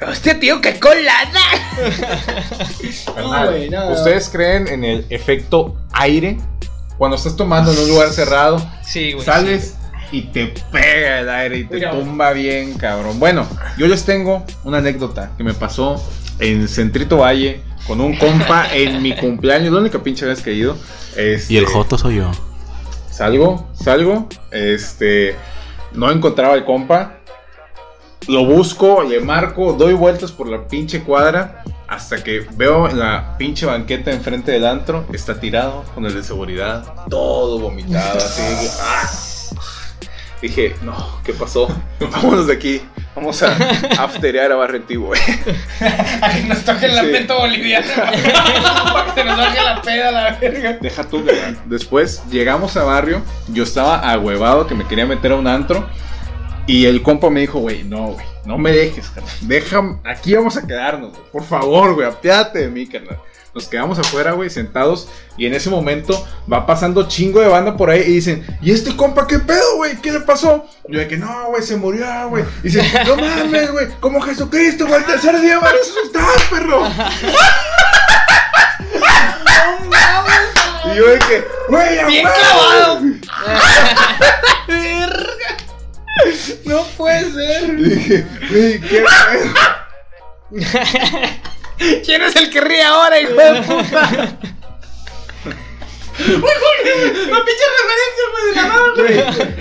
Hostia, 0.07 0.39
tío, 0.39 0.61
qué 0.61 0.79
colada. 0.79 1.23
Carnal, 3.15 3.49
güey, 3.51 3.69
no. 3.69 3.91
¿Ustedes 3.91 4.29
creen 4.29 4.67
en 4.67 4.83
el 4.83 5.05
efecto 5.09 5.77
aire? 5.93 6.37
Cuando 7.01 7.17
estás 7.17 7.35
tomando 7.35 7.71
en 7.71 7.79
un 7.79 7.87
lugar 7.89 8.09
cerrado, 8.11 8.63
Sí, 8.83 9.13
güey. 9.13 9.25
sales 9.25 9.75
y 10.11 10.21
te 10.21 10.53
pega 10.71 11.21
el 11.21 11.29
aire 11.31 11.57
y 11.57 11.63
te 11.63 11.77
Mira. 11.77 11.89
tumba 11.89 12.31
bien, 12.31 12.75
cabrón. 12.77 13.19
Bueno, 13.19 13.47
yo 13.75 13.87
les 13.87 14.05
tengo 14.05 14.45
una 14.63 14.77
anécdota 14.77 15.31
que 15.35 15.43
me 15.43 15.55
pasó 15.55 15.99
en 16.37 16.67
Centrito 16.67 17.17
Valle 17.17 17.63
con 17.87 18.01
un 18.01 18.15
compa 18.17 18.67
en 18.75 19.01
mi 19.01 19.15
cumpleaños, 19.15 19.73
la 19.73 19.79
única 19.79 20.03
pinche 20.03 20.27
vez 20.27 20.43
que 20.43 20.51
he 20.51 20.53
ido. 20.53 20.77
Este, 21.17 21.51
Y 21.51 21.57
el 21.57 21.65
Joto 21.65 21.97
soy 21.97 22.17
yo. 22.17 22.29
Salgo, 23.09 23.67
salgo, 23.73 24.29
este, 24.51 25.35
no 25.93 26.11
encontraba 26.11 26.53
el 26.53 26.65
compa, 26.65 27.17
lo 28.27 28.45
busco, 28.45 29.01
le 29.01 29.21
marco, 29.21 29.73
doy 29.73 29.95
vueltas 29.95 30.31
por 30.31 30.47
la 30.47 30.67
pinche 30.67 31.01
cuadra 31.01 31.63
hasta 31.91 32.23
que 32.23 32.47
veo 32.53 32.87
en 32.89 32.97
la 32.99 33.35
pinche 33.37 33.65
banqueta 33.65 34.11
enfrente 34.11 34.53
del 34.53 34.65
antro, 34.65 35.05
está 35.11 35.39
tirado 35.41 35.83
con 35.93 36.05
el 36.05 36.15
de 36.15 36.23
seguridad, 36.23 36.85
todo 37.09 37.59
vomitado, 37.59 38.17
así. 38.17 38.41
¡ah! 38.81 39.09
Dije, 40.41 40.73
no, 40.81 41.19
¿qué 41.25 41.33
pasó? 41.33 41.67
Vámonos 41.99 42.47
de 42.47 42.53
aquí, 42.53 42.81
vamos 43.13 43.43
a 43.43 43.55
afterear 43.99 44.53
a 44.53 44.55
Barretivo, 44.55 45.07
güey. 45.07 45.19
A 46.21 46.29
que 46.33 46.43
nos 46.45 46.63
toque 46.63 46.85
el 46.85 46.91
Sí. 46.93 46.97
lamento 46.97 47.37
boliviano. 47.37 47.87
Para 47.93 48.11
que 49.13 49.21
se 49.21 49.23
nos 49.25 49.37
baje 49.37 49.61
la 49.61 49.81
peda 49.81 50.11
la 50.11 50.31
verga. 50.37 50.77
Deja 50.81 51.03
tú, 51.03 51.21
güey. 51.23 51.35
Después 51.65 52.23
llegamos 52.31 52.75
a 52.77 52.83
barrio. 52.85 53.21
Yo 53.49 53.63
estaba 53.63 53.97
ahuevado 53.97 54.65
que 54.65 54.75
me 54.75 54.87
quería 54.87 55.05
meter 55.05 55.33
a 55.33 55.35
un 55.35 55.45
antro. 55.47 55.87
Y 56.71 56.85
el 56.85 57.03
compa 57.03 57.29
me 57.29 57.41
dijo, 57.41 57.59
güey, 57.59 57.83
no, 57.83 58.13
güey, 58.13 58.25
no 58.45 58.57
me 58.57 58.71
dejes, 58.71 59.09
carnal. 59.09 59.33
Déjame, 59.41 59.97
aquí 60.05 60.33
vamos 60.33 60.55
a 60.55 60.65
quedarnos, 60.65 61.11
güey. 61.11 61.29
Por 61.29 61.43
favor, 61.43 61.95
güey, 61.95 62.07
apiádate 62.07 62.59
de 62.59 62.69
mí, 62.69 62.87
carnal. 62.87 63.19
Nos 63.53 63.67
quedamos 63.67 63.99
afuera, 63.99 64.31
güey, 64.31 64.49
sentados. 64.49 65.09
Y 65.35 65.47
en 65.47 65.53
ese 65.53 65.69
momento 65.69 66.25
va 66.49 66.65
pasando 66.65 67.09
chingo 67.09 67.41
de 67.41 67.49
banda 67.49 67.75
por 67.75 67.89
ahí 67.89 67.99
y 67.99 68.13
dicen, 68.13 68.45
¿y 68.61 68.71
este 68.71 68.95
compa 68.95 69.27
qué 69.27 69.39
pedo, 69.39 69.75
güey? 69.75 69.97
¿Qué 69.97 70.13
le 70.13 70.21
pasó? 70.21 70.65
Yo 70.87 70.99
de 70.99 71.09
que 71.09 71.17
no, 71.17 71.47
güey, 71.49 71.61
se 71.61 71.75
murió, 71.75 72.07
güey. 72.29 72.45
Y 72.63 72.69
dicen, 72.69 72.85
no 73.05 73.17
mames, 73.17 73.69
güey, 73.73 73.87
como 73.99 74.21
Jesucristo, 74.21 74.87
güey, 74.87 75.01
el 75.01 75.05
tercer 75.05 75.41
día 75.41 75.59
va 75.59 75.67
a 75.67 75.73
resucitar, 75.73 76.49
perro. 76.49 76.83
Y 80.93 80.95
yo 80.95 81.07
de 81.07 81.19
que, 81.19 81.43
güey, 81.69 82.05
Bien 82.05 82.25
huevo". 82.25 82.37
clavado. 82.37 83.01
No 86.65 86.83
puede 86.97 87.31
ser. 87.31 87.69
Y 87.69 87.83
dije, 87.89 88.25
güey, 88.49 88.81
qué 88.81 89.03
pedo. 89.03 89.53
¿Quién 92.05 92.21
es 92.21 92.35
el 92.35 92.49
que 92.49 92.61
ríe 92.61 92.83
ahora, 92.83 93.19
hijo 93.19 93.31
de 93.31 93.61
puta? 93.63 94.37
La 96.17 96.27
pinche 97.45 97.65
referencia, 97.79 98.25
güey, 98.31 98.45
de 98.45 98.55
la 98.55 98.63
mano. 98.67 98.93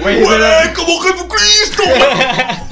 Güey, 0.03 0.75
como 0.75 1.01
Jesucristo! 1.01 1.83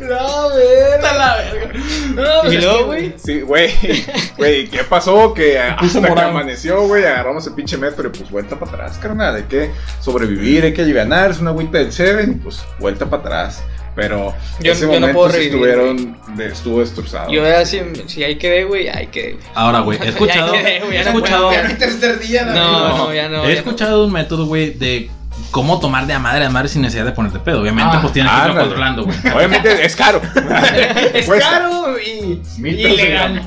No, 0.00 0.48
verga. 0.54 1.12
la 1.16 1.36
verga. 1.36 1.72
No, 2.14 2.52
Y 2.52 2.56
luego, 2.58 2.86
güey. 2.86 3.14
Sí, 3.16 3.40
güey, 3.42 3.70
güey, 4.36 4.68
¿qué 4.68 4.84
pasó? 4.84 5.32
Que 5.34 5.58
hasta 5.58 6.00
que 6.14 6.20
amaneció, 6.20 6.86
güey, 6.86 7.04
agarramos 7.04 7.46
el 7.46 7.54
pinche 7.54 7.76
metro 7.76 8.08
y 8.08 8.18
pues 8.18 8.30
vuelta 8.30 8.58
para 8.58 8.72
atrás, 8.72 8.98
carnal. 8.98 9.36
Hay 9.36 9.44
que 9.44 9.70
sobrevivir, 10.00 10.64
hay 10.64 10.72
que 10.74 10.82
aliviar, 10.82 11.30
es 11.30 11.38
una 11.38 11.50
agüita 11.50 11.78
del 11.78 11.92
Seven 11.92 12.32
y 12.32 12.34
pues 12.36 12.64
vuelta 12.78 13.06
para 13.08 13.22
atrás. 13.22 13.62
Pero 13.94 14.34
Yo- 14.60 14.72
ese 14.72 14.80
yo 14.82 14.86
no 14.86 14.92
momento 14.94 15.18
puedo 15.18 15.30
sí 15.30 15.36
revivir, 15.36 15.54
estuvieron, 15.68 16.18
de- 16.36 16.46
estuvo 16.46 16.80
destrozado. 16.80 17.30
Yo 17.30 17.42
ya 17.44 17.64
si, 17.66 17.80
si 18.06 18.24
ahí 18.24 18.36
quedé, 18.36 18.64
güey, 18.64 18.88
ahí 18.88 19.08
quedé. 19.08 19.32
güey. 19.34 19.44
Ahora, 19.54 19.80
güey, 19.80 19.98
he 20.02 20.08
escuchado. 20.08 20.52
Quedé, 20.52 20.76
He 20.78 20.80
no 20.80 21.10
escuchado. 21.10 21.48
puedo. 21.50 21.62
La 21.62 22.54
No, 22.54 22.96
no, 22.96 23.12
ya 23.14 23.28
no. 23.28 23.38
He 23.44 23.48
ya 23.48 23.52
no. 23.52 23.58
escuchado 23.58 24.04
un 24.06 24.12
método, 24.12 24.46
güey, 24.46 24.70
de 24.70 25.10
cómo 25.50 25.80
tomar 25.80 26.06
de 26.06 26.14
a 26.14 26.18
madre 26.18 26.44
a 26.46 26.50
madre 26.50 26.68
sin 26.68 26.82
necesidad 26.82 27.04
de 27.04 27.12
ponerte 27.12 27.38
pedo. 27.38 27.60
Obviamente, 27.62 27.96
Ah, 27.96 28.00
pues 28.00 28.12
tienes 28.12 28.30
que 28.32 28.38
irlo 28.38 28.50
ándale. 28.50 28.68
controlando, 28.68 29.04
güey. 29.04 29.16
Obviamente 29.34 29.84
es 29.86 29.96
caro. 29.96 30.20
Es 31.14 31.26
Cuesta. 31.26 31.50
caro 31.50 31.96
y 31.98 32.40
Mil 32.58 32.78
y 32.80 32.96
gramo. 33.06 33.40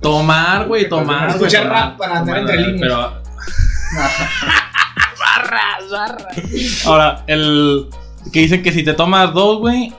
Tomar, 0.00 0.66
güey, 0.66 0.88
tomar. 0.88 1.26
güey, 1.28 1.36
Escuchar 1.36 1.62
tomar, 1.64 1.82
rap 1.90 1.98
para 1.98 2.18
andar 2.18 2.36
tomar, 2.40 2.50
entre 2.54 2.56
líneas. 2.72 2.80
Pero 2.80 3.22
Barras, 5.18 5.90
barras. 5.90 6.86
ahora, 6.86 7.24
el. 7.26 7.86
Que 8.32 8.40
dicen 8.40 8.62
que 8.62 8.72
si 8.72 8.82
te 8.84 8.94
tomas 8.94 9.32
dos, 9.34 9.58
güey, 9.58 9.92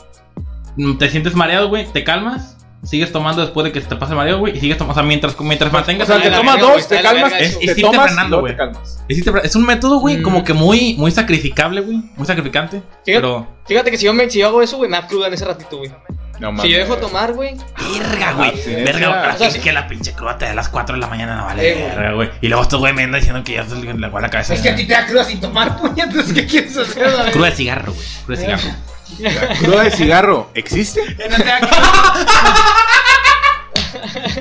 te 0.97 1.09
sientes 1.09 1.35
mareado, 1.35 1.69
güey, 1.69 1.85
te 1.91 2.03
calmas. 2.03 2.57
Sigues 2.83 3.11
tomando 3.13 3.41
después 3.41 3.63
de 3.63 3.71
que 3.71 3.79
te 3.79 3.95
pase 3.95 4.11
el 4.11 4.17
mareo, 4.17 4.39
güey, 4.39 4.57
y 4.57 4.59
sigues 4.59 4.77
tomando. 4.77 4.91
O 4.91 4.95
sea, 4.95 5.03
mientras, 5.03 5.39
mientras 5.39 5.71
mantengas. 5.71 6.09
O 6.09 6.13
sea, 6.13 6.21
te 6.21 6.29
tomas 6.29 6.59
dos, 6.59 6.87
te 6.87 7.01
calmas, 7.01 7.31
Es- 7.39 7.57
te 7.59 7.75
tomas 7.81 8.07
frenando, 8.07 8.41
güey. 8.41 8.53
te 8.53 8.57
calmas. 8.57 9.03
Hiciste- 9.07 9.31
Es 9.43 9.55
un 9.55 9.65
método, 9.65 9.99
güey, 9.99 10.17
Mm. 10.17 10.21
como 10.21 10.43
que 10.43 10.53
muy, 10.53 10.95
muy 10.97 11.11
sacrificable, 11.11 11.79
güey. 11.81 12.01
Muy 12.17 12.27
sacrificante. 12.27 12.81
Fíjate, 13.05 13.21
Pero. 13.21 13.47
fíjate 13.65 13.89
que 13.91 13.97
si 13.97 14.05
yo, 14.05 14.13
me, 14.13 14.29
si 14.29 14.39
yo 14.39 14.47
hago 14.47 14.61
eso, 14.61 14.77
güey, 14.77 14.89
me 14.89 14.97
da 14.97 15.07
cruda 15.07 15.27
en 15.27 15.33
ese 15.33 15.45
ratito, 15.45 15.77
güey. 15.77 15.91
No 16.39 16.61
Si 16.61 16.69
yo 16.69 16.79
dejo 16.79 16.97
tomar, 16.97 17.31
güey. 17.33 17.55
Verga, 17.99 18.33
güey. 18.33 18.49
Abstinencia. 18.49 18.91
Verga, 18.93 19.09
O 19.09 19.13
sea, 19.13 19.35
güey. 19.37 19.51
sí. 19.51 19.57
Es 19.59 19.63
que 19.63 19.71
la 19.71 19.87
pinche 19.87 20.11
cruda 20.13 20.37
te 20.37 20.45
da 20.45 20.51
a 20.51 20.55
las 20.55 20.67
4 20.67 20.95
de 20.95 20.99
la 21.01 21.07
mañana, 21.07 21.37
no 21.37 21.45
vale. 21.45 21.75
Verga, 21.75 22.11
güey. 22.13 22.29
Y 22.41 22.47
luego 22.47 22.63
estos 22.63 22.79
güey 22.79 22.91
me 22.91 23.03
andan 23.03 23.21
diciendo 23.21 23.43
que 23.45 23.53
ya 23.53 23.63
se 23.65 23.75
le 23.75 23.93
la 23.93 24.29
cabeza. 24.29 24.53
Es 24.55 24.61
que 24.61 24.69
a 24.69 24.75
ti 24.75 24.85
te 24.85 24.93
da 24.93 25.05
cruda 25.05 25.23
sin 25.23 25.39
tomar 25.39 25.77
puñetas. 25.77 26.33
¿Qué 26.33 26.45
quieres 26.45 26.75
hacer? 26.75 27.31
Cruda 27.31 27.49
de 27.49 27.55
cigarro, 27.55 27.93
güey. 27.93 28.05
Cruda 28.25 28.39
de 28.39 28.45
cigarro. 28.45 28.77
¿Cruda 29.59 29.83
de 29.83 29.91
cigarro 29.91 30.49
existe? 30.53 31.01
No 31.27 31.35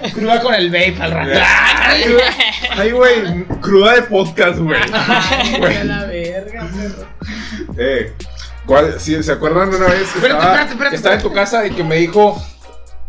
te 0.03 0.11
cruda. 0.13 0.41
Con 0.43 0.55
el 0.55 0.71
vape 0.71 0.97
al 1.01 1.11
rato. 1.13 1.41
Ay, 2.77 2.91
güey, 2.93 3.45
cruda 3.61 3.95
de 3.95 4.03
podcast, 4.03 4.59
güey. 4.59 4.81
Ay, 4.93 5.81
la 5.85 6.05
verga, 6.05 6.69
perro. 6.75 7.09
Eh, 7.79 8.13
¿cuál- 8.67 8.97
sí, 8.99 9.23
¿Se 9.23 9.33
acuerdan 9.33 9.71
de 9.71 9.77
una 9.77 9.87
vez 9.87 10.09
que 10.11 10.19
Espérate, 10.19 10.29
estaba, 10.29 10.53
espérate, 10.55 10.73
espérate, 10.73 10.97
estaba 10.97 11.15
en 11.17 11.23
tu 11.23 11.33
casa 11.33 11.67
y 11.67 11.71
que 11.71 11.85
me 11.85 11.97
dijo 11.97 12.43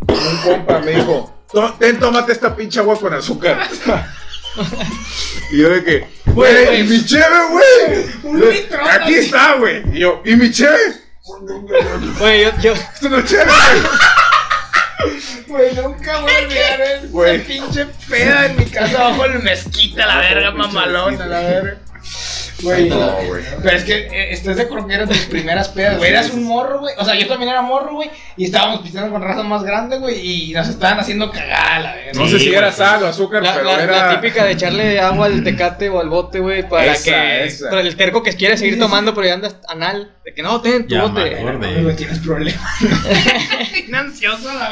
un 0.08 0.38
compa, 0.43 0.80
me 0.80 0.91
dijo, 0.91 1.34
"To- 1.52 1.73
ten, 1.80 1.99
tómate 1.99 2.32
esta 2.34 2.56
pinche 2.56 2.80
agua 2.80 2.99
con 2.99 3.13
azúcar. 3.13 3.67
y 5.52 5.58
yo 5.62 5.69
de 5.69 5.84
que, 5.84 6.08
güey, 6.26 6.82
¿y 6.82 6.84
mi 6.84 7.06
cheve, 7.06 7.26
güey? 7.52 8.06
Un 8.23 8.49
litro, 8.49 8.80
Aquí 8.89 9.15
está, 9.15 9.56
güey. 9.56 9.82
Y 9.95 9.99
yo, 9.99 10.21
¿y 10.26 10.36
mi 10.36 10.52
cheve? 10.52 10.78
Güey, 11.25 12.43
yo, 12.43 12.51
yo, 12.62 12.73
Esto 12.73 13.09
no 13.09 13.23
güey. 15.47 15.73
Nunca 15.75 16.19
voy 16.19 16.31
a 16.31 16.38
olvidar 16.39 16.81
esa 16.81 17.07
Güey. 17.07 17.43
pinche 17.45 17.86
peda 18.09 18.47
en 18.47 18.57
mi 18.57 18.65
casa 18.65 19.03
bajo 19.09 19.25
el 19.25 19.41
mezquita, 19.41 20.05
la 20.05 20.17
verga, 20.17 20.51
mamalona, 20.51 21.25
la 21.25 21.39
verga. 21.39 21.77
Güey, 22.63 22.89
No, 22.89 23.12
güey. 23.28 23.43
pero 23.62 23.78
es 23.78 23.84
que 23.84 23.93
eh, 24.08 24.32
estás 24.34 24.56
de 24.56 24.63
acuerdo 24.63 24.88
que 24.88 24.93
eran 24.95 25.08
tus 25.10 25.17
primeras 25.26 25.69
pedas, 25.69 25.97
güey. 25.97 26.10
Eras 26.10 26.32
un 26.32 26.45
morro, 26.45 26.80
güey. 26.80 26.93
O 26.97 27.06
sea, 27.06 27.13
yo 27.15 27.28
también 27.28 27.52
era 27.52 27.62
morro, 27.62 27.95
güey. 27.95 28.10
Y 28.38 28.45
estábamos 28.45 28.82
pisando 28.82 29.12
con 29.12 29.21
raza 29.21 29.43
más 29.43 29.63
grande, 29.63 29.97
güey. 29.97 30.49
Y 30.49 30.54
nos 30.54 30.67
estaban 30.69 30.99
haciendo 30.99 31.28
la 31.28 31.34
verga. 31.95 32.12
No 32.15 32.26
Sí, 32.26 32.32
sé 32.34 32.39
si 32.39 32.45
güey, 32.47 32.58
era 32.58 32.71
sí. 32.71 32.78
sal 32.78 33.04
o 33.04 33.08
azúcar, 33.08 33.43
la, 33.43 33.54
pero 33.54 33.65
la- 33.65 33.84
era... 33.84 34.08
la 34.13 34.21
típica 34.21 34.45
de 34.45 34.52
echarle 34.54 34.99
agua 34.99 35.26
al 35.28 35.43
tecate 35.43 35.89
o 35.89 35.99
al 35.99 36.10
bote, 36.10 36.39
güey, 36.39 36.67
para 36.67 36.93
Esa, 36.93 37.04
que. 37.04 37.45
esa. 37.45 37.69
Para 37.69 37.82
el 37.82 37.95
terco 37.95 38.23
que 38.23 38.32
quiere 38.34 38.58
seguir 38.58 38.80
tomando, 38.80 39.13
pero 39.13 39.28
ya 39.28 39.34
andas 39.36 39.58
anal. 39.67 40.15
De 40.23 40.34
que 40.34 40.41
no, 40.41 40.62
ten 40.62 40.88
tu 40.88 40.95
Ya, 40.95 41.04
bote. 41.04 41.36
Güey, 41.36 41.84
güey, 41.84 41.95
tienes 41.95 42.19
problemas. 42.19 42.62
Ansioso, 43.93 44.52
la. 44.54 44.71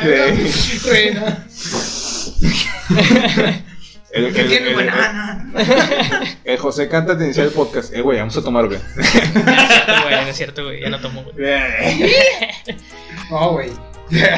Güey, 0.83 1.13
no. 1.13 1.21
El, 4.13 4.33
¿Qué 4.33 4.41
el- 4.41 4.47
tiene, 4.47 4.67
el- 4.69 4.73
güey? 4.73 4.87
el- 4.87 4.93
No, 4.93 5.33
no. 5.53 6.25
el 6.43 6.57
José 6.57 6.87
canta 6.89 7.15
de 7.15 7.25
iniciar 7.25 7.47
el 7.47 7.53
podcast. 7.53 7.93
Eh, 7.93 8.01
güey, 8.01 8.19
vamos 8.19 8.35
a 8.37 8.43
tomar, 8.43 8.67
güey. 8.67 8.79
No 8.95 9.01
es 9.03 9.07
cierto, 9.09 10.03
güey, 10.03 10.15
no 10.15 10.27
es 10.29 10.37
cierto, 10.37 10.63
güey, 10.65 10.81
ya 10.81 10.89
no 10.89 10.99
tomo, 10.99 11.23
güey. 11.23 11.35
No, 13.29 13.51
güey. 13.53 13.69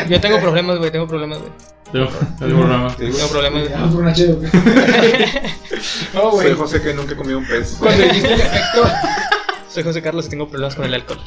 Yo 0.10 0.22
tengo 0.22 0.40
problemas, 0.40 0.78
güey, 0.78 0.92
tengo 0.92 1.08
problemas, 1.08 1.40
güey. 1.40 1.52
Tengo 1.92 2.08
tengo 2.40 2.58
problema. 2.62 2.96
Tengo 2.96 3.28
problemas, 3.30 3.94
güey. 3.94 4.14
Cheve, 4.14 4.34
güey. 4.34 4.50
No, 6.14 6.32
Soy. 6.32 6.54
José 6.54 6.82
que 6.82 6.94
nunca 6.94 7.14
he 7.14 7.16
comido 7.16 7.38
un 7.40 7.46
pez. 7.48 7.76
Cuando 7.80 8.04
dijiste 8.04 8.34
el 8.34 8.42
efecto. 8.42 8.84
Soy 9.74 9.82
José 9.84 10.02
Carlos 10.04 10.28
y 10.28 10.30
tengo 10.30 10.48
problemas 10.48 10.76
con 10.76 10.86
el 10.86 10.94
alcohol. 10.94 11.20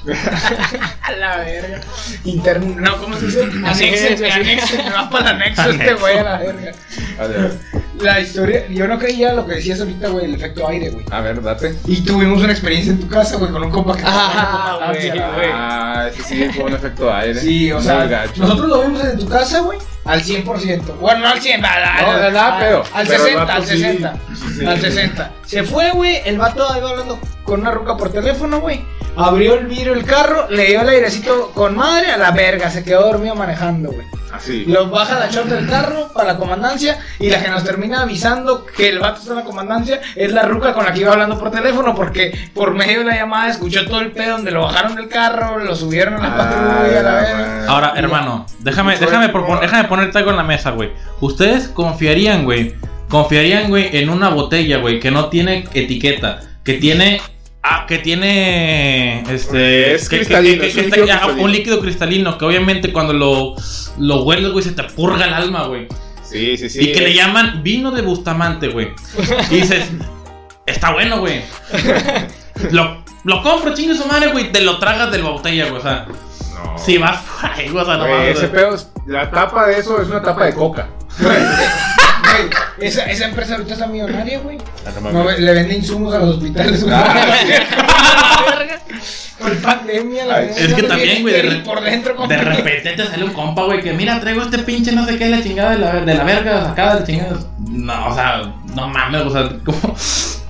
A 1.02 1.12
la 1.12 1.38
verga. 1.38 1.80
Interno. 2.24 2.80
No, 2.80 2.96
¿cómo 2.98 3.16
se 3.16 3.26
dice? 3.26 3.48
Así. 3.64 3.86
anexo. 4.30 4.76
Me 4.84 4.90
va 4.90 5.10
para 5.10 5.30
el 5.30 5.36
anexo 5.36 5.70
este 5.70 5.94
güey 5.94 6.18
a 6.18 6.22
la 6.22 6.38
verga. 6.38 6.72
A 7.18 7.26
ver, 7.26 7.52
La 8.00 8.20
historia. 8.20 8.68
Yo 8.68 8.86
no 8.86 8.98
creía 9.00 9.32
lo 9.32 9.46
que 9.46 9.54
decías 9.56 9.80
ahorita, 9.80 10.08
güey, 10.10 10.26
el 10.26 10.34
efecto 10.36 10.68
aire, 10.68 10.90
güey. 10.90 11.04
a 11.10 11.20
ver, 11.22 11.42
date. 11.42 11.74
Y 11.86 12.02
tuvimos 12.02 12.40
una 12.42 12.52
experiencia 12.52 12.92
en 12.92 13.00
tu 13.00 13.08
casa, 13.08 13.36
güey, 13.36 13.50
con 13.50 13.64
un 13.64 13.70
compa 13.70 13.96
que 13.96 14.02
Ah, 14.06 14.92
güey. 14.92 15.10
Ah, 15.52 16.08
ese 16.12 16.22
sí 16.22 16.48
fue 16.54 16.64
un 16.66 16.74
efecto 16.74 17.12
aire. 17.12 17.40
Sí, 17.40 17.72
o 17.72 17.80
sea, 17.80 18.04
gacho. 18.06 18.42
nosotros 18.42 18.68
lo 18.68 18.82
vimos 18.82 19.04
en 19.04 19.18
tu 19.18 19.26
casa, 19.28 19.58
güey, 19.60 19.78
al 20.04 20.22
100%. 20.22 20.82
Bueno, 21.00 21.20
no 21.20 21.28
al 21.30 21.40
100, 21.40 21.64
al, 21.64 21.82
No, 22.02 22.10
al, 22.12 22.32
nada, 22.32 22.54
al- 22.58 22.62
pero- 22.64 22.84
al 22.94 23.06
pero 23.08 23.16
el 23.24 23.30
60, 23.32 23.44
vato 23.44 23.52
al 23.52 23.66
sí, 23.66 23.78
60. 23.78 24.16
sí. 24.56 24.66
Al 24.66 24.80
60. 24.80 25.32
Se 25.46 25.62
fue, 25.64 25.90
güey, 25.90 26.20
el 26.24 26.38
vato 26.38 26.64
iba 26.76 26.90
hablando. 26.90 27.18
Con 27.46 27.60
una 27.60 27.70
ruca 27.70 27.96
por 27.96 28.10
teléfono, 28.12 28.60
güey. 28.60 28.84
Abrió 29.16 29.54
el 29.54 29.66
vidrio 29.66 29.94
del 29.94 30.04
carro, 30.04 30.46
le 30.50 30.66
dio 30.66 30.82
el 30.82 30.88
airecito 30.90 31.50
con 31.54 31.74
madre 31.74 32.10
a 32.12 32.18
la 32.18 32.32
verga, 32.32 32.68
se 32.70 32.84
quedó 32.84 33.02
dormido 33.06 33.34
manejando, 33.34 33.90
güey. 33.92 34.06
Así. 34.30 34.66
Los 34.66 34.90
baja 34.90 35.18
la 35.18 35.30
chota 35.30 35.54
del 35.54 35.66
carro 35.66 36.10
para 36.12 36.32
la 36.34 36.36
comandancia 36.38 36.98
y 37.18 37.30
la 37.30 37.42
que 37.42 37.48
nos 37.48 37.64
termina 37.64 38.02
avisando 38.02 38.66
que 38.66 38.90
el 38.90 38.98
vato 38.98 39.20
está 39.20 39.30
en 39.32 39.38
la 39.38 39.44
comandancia 39.44 40.02
es 40.14 40.30
la 40.32 40.42
ruca 40.42 40.74
con 40.74 40.84
la 40.84 40.92
que 40.92 41.00
iba 41.00 41.12
hablando 41.12 41.38
por 41.38 41.50
teléfono 41.50 41.94
porque 41.94 42.50
por 42.52 42.74
medio 42.74 42.98
de 42.98 43.04
la 43.06 43.14
llamada 43.16 43.48
escuchó 43.48 43.86
todo 43.86 44.00
el 44.00 44.12
pedo 44.12 44.32
donde 44.32 44.50
lo 44.50 44.62
bajaron 44.64 44.94
del 44.96 45.08
carro, 45.08 45.58
lo 45.60 45.74
subieron 45.74 46.14
a 46.14 46.18
la 46.18 46.26
Ah, 46.26 46.36
patrulla, 46.36 47.02
la 47.02 47.02
la 47.02 47.14
verga. 47.22 47.66
Ahora, 47.68 47.92
hermano, 47.96 48.44
déjame, 48.58 48.98
déjame, 48.98 49.32
propon- 49.32 49.60
déjame 49.60 49.88
ponerte 49.88 50.18
algo 50.18 50.32
en 50.32 50.36
la 50.36 50.42
mesa, 50.42 50.72
güey. 50.72 50.90
Ustedes 51.20 51.68
confiarían, 51.68 52.44
güey, 52.44 52.74
confiarían, 53.08 53.70
güey, 53.70 53.96
en 53.96 54.10
una 54.10 54.28
botella, 54.28 54.78
güey, 54.78 55.00
que 55.00 55.10
no 55.10 55.30
tiene 55.30 55.66
etiqueta, 55.72 56.40
que 56.62 56.74
tiene... 56.74 57.22
Ah, 57.68 57.84
que 57.88 57.98
tiene 57.98 59.22
este 59.28 59.94
Es 59.94 60.08
que- 60.08 60.20
que- 60.20 60.24
cristalino, 60.26 60.60
que- 60.60 60.68
es 60.68 60.74
que 60.74 60.80
un 60.80 60.86
líquido 60.90 61.06
cristalino. 61.06 61.42
un 61.44 61.52
líquido 61.52 61.80
cristalino 61.80 62.38
que 62.38 62.44
obviamente 62.44 62.92
cuando 62.92 63.12
lo, 63.12 63.56
lo 63.98 64.22
hueles, 64.22 64.52
güey, 64.52 64.62
se 64.64 64.70
te 64.70 64.84
purga 64.84 65.24
el 65.24 65.34
alma, 65.34 65.66
güey. 65.66 65.88
Sí, 66.22 66.56
sí, 66.56 66.68
sí. 66.68 66.80
y 66.80 66.92
que 66.92 67.00
le 67.00 67.12
llaman 67.14 67.62
vino 67.64 67.90
de 67.90 68.02
Bustamante, 68.02 68.68
güey. 68.68 68.88
Y 69.50 69.54
dices, 69.56 69.84
está 70.66 70.92
bueno, 70.92 71.18
güey. 71.20 71.42
Lo, 72.70 73.02
lo 73.24 73.42
compro, 73.42 73.74
chingue 73.74 73.96
su 73.96 74.06
madre, 74.06 74.30
güey. 74.30 74.52
Te 74.52 74.60
lo 74.60 74.78
tragas 74.78 75.10
de 75.10 75.18
la 75.18 75.30
botella, 75.30 75.64
güey. 75.66 75.78
O 75.78 75.82
sea, 75.82 76.06
No. 76.54 76.78
si 76.78 76.98
vas 76.98 77.18
por 77.22 77.50
ahí, 77.50 77.68
güey, 77.68 77.82
o 77.82 77.86
sea, 77.86 77.96
no 77.96 78.06
mames, 78.08 78.36
ese 78.38 78.48
pedo, 78.48 78.76
la 79.06 79.28
tapa 79.30 79.66
de 79.66 79.78
eso 79.80 80.00
es 80.00 80.08
una 80.08 80.22
tapa 80.22 80.46
de 80.46 80.54
coca. 80.54 80.88
Güey, 82.26 82.88
esa, 82.88 83.04
esa 83.04 83.26
empresa 83.26 83.54
ahorita 83.54 83.74
está 83.74 83.86
millonaria, 83.86 84.40
güey. 84.40 84.58
No, 85.12 85.24
ve- 85.24 85.38
le 85.38 85.52
vende 85.52 85.74
insumos 85.76 86.14
a 86.14 86.18
los 86.18 86.36
hospitales. 86.36 86.82
güey. 86.84 86.96
Por 89.38 89.54
pandemia, 89.60 90.24
la 90.24 90.42
Es 90.42 90.72
que 90.74 90.82
también, 90.84 91.20
güey, 91.22 91.34
de, 91.34 91.56
por 91.58 91.82
dentro, 91.82 92.16
como 92.16 92.26
de 92.26 92.38
repente 92.38 92.92
te 92.92 93.06
sale 93.06 93.22
un 93.24 93.32
compa, 93.34 93.64
güey, 93.64 93.82
que 93.82 93.92
mira, 93.92 94.18
traigo 94.18 94.42
este 94.42 94.58
pinche 94.60 94.92
no 94.92 95.04
sé 95.04 95.18
qué, 95.18 95.28
la 95.28 95.42
chingada 95.42 95.72
de 95.72 95.78
la, 95.78 95.92
de 96.00 96.14
la 96.14 96.24
verga, 96.24 96.64
sacada 96.64 96.94
de 96.94 97.00
la 97.00 97.06
chingada. 97.06 97.36
No, 97.68 98.08
o 98.08 98.14
sea, 98.14 98.54
no 98.74 98.88
mames, 98.88 99.20
o 99.22 99.30
sea, 99.30 99.50
¿cómo, 99.62 99.94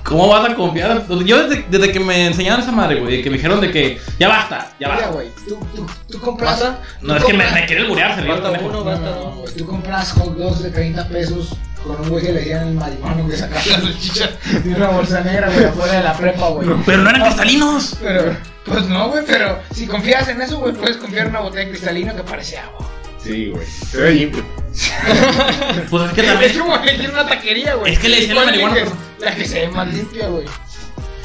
cómo 0.07 0.27
vas 0.29 0.49
a 0.49 0.55
confiar? 0.55 1.05
Yo 1.25 1.47
desde, 1.47 1.65
desde 1.69 1.91
que 1.91 1.99
me 1.99 2.27
enseñaron 2.27 2.61
esa 2.61 2.71
madre, 2.71 2.99
güey, 2.99 3.21
que 3.21 3.29
me 3.29 3.35
dijeron 3.37 3.59
de 3.59 3.71
que 3.71 3.99
ya 4.19 4.29
basta, 4.29 4.71
ya 4.79 4.87
Mira, 4.87 4.99
basta. 5.01 5.11
güey, 5.11 5.27
tú, 5.47 5.59
tú, 5.75 5.85
tú 6.09 6.19
compras. 6.21 6.51
¿Pasa? 6.59 6.79
No, 7.01 7.13
tú 7.15 7.19
es 7.19 7.25
que 7.25 7.33
me, 7.33 7.43
compras- 7.43 7.53
me 7.61 7.65
quiere 7.67 7.81
alburear, 7.81 8.15
se 8.15 8.21
le 8.21 8.27
Basta 8.29 8.43
pendejo. 8.51 8.65
uno, 8.69 8.77
No, 8.79 8.83
basta 8.85 9.09
no, 9.11 9.31
güey, 9.35 9.53
tú 9.55 9.65
compras 9.65 10.11
hot 10.13 10.35
dogs 10.37 10.63
de 10.63 10.69
30 10.71 11.07
pesos 11.09 11.55
con 11.83 11.99
un 12.01 12.09
güey 12.09 12.25
que 12.25 12.33
le 12.33 12.41
dieran 12.41 12.69
el 12.69 12.73
marimano 12.75 13.27
que 13.29 13.37
sacaba 13.37 13.61
las 13.65 13.81
salchichas 13.81 14.29
de 14.63 14.73
una 14.73 14.87
bolsa 14.89 15.21
negra, 15.21 15.49
güey, 15.49 15.65
afuera 15.65 15.93
de 15.93 16.03
la 16.03 16.13
prepa, 16.17 16.47
güey. 16.49 16.67
Pero 16.85 16.97
no 17.03 17.09
eran 17.09 17.21
cristalinos. 17.23 17.97
Pero, 18.01 18.35
pues 18.65 18.85
no, 18.87 19.09
güey, 19.09 19.23
pero 19.25 19.59
si 19.71 19.87
confías 19.87 20.27
en 20.29 20.41
eso, 20.41 20.57
güey, 20.59 20.73
puedes 20.73 20.97
confiar 20.97 21.25
en 21.27 21.31
una 21.31 21.41
botella 21.41 21.65
de 21.65 21.69
cristalino 21.71 22.15
que 22.15 22.23
parece 22.23 22.57
agua. 22.57 22.85
Sí, 23.27 23.47
güey. 23.49 23.65
Se 23.67 23.97
ve 23.97 24.11
limpio. 24.13 24.43
Pues 25.89 26.03
es 26.09 26.13
que 26.13 26.21
Es 26.21 26.27
también. 26.27 26.59
como 26.59 26.75
elegir 26.75 27.09
una 27.09 27.27
taquería, 27.27 27.75
güey. 27.75 27.93
Es 27.93 27.99
que 27.99 28.09
le 28.09 28.15
decían 28.17 28.35
¿Cuál 28.35 28.45
la 28.45 28.51
marihuana, 28.51 28.77
eliges? 28.77 28.93
La 29.19 29.35
que 29.35 29.45
se 29.45 29.59
ve 29.61 29.67
más 29.69 29.93
limpia, 29.93 30.27
güey. 30.27 30.45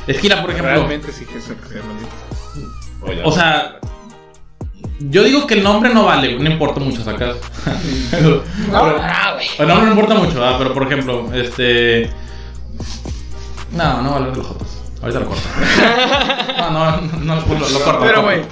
Es 0.06 0.16
que, 0.16 0.22
mira, 0.22 0.40
por 0.40 0.50
ejemplo. 0.50 0.72
Realmente 0.72 1.12
sí 1.12 1.24
que 1.26 1.38
es 1.38 1.46
una 1.46 1.60
que 1.60 1.68
se 1.68 1.74
llama 1.74 1.92
limpio. 3.02 3.22
O 3.28 3.32
sea, 3.32 3.78
yo 5.00 5.22
digo 5.24 5.46
que 5.46 5.54
el 5.54 5.62
nombre 5.62 5.92
no 5.92 6.04
vale, 6.04 6.38
no 6.38 6.50
importa 6.50 6.80
mucho 6.80 7.02
sacas. 7.04 7.36
No, 8.20 8.28
no, 8.72 8.94
güey. 9.34 9.48
El 9.58 9.68
nombre 9.68 9.86
no 9.86 9.92
importa 9.92 10.14
mucho, 10.14 10.34
¿verdad? 10.40 10.56
pero 10.58 10.72
por 10.74 10.84
ejemplo, 10.84 11.30
este. 11.34 12.10
No, 13.72 14.02
no 14.02 14.12
vale 14.12 14.34
los 14.34 14.46
jotos. 14.46 14.68
Ahorita 15.02 15.20
lo 15.20 15.26
corto. 15.26 15.42
No, 16.58 16.70
no, 16.70 17.00
no, 17.00 17.34
lo, 17.34 17.58
lo, 17.58 17.68
lo 17.68 17.80
corto. 17.80 18.00
Pero, 18.02 18.22
güey, 18.22 18.42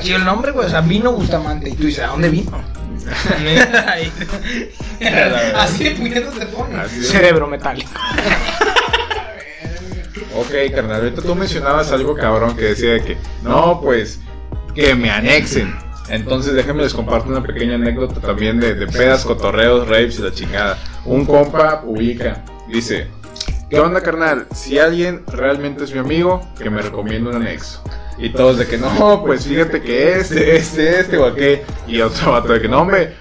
chido 0.00 0.18
el 0.18 0.24
nombre, 0.24 0.52
güey. 0.52 0.66
O 0.66 0.70
sea, 0.70 0.80
vino 0.82 1.12
Bustamante. 1.12 1.70
Y 1.70 1.74
tú 1.74 1.84
dices, 1.86 2.04
¿a 2.04 2.08
dónde 2.08 2.28
vino? 2.28 2.62
Así 5.56 5.84
de 5.84 5.90
puñetas 5.92 6.34
te. 6.34 6.78
Así 6.78 7.00
de- 7.00 7.06
Cerebro 7.06 7.46
metálico. 7.46 7.90
Ok, 10.36 10.50
carnal, 10.74 11.00
ahorita 11.02 11.22
tú 11.22 11.34
mencionabas 11.34 11.90
algo 11.90 12.14
cabrón 12.14 12.54
que 12.54 12.62
decía 12.64 12.92
de 12.92 13.02
que, 13.02 13.16
no, 13.42 13.80
pues, 13.80 14.20
que 14.74 14.94
me 14.94 15.10
anexen. 15.10 15.74
Entonces 16.08 16.54
déjenme 16.54 16.82
les 16.82 16.94
comparto 16.94 17.28
una 17.28 17.42
pequeña 17.42 17.74
anécdota 17.74 18.20
también 18.20 18.60
de, 18.60 18.74
de 18.74 18.86
pedas, 18.86 19.24
cotorreos, 19.24 19.88
rapes 19.88 20.18
y 20.18 20.22
la 20.22 20.32
chingada. 20.32 20.78
Un 21.04 21.26
compa 21.26 21.82
publica, 21.82 22.44
dice, 22.68 23.08
¿qué 23.68 23.80
onda 23.80 24.00
carnal? 24.02 24.46
Si 24.54 24.78
alguien 24.78 25.22
realmente 25.26 25.84
es 25.84 25.92
mi 25.92 25.98
amigo, 25.98 26.40
que 26.58 26.70
me 26.70 26.80
recomienda 26.82 27.30
un 27.30 27.36
anexo. 27.36 27.82
Y 28.18 28.30
todos 28.30 28.58
de 28.58 28.66
que 28.66 28.78
no, 28.78 29.22
pues 29.26 29.46
fíjate 29.46 29.80
que 29.80 30.18
este, 30.18 30.56
este, 30.56 31.00
este 31.00 31.16
o 31.16 31.26
aquel. 31.26 31.62
Y 31.86 32.00
otro 32.00 32.32
vato 32.32 32.52
de 32.52 32.60
que 32.60 32.68
no, 32.68 32.80
hombre, 32.80 33.14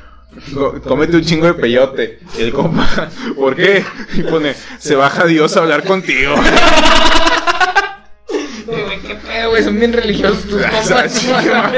cómete 0.84 1.18
un 1.18 1.24
chingo 1.24 1.48
de 1.48 1.54
peyote. 1.54 2.20
Y 2.38 2.42
el 2.42 2.54
compa, 2.54 3.10
¿por 3.36 3.56
qué? 3.56 3.84
Y 4.16 4.24
pone, 4.24 4.56
se 4.78 4.96
baja 4.96 5.26
Dios 5.26 5.56
a 5.56 5.62
hablar 5.62 5.84
contigo. 5.84 6.36
Güey, 8.68 9.00
qué 9.00 9.16
pedo, 9.16 9.52
güey. 9.52 9.64
Son 9.64 9.80
bien 9.80 9.94
religiosos 9.94 10.44
tus 10.44 10.62
compas. 10.62 11.24
No, 11.24 11.36
man. 11.42 11.72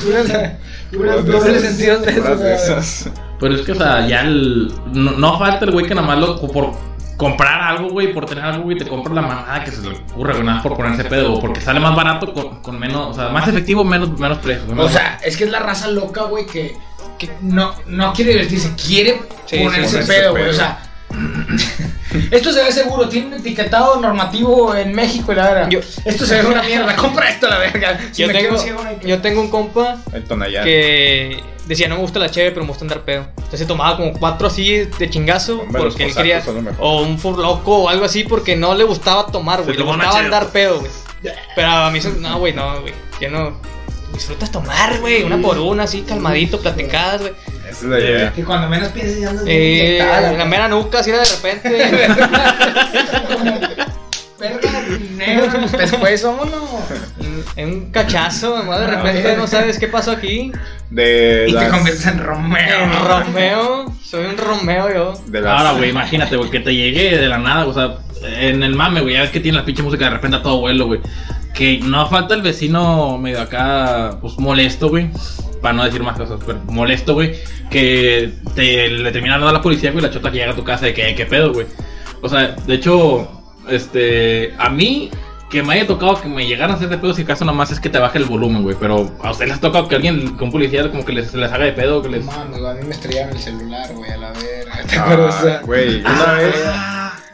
Puras, 0.00 0.54
puras 0.92 1.26
dobles 1.26 1.62
sentidos 1.62 2.02
de 2.06 2.54
esas. 2.54 3.10
Pero 3.40 3.54
es 3.54 3.62
que, 3.62 3.72
o 3.72 3.74
sea, 3.74 4.06
ya 4.06 4.20
el. 4.20 4.72
No, 4.92 5.12
no 5.12 5.38
falta 5.40 5.64
el 5.64 5.72
güey 5.72 5.86
que 5.86 5.94
nada 5.94 6.06
más 6.06 6.18
lo. 6.18 6.40
Por 6.40 6.72
comprar 7.16 7.60
algo, 7.62 7.88
güey, 7.90 8.12
por 8.12 8.26
tener 8.26 8.44
algo, 8.44 8.64
güey, 8.64 8.76
te 8.76 8.86
compra 8.86 9.14
la 9.14 9.22
mamada 9.22 9.64
que 9.64 9.70
se 9.70 9.80
le 9.82 9.96
ocurre, 9.96 10.34
güey, 10.34 10.44
nada 10.44 10.62
por 10.62 10.76
ponerse 10.76 11.04
pedo, 11.04 11.30
güey, 11.30 11.40
porque 11.40 11.60
sale 11.60 11.80
más 11.80 11.94
barato 11.96 12.32
con, 12.32 12.60
con 12.62 12.78
menos. 12.78 13.08
O 13.10 13.14
sea, 13.14 13.28
más 13.30 13.48
efectivo, 13.48 13.84
menos, 13.84 14.18
menos 14.18 14.38
precio. 14.38 14.66
güey, 14.66 14.78
O 14.80 14.88
sea, 14.88 15.18
es 15.24 15.36
que 15.36 15.44
es 15.44 15.50
la 15.50 15.60
raza 15.60 15.88
loca, 15.88 16.22
güey, 16.24 16.46
que, 16.46 16.76
que 17.18 17.30
no, 17.40 17.74
no 17.86 18.12
quiere 18.12 18.32
divertirse, 18.32 18.72
quiere 18.76 19.22
Sí, 19.46 19.58
ponerse 19.60 20.02
sí, 20.02 20.08
pedo, 20.08 20.32
güey. 20.32 20.48
O 20.48 20.52
sea, 20.52 20.78
esto 22.30 22.52
se 22.52 22.62
ve 22.62 22.72
seguro, 22.72 23.08
tiene 23.08 23.28
un 23.28 23.34
etiquetado 23.34 24.00
normativo 24.00 24.74
en 24.74 24.92
México 24.92 25.32
y 25.32 25.36
la 25.36 25.44
verdad. 25.48 25.68
Yo- 25.70 25.80
esto 26.04 26.26
se 26.26 26.42
ve 26.42 26.46
una 26.46 26.62
mierda, 26.64 26.94
compra 26.96 27.30
esto 27.30 27.48
la 27.48 27.58
verga. 27.58 27.98
Si 28.12 28.22
Yo 28.22 28.28
me 28.28 28.34
tengo, 28.34 28.58
ciego, 28.58 28.82
yo 29.04 29.20
tengo 29.20 29.40
un 29.40 29.48
compa 29.50 29.96
El 30.12 30.24
que 30.64 31.42
decía 31.66 31.88
no 31.88 31.96
me 31.96 32.00
gusta 32.02 32.18
la 32.18 32.30
cheve, 32.30 32.50
pero 32.52 32.62
me 32.62 32.68
gusta 32.68 32.84
andar 32.84 33.02
pedo. 33.04 33.26
Entonces 33.36 33.66
tomaba 33.66 33.96
como 33.96 34.12
cuatro 34.14 34.46
así 34.48 34.84
de 34.98 35.10
chingazo 35.10 35.60
Hombre, 35.60 35.82
porque 35.82 36.04
él 36.04 36.14
quería 36.14 36.42
o 36.78 37.02
un 37.02 37.18
fur 37.18 37.38
loco 37.38 37.84
o 37.84 37.88
algo 37.88 38.04
así 38.04 38.24
porque 38.24 38.56
no 38.56 38.74
le 38.74 38.84
gustaba 38.84 39.26
tomar, 39.26 39.62
güey, 39.62 39.74
Se 39.76 39.82
le 39.82 39.84
gustaba 39.84 40.18
andar 40.18 40.46
pedo, 40.48 40.80
güey. 40.80 40.90
Pero 41.54 41.68
a 41.68 41.90
mí 41.90 42.00
se- 42.00 42.10
no, 42.12 42.38
güey, 42.38 42.52
no, 42.52 42.80
güey. 42.80 42.94
Yo 43.20 43.30
no 43.30 43.56
disfrutas 44.12 44.50
tomar, 44.50 44.98
güey, 45.00 45.22
una 45.24 45.38
por 45.38 45.58
una 45.58 45.84
así 45.84 46.02
calmadito, 46.02 46.60
platicadas, 46.60 47.20
güey. 47.22 47.32
Esa 47.68 47.70
es 47.70 47.82
la 47.82 47.98
idea. 48.00 48.32
Que 48.32 48.44
cuando 48.44 48.68
menos 48.68 48.88
pienses 48.90 49.20
ya 49.20 49.30
andas 49.30 49.44
Eh, 49.48 49.98
la 50.38 50.44
mera 50.44 50.68
nuca 50.68 51.00
así 51.00 51.10
de 51.10 51.24
repente. 51.24 51.68
Verga, 54.38 54.82
negro, 55.16 55.66
después 55.78 56.22
vámonos. 56.22 56.60
En 57.56 57.68
un 57.70 57.90
cachazo, 57.90 58.56
nomás 58.58 58.80
de 58.80 58.86
repente 58.88 59.36
no 59.36 59.46
sabes 59.46 59.78
qué 59.78 59.88
pasó 59.88 60.12
aquí. 60.12 60.52
De 60.90 61.46
Y 61.48 61.52
te 61.52 61.58
las, 61.58 61.70
conviertes 61.72 62.06
en 62.06 62.18
Romeo. 62.22 62.78
En 62.84 62.92
Romeo, 63.06 63.92
soy 64.04 64.26
un 64.26 64.36
Romeo 64.36 64.92
yo. 64.94 65.14
de 65.26 65.40
las- 65.40 65.58
Ahora, 65.60 65.72
güey, 65.78 65.90
imagínate, 65.90 66.36
güey, 66.36 66.50
que 66.50 66.60
te 66.60 66.74
llegue 66.74 67.16
de 67.18 67.28
la 67.28 67.38
nada, 67.38 67.66
o 67.66 67.72
sea, 67.74 67.96
en 68.38 68.62
el 68.62 68.74
mame, 68.74 69.00
güey, 69.00 69.14
ya 69.14 69.22
ves 69.22 69.30
que 69.30 69.40
tiene 69.40 69.58
la 69.58 69.64
pinche 69.64 69.82
música 69.82 70.04
de 70.04 70.10
repente 70.10 70.36
a 70.38 70.42
todo 70.42 70.60
vuelo, 70.60 70.86
güey. 70.86 71.00
Que 71.54 71.78
no 71.82 72.06
falta 72.08 72.34
el 72.34 72.42
vecino 72.42 73.16
medio 73.18 73.40
acá, 73.40 74.18
pues 74.20 74.38
molesto, 74.38 74.88
güey. 74.90 75.10
Para 75.62 75.72
no 75.74 75.84
decir 75.84 76.02
más 76.02 76.16
cosas, 76.18 76.38
pero 76.46 76.58
molesto, 76.66 77.14
güey. 77.14 77.34
Que 77.70 78.32
te, 78.54 78.88
le 78.88 79.10
termina 79.10 79.34
hablando 79.34 79.50
a 79.50 79.58
la 79.58 79.62
policía, 79.62 79.90
güey, 79.90 80.04
la 80.04 80.10
chota 80.10 80.30
que 80.30 80.38
llega 80.38 80.52
a 80.52 80.56
tu 80.56 80.64
casa 80.64 80.84
de 80.86 80.94
que, 80.94 81.14
¿qué 81.14 81.26
pedo, 81.26 81.52
güey? 81.52 81.66
O 82.22 82.28
sea, 82.28 82.54
de 82.66 82.74
hecho, 82.74 83.28
este, 83.68 84.54
a 84.58 84.68
mí, 84.70 85.10
que 85.56 85.62
me 85.62 85.72
haya 85.72 85.86
tocado 85.86 86.20
que 86.20 86.28
me 86.28 86.46
llegaran 86.46 86.72
a 86.72 86.74
hacer 86.74 86.90
de 86.90 86.98
pedo, 86.98 87.14
si 87.14 87.22
acaso 87.22 87.46
nomás 87.46 87.70
es 87.70 87.80
que 87.80 87.88
te 87.88 87.98
baje 87.98 88.18
el 88.18 88.24
volumen, 88.26 88.62
güey. 88.62 88.76
Pero 88.78 89.10
a 89.22 89.30
ustedes 89.30 89.48
les 89.48 89.58
ha 89.58 89.60
tocado 89.62 89.88
que 89.88 89.94
alguien 89.96 90.36
con 90.36 90.50
policía 90.50 90.90
como 90.90 91.02
que 91.04 91.12
les, 91.12 91.32
les 91.32 91.50
haga 91.50 91.64
de 91.64 91.72
pedo, 91.72 92.02
que 92.02 92.10
les... 92.10 92.24
Mames, 92.24 92.58
güey, 92.60 92.70
a 92.70 92.74
mí 92.74 92.86
me 92.86 92.92
estrellaron 92.94 93.34
el 93.34 93.42
celular, 93.42 93.90
güey, 93.94 94.10
a 94.10 94.16
la 94.18 94.32
verga. 94.32 94.82
¿Te 94.86 94.96
acuerdas? 94.98 95.34
Ah, 95.46 95.60
güey, 95.64 96.00
una 96.00 96.32
vez, 96.36 96.54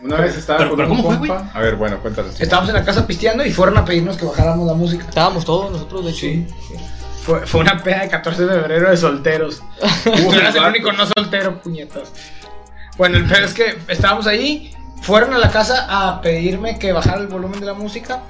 una 0.03 0.17
vez 0.19 0.37
estaba 0.37 0.59
Pero- 0.61 0.71
con 0.71 0.79
pero 0.79 0.93
un 0.93 1.03
¿cómo 1.03 1.19
fue. 1.19 1.37
A 1.53 1.61
ver, 1.61 1.75
bueno, 1.75 1.99
cuéntales. 2.01 2.41
Estábamos 2.41 2.69
en 2.71 2.77
la 2.77 2.85
casa 2.85 3.07
pisteando 3.07 3.45
y 3.45 3.51
fueron 3.53 3.77
a 3.79 3.85
pedirnos 3.85 4.17
que 4.17 4.25
bajáramos 4.25 4.67
la 4.67 4.75
música. 4.75 5.05
Estábamos 5.09 5.45
todos 5.45 5.73
nosotros, 5.73 6.05
de 6.05 6.11
hecho. 6.13 6.21
Sí. 6.21 6.47
Fue, 7.25 7.45
fue 7.47 7.61
una 7.61 7.83
peda 7.83 8.03
de 8.03 8.09
14 8.09 8.47
de 8.47 8.55
febrero 8.61 8.91
de 8.91 8.97
solteros. 8.97 9.63
Tú 10.05 10.33
eras 10.33 10.55
el 10.55 10.63
único 10.65 10.93
no 10.93 11.05
soltero, 11.17 11.61
puñetas. 11.61 12.13
Bueno, 12.97 13.17
el 13.17 13.25
peor 13.27 13.43
es 13.45 13.55
que 13.55 13.79
estábamos 13.89 14.27
ahí, 14.27 14.73
fueron 15.03 15.35
a 15.35 15.39
la 15.39 15.51
casa 15.51 15.87
a 15.89 16.21
pedirme 16.23 16.79
que 16.79 16.93
bajara 16.93 17.21
el 17.21 17.27
volumen 17.27 17.61
de 17.61 17.67
la 17.67 17.75
música 17.75 18.23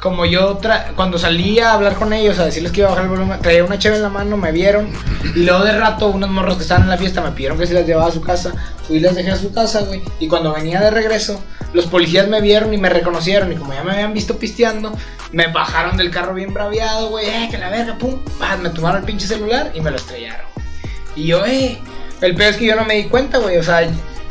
como 0.00 0.24
yo 0.24 0.58
tra- 0.60 0.94
cuando 0.94 1.18
salía 1.18 1.70
a 1.70 1.74
hablar 1.74 1.94
con 1.96 2.12
ellos, 2.12 2.38
a 2.38 2.44
decirles 2.44 2.70
que 2.70 2.82
iba 2.82 2.86
a 2.88 2.90
bajar 2.90 3.06
el 3.06 3.10
volumen, 3.10 3.40
traía 3.40 3.64
una 3.64 3.80
cheve 3.80 3.96
en 3.96 4.02
la 4.02 4.08
mano, 4.08 4.36
me 4.36 4.52
vieron. 4.52 4.92
Y 5.34 5.40
luego 5.40 5.64
de 5.64 5.76
rato, 5.76 6.06
unos 6.06 6.30
morros 6.30 6.56
que 6.56 6.62
estaban 6.62 6.84
en 6.84 6.90
la 6.90 6.96
fiesta 6.96 7.20
me 7.20 7.32
pidieron 7.32 7.58
que 7.58 7.66
se 7.66 7.74
las 7.74 7.84
llevaba 7.84 8.08
a 8.08 8.12
su 8.12 8.20
casa. 8.20 8.52
Fui 8.86 8.98
y 8.98 9.00
las 9.00 9.16
dejé 9.16 9.32
a 9.32 9.36
su 9.36 9.52
casa, 9.52 9.80
güey. 9.80 10.00
Y 10.20 10.28
cuando 10.28 10.52
venía 10.52 10.80
de 10.80 10.92
regreso, 10.92 11.42
los 11.72 11.86
policías 11.86 12.28
me 12.28 12.40
vieron 12.40 12.72
y 12.72 12.76
me 12.78 12.88
reconocieron. 12.90 13.50
Y 13.50 13.56
como 13.56 13.74
ya 13.74 13.82
me 13.82 13.90
habían 13.90 14.14
visto 14.14 14.38
pisteando, 14.38 14.96
me 15.32 15.48
bajaron 15.48 15.96
del 15.96 16.12
carro 16.12 16.32
bien 16.32 16.54
braviado, 16.54 17.08
güey. 17.08 17.26
Eh, 17.26 17.48
que 17.50 17.58
la 17.58 17.68
verga, 17.68 17.98
pum. 17.98 18.20
pa, 18.38 18.56
me 18.56 18.70
tomaron 18.70 19.00
el 19.00 19.04
pinche 19.04 19.26
celular 19.26 19.72
y 19.74 19.80
me 19.80 19.90
lo 19.90 19.96
estrellaron. 19.96 20.46
Y 21.16 21.26
yo, 21.26 21.44
eh. 21.44 21.76
El 22.20 22.36
peor 22.36 22.50
es 22.52 22.56
que 22.56 22.66
yo 22.66 22.76
no 22.76 22.84
me 22.84 22.94
di 22.94 23.04
cuenta, 23.06 23.38
güey. 23.38 23.56
O 23.58 23.64
sea, 23.64 23.80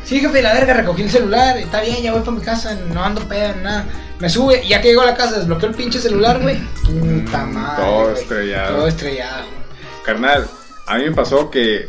sí, 0.08 0.20
jefe, 0.20 0.42
la 0.42 0.54
verga, 0.54 0.74
recogí 0.74 1.04
el 1.04 1.12
celular. 1.12 1.58
Está 1.58 1.82
bien, 1.82 2.02
ya 2.02 2.12
voy 2.14 2.22
para 2.22 2.32
mi 2.32 2.42
casa. 2.42 2.76
No 2.94 3.04
ando 3.04 3.28
pedo, 3.28 3.54
ni 3.56 3.64
nada. 3.64 3.86
Me 4.20 4.30
sube, 4.30 4.66
ya 4.68 4.82
que 4.82 4.88
llego 4.90 5.02
a 5.02 5.06
la 5.06 5.16
casa, 5.16 5.38
desbloqueo 5.38 5.70
el 5.70 5.76
pinche 5.76 6.00
celular, 6.00 6.40
güey. 6.42 6.58
Puta 6.84 7.46
madre. 7.46 7.84
todo 7.86 8.14
estrellado. 8.14 8.76
Todo 8.78 8.88
estrellado. 8.88 9.46
Carnal, 10.04 10.48
a 10.88 10.98
mí 10.98 11.04
me 11.04 11.12
pasó 11.12 11.50
que 11.52 11.86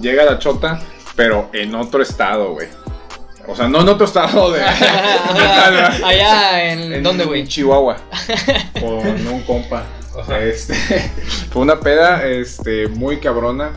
llega 0.00 0.24
la 0.24 0.38
chota, 0.38 0.80
pero 1.16 1.48
en 1.54 1.74
otro 1.74 2.02
estado, 2.02 2.52
güey. 2.52 2.68
O 3.48 3.56
sea, 3.56 3.66
no 3.68 3.80
en 3.80 3.88
otro 3.88 4.04
estado 4.06 4.52
de. 4.52 4.62
Allá 6.04 6.64
en, 6.72 6.92
en- 6.92 7.02
¿dónde, 7.02 7.22
En 7.24 7.28
güey? 7.28 7.46
Chihuahua. 7.48 7.96
Con 8.80 9.26
un 9.26 9.42
compa. 9.42 9.84
Este, 10.40 10.74
fue 11.52 11.62
una 11.62 11.80
peda 11.80 12.26
este, 12.26 12.88
muy 12.88 13.18
cabrona. 13.18 13.72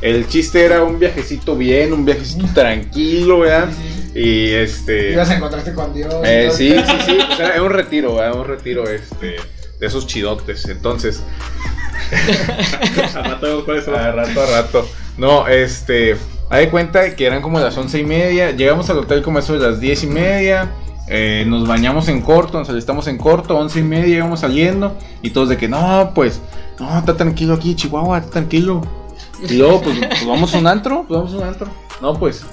El 0.00 0.28
chiste 0.28 0.64
era 0.64 0.82
un 0.82 0.98
viajecito 0.98 1.56
bien, 1.56 1.92
un 1.92 2.04
viajecito 2.04 2.46
tranquilo, 2.52 3.40
¿verdad? 3.40 3.68
Y 4.14 4.50
este. 4.50 5.12
Ibas 5.12 5.30
a 5.30 5.36
encontrarte 5.36 5.72
con 5.72 5.92
Dios. 5.94 6.14
Eh, 6.24 6.50
sí, 6.52 6.74
sí, 6.74 6.96
sí. 7.06 7.18
o 7.32 7.36
sea, 7.36 7.48
era 7.48 7.62
un 7.62 7.70
retiro, 7.70 8.16
¿verdad? 8.16 8.38
Un 8.38 8.46
retiro 8.46 8.84
este, 8.88 9.36
de 9.78 9.86
esos 9.86 10.06
chidotes. 10.06 10.66
Entonces, 10.68 11.22
rato 13.14 13.64
vemos 13.64 13.88
a 13.88 14.12
rato 14.12 14.42
a 14.42 14.46
rato. 14.46 14.88
No, 15.16 15.48
este. 15.48 16.16
Hay 16.48 16.66
de 16.66 16.70
cuenta 16.70 17.16
que 17.16 17.26
eran 17.26 17.42
como 17.42 17.58
las 17.58 17.76
once 17.76 17.98
y 17.98 18.04
media. 18.04 18.52
Llegamos 18.52 18.88
al 18.90 18.98
hotel 18.98 19.22
como 19.22 19.38
eso 19.38 19.58
de 19.58 19.68
las 19.68 19.80
diez 19.80 20.04
y 20.04 20.06
media. 20.06 20.70
Eh, 21.08 21.44
nos 21.46 21.66
bañamos 21.66 22.08
en 22.08 22.20
corto, 22.20 22.58
nos 22.58 22.68
alistamos 22.68 23.06
en 23.06 23.18
corto, 23.18 23.56
once 23.56 23.78
y 23.80 23.82
media 23.82 24.16
íbamos 24.16 24.40
saliendo. 24.40 24.96
Y 25.22 25.30
todos 25.30 25.48
de 25.48 25.56
que 25.56 25.68
no, 25.68 26.12
pues, 26.14 26.40
no, 26.78 26.98
está 26.98 27.16
tranquilo 27.16 27.54
aquí, 27.54 27.74
Chihuahua, 27.74 28.18
está 28.18 28.30
tranquilo. 28.30 28.82
Y 29.48 29.54
luego, 29.54 29.82
pues, 29.82 29.98
pues, 29.98 30.26
vamos 30.26 30.54
a 30.54 30.58
un 30.58 30.66
antro, 30.66 31.04
pues 31.06 31.20
vamos 31.20 31.34
a 31.34 31.36
un 31.36 31.44
antro. 31.44 31.68
No, 32.00 32.14
pues, 32.14 32.44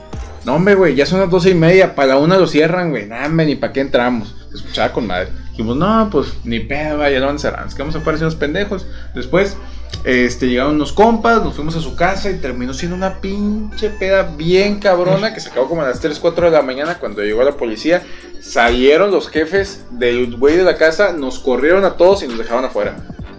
no, 0.45 0.55
hombre, 0.55 0.75
güey, 0.75 0.95
ya 0.95 1.05
son 1.05 1.19
las 1.19 1.29
doce 1.29 1.51
y 1.51 1.55
media, 1.55 1.95
para 1.95 2.09
la 2.09 2.17
una 2.17 2.37
lo 2.37 2.47
cierran, 2.47 2.89
güey, 2.91 3.09
hombre, 3.11 3.45
ni 3.45 3.55
para 3.55 3.73
qué 3.73 3.81
entramos. 3.81 4.35
Se 4.51 4.57
escuchaba 4.57 4.91
con 4.91 5.07
madre. 5.07 5.29
Dijimos, 5.51 5.77
no, 5.77 6.09
pues, 6.11 6.33
ni 6.43 6.59
pedo, 6.59 7.07
ya 7.09 7.19
lo 7.19 7.27
van 7.27 7.35
a 7.35 7.39
cerrar, 7.39 7.63
nos 7.63 7.73
quedamos 7.73 7.95
afuera 7.95 8.19
unos 8.19 8.35
pendejos. 8.35 8.85
Después, 9.15 9.57
este, 10.03 10.49
llegaron 10.49 10.75
unos 10.75 10.91
compas, 10.91 11.41
nos 11.43 11.55
fuimos 11.55 11.75
a 11.77 11.81
su 11.81 11.95
casa 11.95 12.29
y 12.29 12.39
terminó 12.39 12.73
siendo 12.73 12.95
una 12.95 13.21
pinche 13.21 13.89
peda 13.89 14.33
bien 14.35 14.79
cabrona 14.79 15.33
que 15.33 15.39
se 15.39 15.49
acabó 15.49 15.69
como 15.69 15.81
a 15.81 15.87
las 15.87 16.01
3, 16.01 16.19
4 16.19 16.47
de 16.47 16.51
la 16.51 16.61
mañana 16.61 16.97
cuando 16.99 17.21
llegó 17.21 17.41
la 17.43 17.53
policía. 17.53 18.03
Salieron 18.41 19.11
los 19.11 19.29
jefes 19.29 19.85
del 19.91 20.35
güey 20.35 20.57
de 20.57 20.63
la 20.63 20.75
casa, 20.75 21.13
nos 21.13 21.39
corrieron 21.39 21.85
a 21.85 21.95
todos 21.95 22.21
y 22.23 22.27
nos 22.27 22.37
dejaron 22.37 22.65
afuera. 22.65 22.97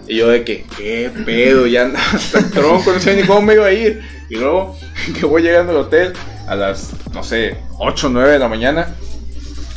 Y 0.08 0.16
yo 0.16 0.28
de 0.28 0.44
que, 0.44 0.64
qué 0.76 1.10
pedo, 1.26 1.66
ya 1.66 1.82
andaba 1.82 2.12
hasta 2.12 2.38
el 2.38 2.50
tronco, 2.50 2.92
no 2.92 3.00
sé 3.00 3.14
ni 3.16 3.26
cómo 3.26 3.42
me 3.42 3.54
iba 3.54 3.66
a 3.66 3.72
ir. 3.72 4.02
Y 4.30 4.36
luego 4.36 4.74
que 5.20 5.26
voy 5.26 5.42
llegando 5.42 5.72
al 5.72 5.78
hotel 5.78 6.14
a 6.46 6.54
las, 6.54 6.92
no 7.12 7.22
sé, 7.22 7.58
8 7.78 8.06
o 8.06 8.10
9 8.10 8.32
de 8.32 8.38
la 8.38 8.48
mañana, 8.48 8.94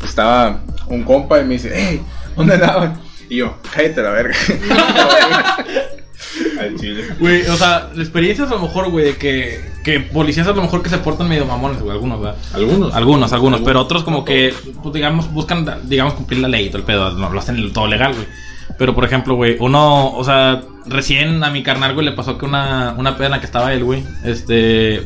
estaba 0.06 0.62
un 0.88 1.04
compa 1.04 1.40
y 1.40 1.44
me 1.44 1.56
dice, 1.56 1.72
hey, 1.74 2.02
¿dónde 2.36 2.54
andaban? 2.54 3.02
Y 3.30 3.38
yo, 3.38 3.58
cállate 3.74 4.02
la 4.02 4.12
verga. 4.12 4.36
Al 6.60 6.76
chile. 6.80 7.06
Güey, 7.20 7.42
o 7.48 7.56
sea, 7.56 7.90
la 7.94 8.02
experiencia 8.02 8.46
es 8.46 8.52
a 8.52 8.56
lo 8.56 8.62
mejor, 8.62 8.90
güey, 8.90 9.06
de 9.06 9.18
que, 9.18 9.72
que 9.84 10.00
policías 10.00 10.48
a 10.48 10.54
lo 10.54 10.62
mejor 10.62 10.82
que 10.82 10.90
se 10.90 10.98
portan 10.98 11.30
medio 11.30 11.46
mamones, 11.46 11.82
güey, 11.82 11.92
algunos, 11.92 12.20
¿verdad? 12.20 12.38
Algunos. 12.54 12.94
Algunos, 12.94 13.34
algunos, 13.34 13.62
pero 13.62 13.82
otros 13.82 14.04
como 14.04 14.26
que, 14.26 14.54
pues, 14.82 14.94
digamos, 14.94 15.32
buscan, 15.32 15.66
digamos, 15.84 16.14
cumplir 16.14 16.42
la 16.42 16.48
ley 16.48 16.66
y 16.66 16.70
todo 16.70 16.80
el 16.80 16.84
pedo, 16.84 17.12
no, 17.12 17.30
lo 17.30 17.40
hacen 17.40 17.72
todo 17.74 17.88
legal, 17.88 18.14
güey. 18.14 18.28
Pero, 18.78 18.94
por 18.94 19.06
ejemplo, 19.06 19.36
güey, 19.36 19.58
uno, 19.60 20.12
o 20.12 20.24
sea, 20.24 20.62
recién 20.86 21.44
a 21.44 21.50
mi 21.50 21.64
carnal, 21.64 21.94
güey, 21.94 22.06
le 22.06 22.12
pasó 22.12 22.38
que 22.38 22.46
una, 22.46 22.94
una 22.98 23.16
peda 23.16 23.28
en 23.28 23.32
la 23.32 23.40
que 23.40 23.46
estaba 23.46 23.74
él, 23.74 23.84
güey, 23.84 24.04
este... 24.24 25.06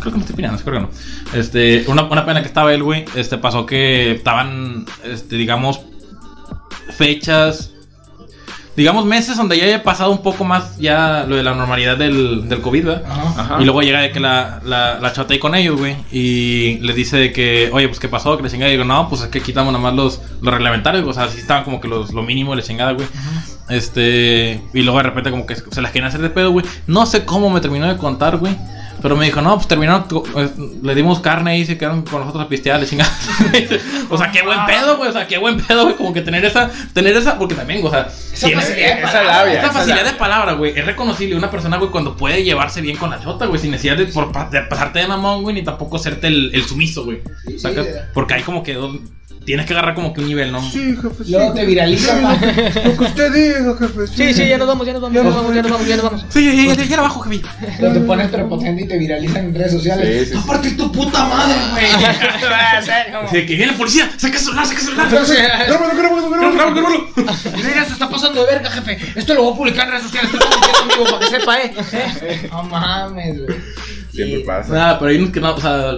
Creo 0.00 0.10
que 0.10 0.18
me 0.18 0.24
estoy 0.24 0.34
pirando, 0.34 0.60
creo 0.64 0.80
que 0.80 0.86
no. 0.86 1.38
Este, 1.38 1.84
una, 1.86 2.02
una 2.02 2.26
pena 2.26 2.40
que 2.40 2.48
estaba 2.48 2.74
él, 2.74 2.82
güey, 2.82 3.04
este, 3.14 3.38
pasó 3.38 3.66
que 3.66 4.10
estaban, 4.12 4.84
este, 5.04 5.36
digamos, 5.36 5.80
fechas 6.90 7.71
digamos, 8.76 9.04
meses 9.04 9.36
donde 9.36 9.58
ya 9.58 9.64
haya 9.64 9.82
pasado 9.82 10.10
un 10.10 10.22
poco 10.22 10.44
más 10.44 10.78
ya 10.78 11.24
lo 11.28 11.36
de 11.36 11.42
la 11.42 11.54
normalidad 11.54 11.96
del, 11.96 12.48
del 12.48 12.60
COVID, 12.60 12.84
¿verdad? 12.84 13.02
Ajá. 13.06 13.40
Ajá. 13.42 13.56
Y 13.60 13.64
luego 13.64 13.82
llega 13.82 14.00
de 14.00 14.10
que 14.10 14.20
la, 14.20 14.60
la, 14.64 14.98
la 14.98 15.12
chata 15.12 15.34
ahí 15.34 15.38
con 15.38 15.54
ellos, 15.54 15.78
güey. 15.78 15.96
Y 16.10 16.78
les 16.80 16.96
dice 16.96 17.16
de 17.16 17.32
que, 17.32 17.70
oye, 17.72 17.88
pues 17.88 18.00
qué 18.00 18.08
pasó, 18.08 18.36
que 18.36 18.42
le 18.42 18.50
chingada. 18.50 18.70
Y 18.70 18.74
digo, 18.76 18.84
no, 18.84 19.08
pues 19.08 19.22
es 19.22 19.28
que 19.28 19.40
quitamos 19.42 19.72
nada 19.72 19.82
más 19.82 19.94
los, 19.94 20.20
los 20.40 20.54
reglamentarios, 20.54 21.06
o 21.06 21.12
sea, 21.12 21.28
sí 21.28 21.38
estaban 21.38 21.64
como 21.64 21.80
que 21.80 21.88
los, 21.88 22.12
lo 22.12 22.22
mínimo 22.22 22.52
de 22.52 22.58
la 22.58 22.62
chingada, 22.62 22.92
güey. 22.92 23.06
Este, 23.68 24.62
y 24.74 24.82
luego 24.82 24.98
de 24.98 25.04
repente 25.04 25.30
como 25.30 25.46
que 25.46 25.56
se 25.56 25.80
las 25.80 25.92
quieren 25.92 26.08
hacer 26.08 26.20
de 26.20 26.30
pedo, 26.30 26.50
güey. 26.50 26.64
No 26.86 27.06
sé 27.06 27.24
cómo 27.24 27.50
me 27.50 27.60
terminó 27.60 27.86
de 27.88 27.96
contar, 27.96 28.36
güey. 28.38 28.56
Pero 29.02 29.16
me 29.16 29.24
dijo, 29.26 29.42
no, 29.42 29.56
pues 29.56 29.66
terminaron, 29.68 30.04
eh, 30.36 30.48
le 30.82 30.94
dimos 30.94 31.20
carne 31.20 31.58
y 31.58 31.66
se 31.66 31.76
quedaron 31.76 32.02
con 32.02 32.20
nosotros 32.20 32.44
a 32.44 32.48
pistear, 32.48 32.78
le 32.80 32.86
o 34.10 34.16
sea, 34.18 34.30
qué 34.30 34.42
buen 34.42 34.64
pedo, 34.66 34.96
güey. 34.96 35.10
O 35.10 35.12
sea, 35.12 35.26
qué 35.26 35.38
buen 35.38 35.60
pedo, 35.60 35.84
güey. 35.84 35.96
Como 35.96 36.12
que 36.12 36.20
tener 36.22 36.44
esa, 36.44 36.70
tener 36.92 37.16
esa, 37.16 37.38
porque 37.38 37.54
también, 37.54 37.84
o 37.84 37.90
sea, 37.90 38.08
Esa 38.32 38.46
tiene- 38.46 38.62
facilidad 38.62 38.86
de 38.96 39.00
esa 39.02 39.12
palabra. 39.12 39.32
labia. 39.38 39.52
esa 39.54 39.62
esa 39.64 39.72
facilidad 39.72 39.96
labia. 39.98 40.12
de 40.12 40.18
palabra, 40.18 40.52
güey, 40.52 40.78
es 40.78 40.86
reconocible 40.86 41.36
una 41.36 41.50
persona, 41.50 41.76
güey, 41.78 41.90
cuando 41.90 42.16
puede 42.16 42.44
llevarse 42.44 42.80
bien 42.80 42.96
con 42.96 43.10
la 43.10 43.20
chota, 43.20 43.46
güey, 43.46 43.60
sin 43.60 43.70
necesidad 43.72 43.96
de, 43.96 44.06
por, 44.06 44.32
de 44.50 44.60
pasarte 44.62 45.00
de 45.00 45.06
mamón, 45.08 45.42
güey, 45.42 45.54
ni 45.56 45.62
tampoco 45.62 45.98
serte 45.98 46.28
el, 46.28 46.50
el 46.54 46.64
sumiso, 46.64 47.04
güey. 47.04 47.20
Sí, 47.46 47.58
sí. 47.58 47.68
Porque 48.14 48.34
hay 48.34 48.42
como 48.42 48.62
que 48.62 48.74
dos- 48.74 48.96
tienes 49.44 49.66
que 49.66 49.72
agarrar 49.72 49.94
como 49.94 50.12
que 50.12 50.20
un 50.20 50.28
nivel, 50.28 50.52
¿no? 50.52 50.62
Sí, 50.70 50.96
jefe, 50.96 51.24
sí. 51.24 51.32
Luego 51.32 51.52
te 51.52 51.66
viralizan, 51.66 52.22
¿no? 52.22 52.30
Lo 52.32 52.96
que 52.96 53.04
usted 53.04 53.32
diga, 53.32 53.76
jefe. 53.78 54.06
Sí, 54.06 54.34
sí, 54.34 54.48
ya 54.48 54.58
nos 54.58 54.68
vamos, 54.68 54.86
ya 54.86 54.92
nos 54.92 55.02
vamos, 55.02 55.14
ya 55.14 55.22
nos 55.22 55.34
vamos, 55.34 55.54
ya 55.54 55.62
nos 55.62 55.70
vamos, 55.70 55.86
ya 55.88 55.96
nos 55.96 56.04
vamos. 56.04 56.26
Sí, 56.28 56.44
ya, 56.44 56.74
ya, 56.74 56.74
ya, 56.74 56.84
ya 56.84 56.96
la 56.96 57.02
bajo, 57.02 57.20
jefe. 57.20 57.42
Te 57.78 58.00
pones 58.00 58.28
prepotente 58.28 58.82
y 58.82 58.88
te 58.88 58.98
viralizan 58.98 59.46
en 59.46 59.54
redes 59.54 59.72
sociales. 59.72 60.08
Sí, 60.08 60.24
sí, 60.26 60.32
sí. 60.32 60.40
¡A 60.42 60.46
partir 60.46 60.76
tu 60.76 60.92
puta 60.92 61.24
madre, 61.24 61.54
güey! 61.72 61.86
Así 63.24 63.36
de 63.36 63.46
que 63.46 63.56
viene 63.56 63.72
la 63.72 63.78
policía, 63.78 64.10
saca 64.16 64.36
el 64.36 64.40
celular, 64.40 64.66
saca 64.66 64.80
el 64.80 64.86
celular. 64.86 65.66
Grábalo, 65.66 65.96
grábalo, 65.96 66.30
grábalo. 66.30 66.54
Grábalo, 66.54 66.74
grábalo. 66.74 67.08
Mira, 67.56 67.84
se 67.84 67.92
está 67.92 68.08
pasando 68.08 68.44
de 68.44 68.52
verga, 68.52 68.70
jefe. 68.70 68.98
Esto 69.16 69.34
lo 69.34 69.42
voy 69.44 69.52
a 69.52 69.56
publicar 69.56 69.86
en 69.86 69.92
redes 69.92 70.04
sociales. 70.04 70.30
En 70.32 70.88
vivo 70.88 71.04
para 71.04 71.18
que 71.18 71.26
sepa, 71.26 71.58
eh. 71.60 71.74
¿Eh? 72.22 72.48
No 72.50 72.62
mames, 72.64 73.46
güey. 73.46 73.58
Siempre 74.12 74.40
pasa. 74.40 74.72
Nada, 74.72 74.98
pero 74.98 75.10
hay 75.10 75.18
unos 75.18 75.30
que 75.30 75.40
no, 75.40 75.54
o 75.54 75.60
sea, 75.60 75.92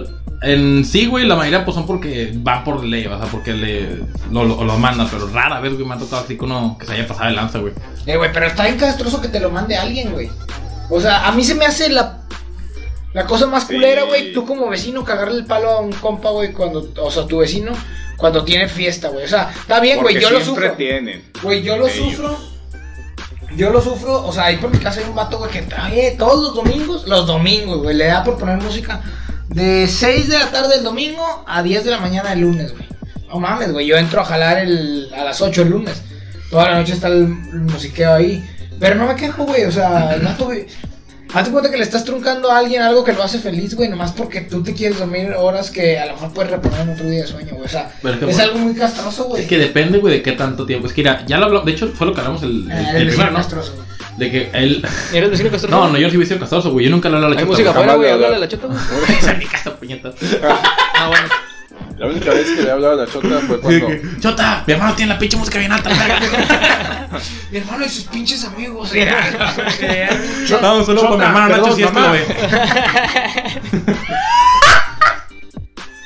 en 0.45 0.85
sí, 0.85 1.07
güey, 1.07 1.25
la 1.25 1.35
mayoría 1.35 1.65
pues 1.65 1.75
son 1.75 1.85
porque 1.87 2.31
van 2.35 2.63
por 2.63 2.83
ley, 2.83 3.05
o 3.07 3.17
sea, 3.19 3.27
porque 3.31 3.51
le 3.53 3.97
lo, 4.31 4.43
lo, 4.45 4.63
lo 4.63 4.77
mandan, 4.77 5.07
pero 5.09 5.27
rara 5.27 5.59
vez, 5.59 5.73
güey, 5.73 5.85
me 5.85 5.95
ha 5.95 5.97
tocado 5.97 6.23
así 6.23 6.37
que 6.37 6.43
uno 6.45 6.77
que 6.79 6.85
se 6.85 6.93
haya 6.93 7.07
pasado 7.07 7.29
de 7.29 7.35
lanza, 7.35 7.59
güey. 7.59 7.73
Eh, 8.05 8.15
güey, 8.17 8.31
pero 8.31 8.45
está 8.47 8.63
bien 8.63 8.77
castroso 8.77 9.21
que 9.21 9.27
te 9.27 9.39
lo 9.39 9.49
mande 9.49 9.75
alguien, 9.75 10.11
güey. 10.13 10.29
O 10.89 11.01
sea, 11.01 11.27
a 11.27 11.31
mí 11.31 11.43
se 11.43 11.55
me 11.55 11.65
hace 11.65 11.89
la. 11.89 12.19
La 13.13 13.25
cosa 13.25 13.47
más 13.47 13.65
Sí. 13.65 13.73
culera, 13.75 14.03
güey, 14.03 14.33
tú 14.33 14.45
como 14.45 14.67
vecino 14.69 15.03
cagarle 15.05 15.37
el 15.37 15.45
palo 15.45 15.69
a 15.69 15.79
un 15.79 15.93
compa, 15.93 16.31
güey, 16.31 16.51
cuando, 16.51 16.91
o 17.01 17.09
sea, 17.09 17.25
tu 17.25 17.37
vecino, 17.37 17.71
cuando 18.17 18.43
tiene 18.43 18.67
fiesta, 18.67 19.07
güey. 19.07 19.23
O 19.23 19.27
sea, 19.27 19.49
está 19.57 19.79
bien, 19.79 20.01
güey, 20.01 20.15
yo 20.19 20.29
lo 20.29 20.41
siempre 20.41 20.65
sufro. 20.65 20.77
tienen. 20.77 21.23
Güey, 21.41 21.63
yo 21.63 21.77
lo 21.77 21.87
Ellos. 21.87 21.97
sufro. 22.11 22.37
Yo 23.55 23.69
lo 23.69 23.79
sufro, 23.81 24.25
o 24.27 24.33
sea, 24.33 24.45
ahí 24.45 24.57
por 24.57 24.69
mi 24.69 24.79
casa 24.79 24.99
hay 24.99 25.07
un 25.07 25.15
vato, 25.15 25.37
güey, 25.37 25.49
que 25.49 25.61
trae 25.61 26.11
todos 26.19 26.43
los 26.43 26.55
domingos, 26.55 27.07
los 27.07 27.25
domingos, 27.25 27.77
güey, 27.83 27.95
le 27.95 28.07
da 28.07 28.21
por 28.21 28.37
poner 28.37 28.61
música 28.61 29.01
de 29.49 29.87
6 29.87 30.29
de 30.29 30.39
la 30.39 30.51
tarde 30.51 30.75
el 30.75 30.83
domingo 30.83 31.43
a 31.47 31.63
10 31.63 31.83
de 31.85 31.91
la 31.91 31.99
mañana 31.99 32.33
el 32.33 32.41
lunes, 32.41 32.71
güey. 32.73 32.85
No 33.27 33.39
mames, 33.39 33.71
güey, 33.71 33.85
yo 33.87 33.97
entro 33.97 34.21
a 34.21 34.25
jalar 34.25 34.59
el, 34.59 35.09
a 35.15 35.23
las 35.23 35.41
8 35.41 35.61
el 35.63 35.69
lunes. 35.69 36.01
Toda 36.49 36.71
la 36.71 36.79
noche 36.79 36.93
está 36.93 37.07
el, 37.07 37.23
el 37.51 37.61
musiqueo 37.61 38.13
ahí. 38.13 38.47
Pero 38.79 38.95
no 38.95 39.07
me 39.07 39.15
quejo, 39.15 39.45
güey, 39.45 39.63
o 39.65 39.71
sea, 39.71 40.13
el 40.13 40.21
vato, 40.21 40.45
güey. 40.45 40.67
Hazte 41.33 41.51
cuenta 41.51 41.69
que 41.69 41.77
le 41.77 41.83
estás 41.83 42.05
truncando 42.05 42.49
a 42.49 42.59
alguien 42.59 42.81
algo 42.81 43.03
que 43.03 43.11
lo 43.11 43.21
hace 43.21 43.39
feliz, 43.39 43.75
güey, 43.75 43.89
nomás 43.89 44.13
porque 44.13 44.41
tú 44.41 44.63
te 44.63 44.73
quieres 44.73 44.99
dormir 44.99 45.33
horas 45.37 45.69
que 45.69 45.99
a 45.99 46.05
lo 46.05 46.13
mejor 46.13 46.33
puedes 46.33 46.51
reponer 46.51 46.81
en 46.81 46.89
otro 46.91 47.09
día 47.09 47.21
de 47.23 47.27
sueño, 47.27 47.55
güey. 47.55 47.65
O 47.65 47.67
sea, 47.67 47.91
es 48.27 48.39
algo 48.39 48.59
muy 48.59 48.73
castroso, 48.73 49.25
güey. 49.25 49.41
Es 49.41 49.47
que 49.49 49.57
depende, 49.57 49.97
güey, 49.97 50.13
de 50.13 50.21
qué 50.21 50.31
tanto 50.33 50.65
tiempo. 50.65 50.87
Es 50.87 50.93
que 50.93 51.01
mira, 51.01 51.25
ya 51.25 51.37
lo 51.37 51.45
hablamos, 51.45 51.65
de 51.65 51.71
hecho 51.73 51.91
fue 51.93 52.07
lo 52.07 52.13
que 52.13 52.21
hablamos 52.21 52.43
el, 52.43 52.71
el, 52.71 52.95
el 52.95 53.09
el 53.09 53.17
¿no? 53.17 53.33
castroso, 53.33 53.73
güey. 53.75 53.84
De 54.17 54.31
que 54.31 54.49
él... 54.53 54.85
¿Eres 55.13 55.29
vecino 55.31 55.49
castroso? 55.51 55.75
No, 55.75 55.89
no, 55.89 55.97
yo 55.97 56.09
sí 56.09 56.15
hubiese 56.15 56.33
sido 56.33 56.39
castroso, 56.39 56.71
güey, 56.71 56.85
yo 56.85 56.91
nunca 56.91 57.09
le 57.09 57.15
hablé 57.15 57.27
a 57.27 57.29
la 57.29 57.35
Hay 57.35 57.39
chota, 57.41 57.51
música 57.51 57.69
afuera, 57.71 57.95
güey, 57.95 58.09
háblale 58.11 58.25
a 58.25 58.37
hablo. 58.37 58.39
la 58.39 58.47
chota, 58.47 58.67
güey. 58.67 58.79
Esa 59.19 59.31
es 59.33 59.37
mi 59.37 59.45
casa, 59.45 59.75
puñeta. 59.75 60.13
Ah, 60.95 61.07
bueno. 61.09 61.27
La 61.97 62.07
única 62.07 62.31
vez 62.31 62.49
que 62.49 62.61
le 62.61 62.67
he 62.67 62.71
hablado 62.71 62.93
a 62.93 63.05
la 63.05 63.11
chota 63.11 63.39
fue 63.47 63.59
cuando. 63.59 63.87
Chota, 64.19 64.63
mi 64.67 64.73
hermano 64.73 64.95
tiene 64.95 65.13
la 65.13 65.19
pinche 65.19 65.37
música 65.37 65.59
bien 65.59 65.71
alta. 65.71 65.89
Mi 67.51 67.59
hermano 67.59 67.85
y 67.85 67.89
sus 67.89 68.03
pinches 68.05 68.43
amigos. 68.43 68.91
No, 70.61 70.77
un 70.77 70.85
saludo 70.85 71.03
para 71.03 71.17
mi 71.17 71.23
hermano 71.23 71.57
Nacho 71.57 71.75
si 71.75 71.83
esto 71.83 71.99
lo 71.99 72.11
ve. 72.11 72.25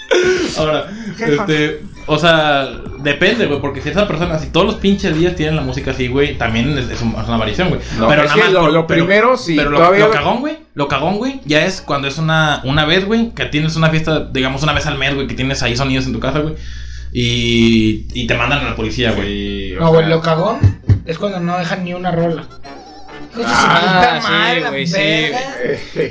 Ahora, 0.57 0.88
este, 1.20 1.82
o 2.07 2.18
sea, 2.18 2.70
Depende, 2.99 3.45
güey, 3.45 3.62
porque 3.62 3.82
si 3.82 3.88
esa 3.88 4.10
persona, 4.10 4.38
si 4.39 4.47
todos 4.47 4.66
los 4.66 4.76
pinches 4.76 5.16
días 5.18 5.34
tienen 5.34 5.55
la 5.55 5.62
música 5.62 5.91
así, 5.91 6.10
güey, 6.10 6.38
también 6.38 6.78
es, 6.78 6.89
es 6.89 7.01
un- 7.01 7.16
es 7.18 7.28
una 7.30 7.38
variación, 7.38 7.70
güey. 7.70 7.80
No, 7.97 8.12
es 8.14 8.32
que 8.34 8.49
lo- 8.49 8.70
lo 8.72 8.86
primero, 8.88 9.38
sí, 9.38 9.55
Pero 9.55 9.70
lo, 9.70 9.78
todavía- 9.78 10.07
lo 10.07 10.12
cagón, 10.12 10.41
güey, 10.41 10.57
lo 10.74 10.89
cagón, 10.89 11.16
güey, 11.16 11.39
ya 11.45 11.66
es 11.66 11.80
cuando 11.80 12.10
es 12.10 12.18
una, 12.18 12.60
una 12.66 12.84
vez, 12.84 13.05
güey, 13.05 13.30
que 13.34 13.45
tienes 13.45 13.78
una 13.78 13.89
fiesta, 13.89 14.26
digamos, 14.34 14.64
una 14.64 14.74
vez 14.74 14.86
al 14.86 14.97
mes, 14.97 15.16
güey, 15.16 15.28
que 15.28 15.34
tienes 15.34 15.64
ahí 15.64 15.78
sonidos 15.78 16.07
en 16.07 16.12
tu 16.14 16.20
casa, 16.20 16.39
güey, 16.39 16.55
y, 17.14 18.05
y 18.14 18.28
te 18.28 18.36
mandan 18.36 18.60
a 18.66 18.70
la 18.72 18.76
policía, 18.76 19.12
güey. 19.14 19.76
No, 19.80 19.88
güey, 19.89 20.01
sea, 20.05 20.10
lo 20.16 20.22
cagón 20.22 20.57
es 21.05 21.18
cuando 21.18 21.39
no 21.39 21.57
dejan 21.57 21.86
ni 21.86 21.93
una 21.93 22.12
rola. 22.12 22.47
Ah, 23.45 24.19
madre, 24.23 24.55
sí, 24.55 24.61
la 24.61 24.69
güey, 24.69 24.88
sí. 24.88 25.32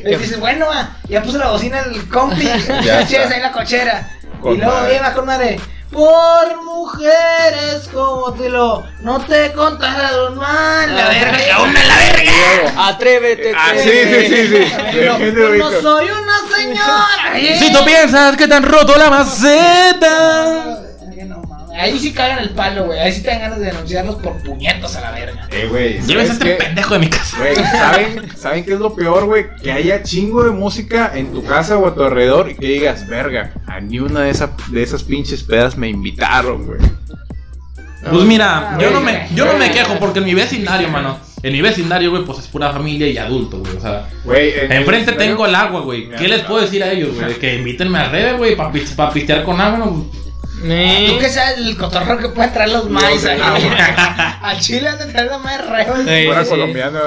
Y 0.05 0.17
dices, 0.17 0.39
bueno, 0.41 0.67
ah, 0.73 0.91
ya 1.09 1.23
puse 1.23 1.39
la 1.39 1.49
bocina 1.51 1.81
el 1.81 2.09
compi. 2.09 2.45
Ya 2.45 2.55
está. 3.01 3.19
ahí 3.23 3.33
en 3.35 3.43
la 3.43 3.53
cochera. 3.53 4.11
Con 4.41 4.55
y 4.55 4.59
luego 4.59 4.73
madre. 4.73 4.93
lleva 4.95 5.13
con 5.15 5.27
madre. 5.27 5.61
Por 5.91 6.63
mujeres 6.65 7.89
como 7.93 8.33
te 8.35 8.51
lo. 8.51 8.85
No 9.01 9.21
te 9.21 9.53
contaron 9.53 10.37
mal. 10.37 10.95
La 10.95 11.09
verga, 11.09 11.39
cabrón, 11.49 11.75
la 11.75 11.97
verga. 11.97 12.89
Atrévete. 12.89 13.53
Ah, 13.57 13.71
te- 13.73 13.83
sí, 13.83 13.91
sí, 14.05 14.27
sí, 14.29 14.47
sí. 14.49 14.75
Y 14.93 15.01
luego, 15.01 15.17
Gente 15.19 15.41
"Yo 15.41 15.49
rica. 15.49 15.65
no 15.65 15.81
soy 15.81 16.07
una 16.11 16.57
señora. 16.57 17.59
Si 17.59 17.73
tú 17.73 17.85
piensas 17.87 18.37
que 18.37 18.47
te 18.47 18.55
han 18.55 18.63
roto 18.65 18.97
la 18.99 19.09
maceta. 19.11 20.83
Ahí 21.79 21.99
sí 21.99 22.13
cagan 22.13 22.41
el 22.41 22.51
palo, 22.51 22.87
güey. 22.87 22.99
Ahí 22.99 23.13
sí 23.13 23.23
te 23.23 23.29
dan 23.29 23.41
ganas 23.41 23.59
de 23.61 23.67
denunciarlos 23.67 24.17
por 24.17 24.43
puñetos 24.43 24.97
a 24.97 25.01
la 25.01 25.11
verga. 25.13 25.49
Eh, 25.51 25.67
güey. 25.71 26.01
Lleves 26.03 26.31
a 26.31 26.35
¿sabes 26.35 26.49
este 26.53 26.55
pendejo 26.65 26.95
de 26.95 27.01
mi 27.01 27.09
casa. 27.09 27.37
Güey, 27.39 27.55
¿saben, 27.73 28.37
¿saben 28.37 28.65
qué 28.65 28.73
es 28.75 28.79
lo 28.81 28.95
peor, 28.95 29.25
güey? 29.27 29.47
Que 29.63 29.73
haya 29.73 30.03
chingo 30.03 30.45
de 30.45 30.51
música 30.51 31.13
en 31.15 31.33
tu 31.33 31.45
casa 31.45 31.79
o 31.79 31.87
a 31.87 31.95
tu 31.95 32.03
alrededor 32.03 32.51
y 32.51 32.55
que 32.57 32.67
digas, 32.67 33.07
verga, 33.07 33.53
a 33.67 33.81
ni 33.81 33.99
una 34.01 34.21
de, 34.23 34.31
esa- 34.31 34.53
de 34.69 34.83
esas 34.83 35.03
pinches 35.05 35.43
pedas 35.43 35.77
me 35.77 35.89
invitaron, 35.89 36.67
güey. 36.67 36.81
Pues 38.11 38.25
mira, 38.25 38.77
yo 38.81 38.91
no 38.91 39.01
me, 39.01 39.27
yo 39.35 39.45
no 39.45 39.59
me 39.59 39.71
quejo 39.71 39.99
porque 39.99 40.21
en 40.21 40.25
mi 40.27 40.35
vecindario, 40.35 40.89
mano. 40.89 41.19
En 41.43 41.53
mi 41.53 41.61
vecindario, 41.61 42.11
güey, 42.11 42.25
pues 42.25 42.39
es 42.41 42.47
pura 42.49 42.71
familia 42.73 43.07
y 43.09 43.17
adulto, 43.19 43.59
güey. 43.61 43.77
O 43.77 43.81
sea, 43.81 44.09
Güey, 44.25 44.53
en- 44.59 44.73
enfrente 44.73 45.13
en- 45.13 45.17
tengo 45.19 45.47
el 45.47 45.55
agua, 45.55 45.81
güey. 45.83 46.09
¿Qué 46.11 46.27
les 46.29 46.41
puedo 46.43 46.61
decir 46.61 46.83
a 46.83 46.91
ellos, 46.91 47.15
güey? 47.15 47.35
Que 47.41 47.57
invítenme 47.57 47.99
a 47.99 48.09
Rebe, 48.09 48.33
güey, 48.39 48.57
para 48.57 48.73
pistear 48.73 49.45
con 49.45 49.61
agua, 49.61 49.79
¿no? 49.79 50.07
Ni- 50.63 51.09
Tú 51.09 51.19
que 51.19 51.29
sabes 51.29 51.59
el 51.59 51.77
cotorreo 51.77 52.19
que 52.19 52.29
pueden 52.31 52.53
traer 52.53 52.71
los 52.71 52.89
maíz 52.91 53.25
ahí. 53.25 53.41
Al 54.43 54.59
chile 54.61 54.89
han 54.89 54.99
de 54.99 55.07
traer 55.07 55.31
la 55.31 55.39
madre 55.39 55.65
reo. 55.85 55.97
Sí, 55.97 56.27
Fuera 56.27 56.45
sí. 56.45 56.51
colombiano. 56.51 56.99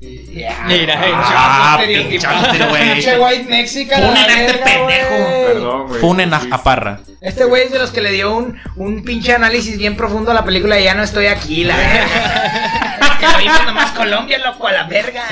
Ya. 0.00 0.64
Mira, 0.66 0.94
eh, 1.06 1.12
Ah, 1.14 1.80
pinchaste, 1.86 2.58
güey. 2.66 2.92
Pinche 2.94 3.18
white 3.18 3.44
mexican. 3.48 4.02
Funen 4.02 4.30
a 4.30 4.42
este 4.42 4.58
pendejo. 4.58 5.46
Perdón, 5.46 5.86
güey. 5.88 6.00
Funen 6.00 6.34
a, 6.34 6.62
Parra. 6.62 7.00
Este 7.20 7.44
güey 7.44 7.62
es 7.64 7.72
de 7.72 7.78
los 7.78 7.90
que 7.92 8.00
le 8.00 8.10
dio 8.10 8.34
un, 8.36 8.58
un 8.76 9.04
pinche 9.04 9.32
análisis 9.32 9.78
bien 9.78 9.96
profundo 9.96 10.32
a 10.32 10.34
la 10.34 10.44
película 10.44 10.74
de 10.76 10.84
Ya 10.84 10.94
no 10.94 11.02
estoy 11.04 11.26
aquí, 11.26 11.62
la 11.64 11.76
verga. 11.76 13.16
que 13.20 13.26
lo 13.28 13.38
vimos 13.38 13.64
nomás 13.66 13.92
Colombia, 13.92 14.38
loco, 14.38 14.66
a 14.66 14.72
la 14.72 14.82
verga. 14.84 15.22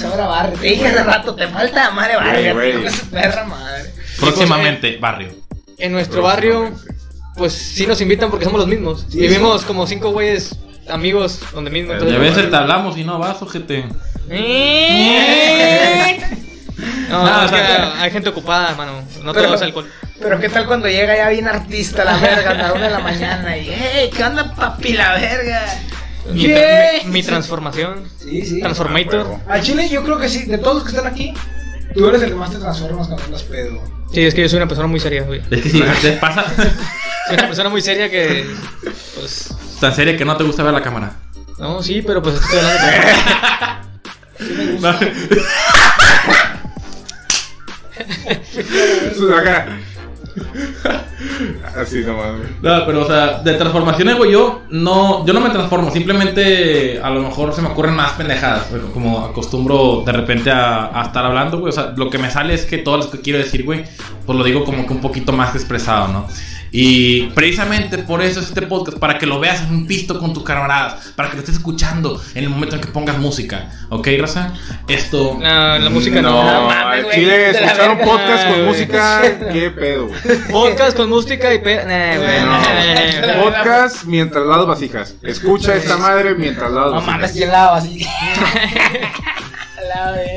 Sobra 0.00 0.26
barrio. 0.26 0.58
Te 0.58 0.66
dije 0.68 0.88
hace 0.88 1.02
rato, 1.04 1.34
te 1.34 1.46
falta 1.48 1.90
madre 1.90 2.16
barrio, 2.16 2.82
con 2.82 2.92
su 2.92 3.10
perra 3.10 3.44
madre. 3.44 3.92
Próximamente, 4.18 4.96
barrio. 4.96 5.45
En 5.78 5.92
nuestro 5.92 6.22
barrio, 6.22 6.72
pues 7.36 7.52
sí 7.52 7.86
nos 7.86 8.00
invitan 8.00 8.30
porque 8.30 8.44
somos 8.44 8.60
los 8.60 8.68
mismos. 8.68 9.06
Vivimos 9.08 9.64
como 9.64 9.86
cinco 9.86 10.10
güeyes 10.10 10.56
amigos 10.88 11.40
donde 11.52 11.70
mismo. 11.70 11.92
Y 11.94 12.14
a 12.14 12.18
veces 12.18 12.48
te 12.50 12.56
hablamos 12.56 12.96
y 12.96 13.04
no 13.04 13.18
vas, 13.18 13.40
ojete. 13.42 13.84
No, 17.08 17.22
No, 17.24 17.44
es 17.44 17.50
que 17.50 17.56
o 17.56 17.58
sea, 17.58 18.02
hay 18.02 18.10
gente 18.10 18.28
ocupada, 18.28 18.74
mano. 18.74 19.00
No 19.22 19.32
Pero- 19.32 19.46
todo 19.46 19.54
es 19.54 19.62
alcohol. 19.62 19.88
Pero 20.18 20.40
qué 20.40 20.48
tal 20.48 20.66
cuando 20.66 20.88
llega 20.88 21.14
ya 21.16 21.28
bien 21.28 21.46
artista 21.46 22.04
la 22.04 22.16
verga 22.16 22.50
a 22.50 22.54
la 22.54 22.72
una 22.72 22.84
de 22.86 22.90
la 22.90 22.98
mañana 23.00 23.56
y 23.56 23.68
hey, 23.70 24.10
¿qué 24.14 24.24
onda 24.24 24.54
papi 24.54 24.94
la 24.94 25.12
verga? 25.14 25.62
Mi, 26.32 26.40
Yeah. 26.48 26.92
mi- 27.04 27.10
mi 27.12 27.22
transformación. 27.22 28.08
Sí, 28.18 28.44
sí. 28.44 28.60
Transformator. 28.60 29.36
Al 29.48 29.62
chile 29.62 29.88
yo 29.88 30.02
creo 30.02 30.18
que 30.18 30.28
sí, 30.28 30.44
de 30.46 30.58
todos 30.58 30.76
los 30.76 30.84
que 30.84 30.90
están 30.96 31.06
aquí, 31.06 31.32
tú 31.96 32.08
eres 32.08 32.22
el 32.22 32.30
que 32.30 32.34
más 32.34 32.50
te 32.50 32.58
transformas 32.58 33.06
cuando 33.08 33.24
andas 33.24 33.42
pedo. 33.44 33.80
Sí, 34.12 34.24
es 34.24 34.34
que 34.34 34.42
yo 34.42 34.48
soy 34.48 34.58
una 34.58 34.68
persona 34.68 34.88
muy 34.88 35.00
seria, 35.00 35.22
güey. 35.22 35.40
Es 35.50 35.62
que 35.62 35.70
si 35.70 35.82
te 36.02 36.12
pasa 36.12 36.44
Soy 37.26 37.34
una 37.34 37.46
persona 37.46 37.68
muy 37.68 37.80
seria 37.80 38.10
que. 38.10 38.46
Pues. 39.14 39.54
tan 39.80 39.94
seria 39.94 40.16
que 40.16 40.24
no 40.24 40.36
te 40.36 40.44
gusta 40.44 40.62
ver 40.62 40.72
la 40.72 40.82
cámara. 40.82 41.16
No, 41.58 41.82
sí, 41.82 42.02
pero 42.02 42.22
pues 42.22 42.36
estoy 42.36 42.58
hablando 42.58 42.86
de. 42.86 43.02
Sus 49.16 49.32
acá. 49.32 49.78
Así 51.76 52.00
nomás. 52.00 52.34
No, 52.62 52.86
pero 52.86 53.02
o 53.02 53.06
sea, 53.06 53.40
de 53.42 53.54
transformaciones, 53.54 54.16
güey, 54.16 54.32
yo 54.32 54.62
no, 54.70 55.24
yo 55.26 55.32
no 55.32 55.40
me 55.40 55.50
transformo, 55.50 55.90
simplemente 55.90 57.00
a 57.02 57.10
lo 57.10 57.22
mejor 57.22 57.52
se 57.52 57.62
me 57.62 57.68
ocurren 57.68 57.94
más 57.94 58.12
pendejadas, 58.12 58.70
güey, 58.70 58.82
como 58.92 59.24
acostumbro 59.24 60.02
de 60.04 60.12
repente 60.12 60.50
a, 60.50 60.98
a 60.98 61.04
estar 61.06 61.24
hablando, 61.24 61.58
güey, 61.58 61.70
o 61.70 61.72
sea, 61.72 61.92
lo 61.96 62.10
que 62.10 62.18
me 62.18 62.30
sale 62.30 62.54
es 62.54 62.66
que 62.66 62.78
todo 62.78 62.98
lo 62.98 63.10
que 63.10 63.20
quiero 63.20 63.38
decir, 63.38 63.64
güey, 63.64 63.84
pues 64.24 64.38
lo 64.38 64.44
digo 64.44 64.64
como 64.64 64.86
que 64.86 64.92
un 64.92 65.00
poquito 65.00 65.32
más 65.32 65.54
expresado, 65.54 66.08
¿no? 66.08 66.26
Y 66.78 67.28
precisamente 67.28 67.96
por 67.96 68.20
eso 68.20 68.38
es 68.38 68.48
este 68.48 68.60
podcast, 68.60 68.98
para 68.98 69.18
que 69.18 69.24
lo 69.24 69.40
veas 69.40 69.62
en 69.62 69.70
un 69.70 69.86
pisto 69.86 70.18
con 70.18 70.34
tus 70.34 70.44
camaradas, 70.44 71.12
para 71.16 71.30
que 71.30 71.36
lo 71.36 71.40
estés 71.40 71.56
escuchando 71.56 72.22
en 72.34 72.44
el 72.44 72.50
momento 72.50 72.74
en 72.74 72.82
que 72.82 72.88
pongas 72.88 73.16
música, 73.16 73.70
¿ok, 73.88 74.06
Raza? 74.20 74.52
Esto... 74.86 75.38
No, 75.40 75.78
la 75.78 75.88
música 75.88 76.20
No, 76.20 76.44
no. 76.44 76.60
No 76.60 76.66
mames, 76.66 77.04
güey, 77.04 77.14
chile, 77.14 77.50
escuchar 77.50 77.90
un 77.92 77.98
podcast 78.00 78.48
con 78.48 78.64
música, 78.66 79.22
qué 79.54 79.70
pedo. 79.70 80.08
Podcast 80.52 80.98
con 80.98 81.08
música 81.08 81.54
y 81.54 81.60
pe. 81.60 81.76
Nah, 81.76 82.18
güey. 82.18 82.40
No. 82.40 83.26
nah. 83.26 83.42
Podcast 83.42 84.04
mientras 84.04 84.44
lavas 84.44 84.66
vasijas. 84.66 85.14
Escucha 85.22 85.76
esta 85.76 85.96
madre 85.96 86.34
mientras 86.34 86.70
lavas 86.70 86.92
No 86.92 87.00
mames, 87.00 87.22
vasijas. 87.22 87.32
¿quién 87.32 87.50
lava 87.52 87.76
así? 87.78 88.06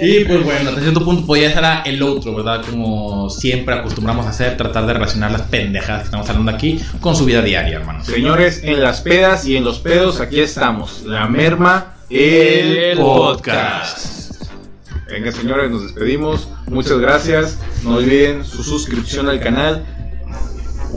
Y 0.01 0.25
pues 0.25 0.43
bueno, 0.43 0.69
hasta 0.69 0.81
cierto 0.81 1.03
punto 1.03 1.25
podría 1.25 1.51
ser 1.51 1.63
el 1.85 2.01
otro, 2.01 2.35
¿verdad? 2.35 2.63
Como 2.69 3.29
siempre 3.29 3.75
acostumbramos 3.75 4.25
a 4.25 4.29
hacer, 4.29 4.57
tratar 4.57 4.85
de 4.85 4.93
relacionar 4.93 5.31
las 5.31 5.43
pendejadas 5.43 6.01
que 6.01 6.05
estamos 6.05 6.29
hablando 6.29 6.51
aquí 6.51 6.79
con 6.99 7.15
su 7.15 7.25
vida 7.25 7.41
diaria, 7.41 7.77
hermano. 7.77 8.03
Señores, 8.03 8.61
en 8.63 8.81
las 8.81 9.01
pedas 9.01 9.45
y 9.45 9.57
en 9.57 9.63
los 9.63 9.79
pedos, 9.79 10.19
aquí 10.21 10.39
estamos. 10.39 11.03
La 11.03 11.27
merma, 11.27 11.95
El 12.09 12.97
podcast. 12.97 14.43
Venga, 15.09 15.31
señores, 15.31 15.71
nos 15.71 15.83
despedimos. 15.83 16.47
Muchas 16.67 16.99
gracias. 16.99 17.59
No 17.83 17.95
olviden 17.95 18.45
su 18.45 18.63
suscripción 18.63 19.27
al 19.27 19.39
canal, 19.39 19.83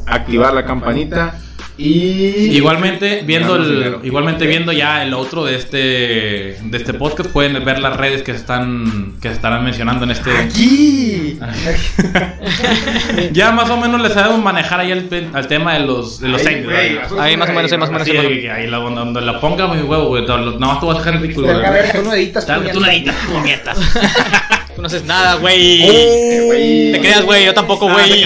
activar 0.07 0.55
la 0.55 0.65
campanita 0.65 1.35
y. 1.83 2.57
Igualmente 2.57 3.23
viendo 3.25 3.57
el, 3.57 3.97
igualmente 4.05 4.47
viendo 4.47 4.73
ya 4.73 5.03
el 5.03 5.15
otro 5.15 5.45
de 5.45 5.57
este 5.57 5.79
de 5.79 6.77
este 6.77 6.95
podcast 6.95 7.31
pueden 7.31 7.65
ver 7.65 7.79
las 7.79 7.97
redes 7.97 8.23
que 8.23 8.33
se 8.33 8.39
están 8.39 9.15
que 9.21 9.29
se 9.29 9.35
estarán 9.35 9.65
mencionando 9.65 10.05
en 10.05 10.13
este 10.13 10.31
Aquí. 10.37 11.39
ya 13.33 13.53
más 13.53 13.69
o 13.71 13.77
menos 13.77 14.01
les 14.01 14.13
sabemos 14.13 14.43
manejar 14.43 14.81
ahí 14.81 14.93
el, 14.93 15.31
al 15.33 15.47
tema 15.47 15.75
de 15.75 15.81
los 15.81 16.21
de 16.21 16.29
los 16.29 16.43
güey, 16.43 16.65
¿verdad? 16.65 17.21
Ahí 17.21 17.37
más 17.37 17.51
o 17.51 17.53
menos, 17.53 17.73
ahí 17.73 17.79
más 17.79 17.89
o 17.89 17.93
menos. 17.93 18.09
Sí, 18.09 18.17
ahí, 18.17 18.47
ahí 18.47 18.67
la- 18.69 18.79
donde, 18.79 19.21
la 19.21 19.41
ponga 19.41 19.69
mi 19.69 19.83
huevo, 19.83 20.09
güey, 20.09 20.27
nada 20.27 20.53
más 20.59 20.81
te 20.81 20.87
vas 20.87 20.97
a 20.97 20.99
dejar 20.99 21.15
en 21.15 21.23
ridículo, 21.23 21.49
tú 21.49 22.03
no 22.03 22.15
editas, 22.15 22.47
tú 22.47 22.81
no 22.81 22.87
editas, 22.87 23.17
puñetas. 23.31 23.79
Tú 24.75 24.81
no 24.81 24.87
haces 24.87 25.05
nada, 25.05 25.35
güey. 25.37 25.83
Eh. 25.85 26.91
Te 26.93 27.01
creas, 27.01 27.23
güey. 27.25 27.45
Yo 27.45 27.53
tampoco, 27.55 27.91
güey. 27.91 28.25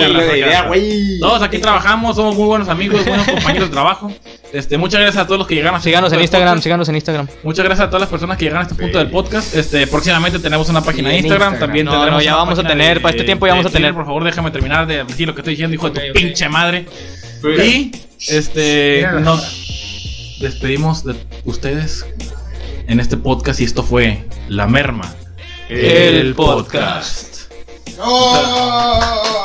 Todos 1.20 1.42
aquí 1.42 1.58
trabajamos, 1.58 2.14
somos 2.16 2.36
muy 2.36 2.46
buenos 2.46 2.68
amigos, 2.68 3.04
buenos 3.04 3.26
compañeros 3.26 3.68
de 3.68 3.72
trabajo. 3.72 4.12
Este, 4.52 4.78
muchas 4.78 5.00
gracias 5.00 5.24
a 5.24 5.26
todos 5.26 5.38
los 5.38 5.48
que 5.48 5.54
llegaron. 5.56 5.74
a 5.74 5.78
este 5.78 5.90
Síganos 5.90 6.10
punto 6.10 6.16
en 6.18 6.22
Instagram, 6.22 6.48
podcast. 6.54 6.62
síganos 6.64 6.88
en 6.88 6.94
Instagram. 6.94 7.28
Muchas 7.42 7.64
gracias 7.64 7.86
a 7.86 7.90
todas 7.90 8.00
las 8.02 8.10
personas 8.10 8.38
que 8.38 8.44
llegaron 8.44 8.64
a 8.64 8.68
este 8.68 8.80
punto 8.80 8.98
del 8.98 9.10
podcast. 9.10 9.54
Este, 9.56 9.86
próximamente 9.88 10.38
tenemos 10.38 10.68
una 10.68 10.82
página 10.82 11.08
de 11.08 11.16
Instagram, 11.18 11.54
Instagram. 11.54 11.58
también 11.60 11.86
No, 11.86 11.92
tendremos 11.92 12.20
no, 12.20 12.24
ya 12.24 12.34
una 12.34 12.44
vamos 12.44 12.58
a 12.60 12.62
tener, 12.66 12.94
de- 12.94 13.00
para 13.00 13.10
este 13.12 13.24
tiempo 13.24 13.46
ya 13.46 13.52
vamos 13.54 13.66
a 13.66 13.70
tener. 13.70 13.92
Por 13.94 14.04
favor, 14.06 14.22
déjame 14.24 14.50
terminar 14.52 14.86
de 14.86 15.04
decir 15.04 15.26
lo 15.26 15.34
que 15.34 15.40
estoy 15.40 15.54
diciendo, 15.54 15.74
hijo 15.74 15.90
de 15.90 16.00
tu 16.08 16.12
pinche 16.12 16.48
madre. 16.48 16.86
Y 17.64 17.90
este 18.28 19.06
nos 19.20 20.36
despedimos 20.40 21.04
de 21.04 21.14
ustedes 21.44 22.06
en 22.86 23.00
este 23.00 23.16
podcast 23.16 23.60
y 23.60 23.64
esto 23.64 23.82
fue 23.82 24.24
La 24.48 24.66
Merma, 24.66 25.12
El 25.68 26.34
podcast. 26.36 27.50
¡Oh! 27.98 29.44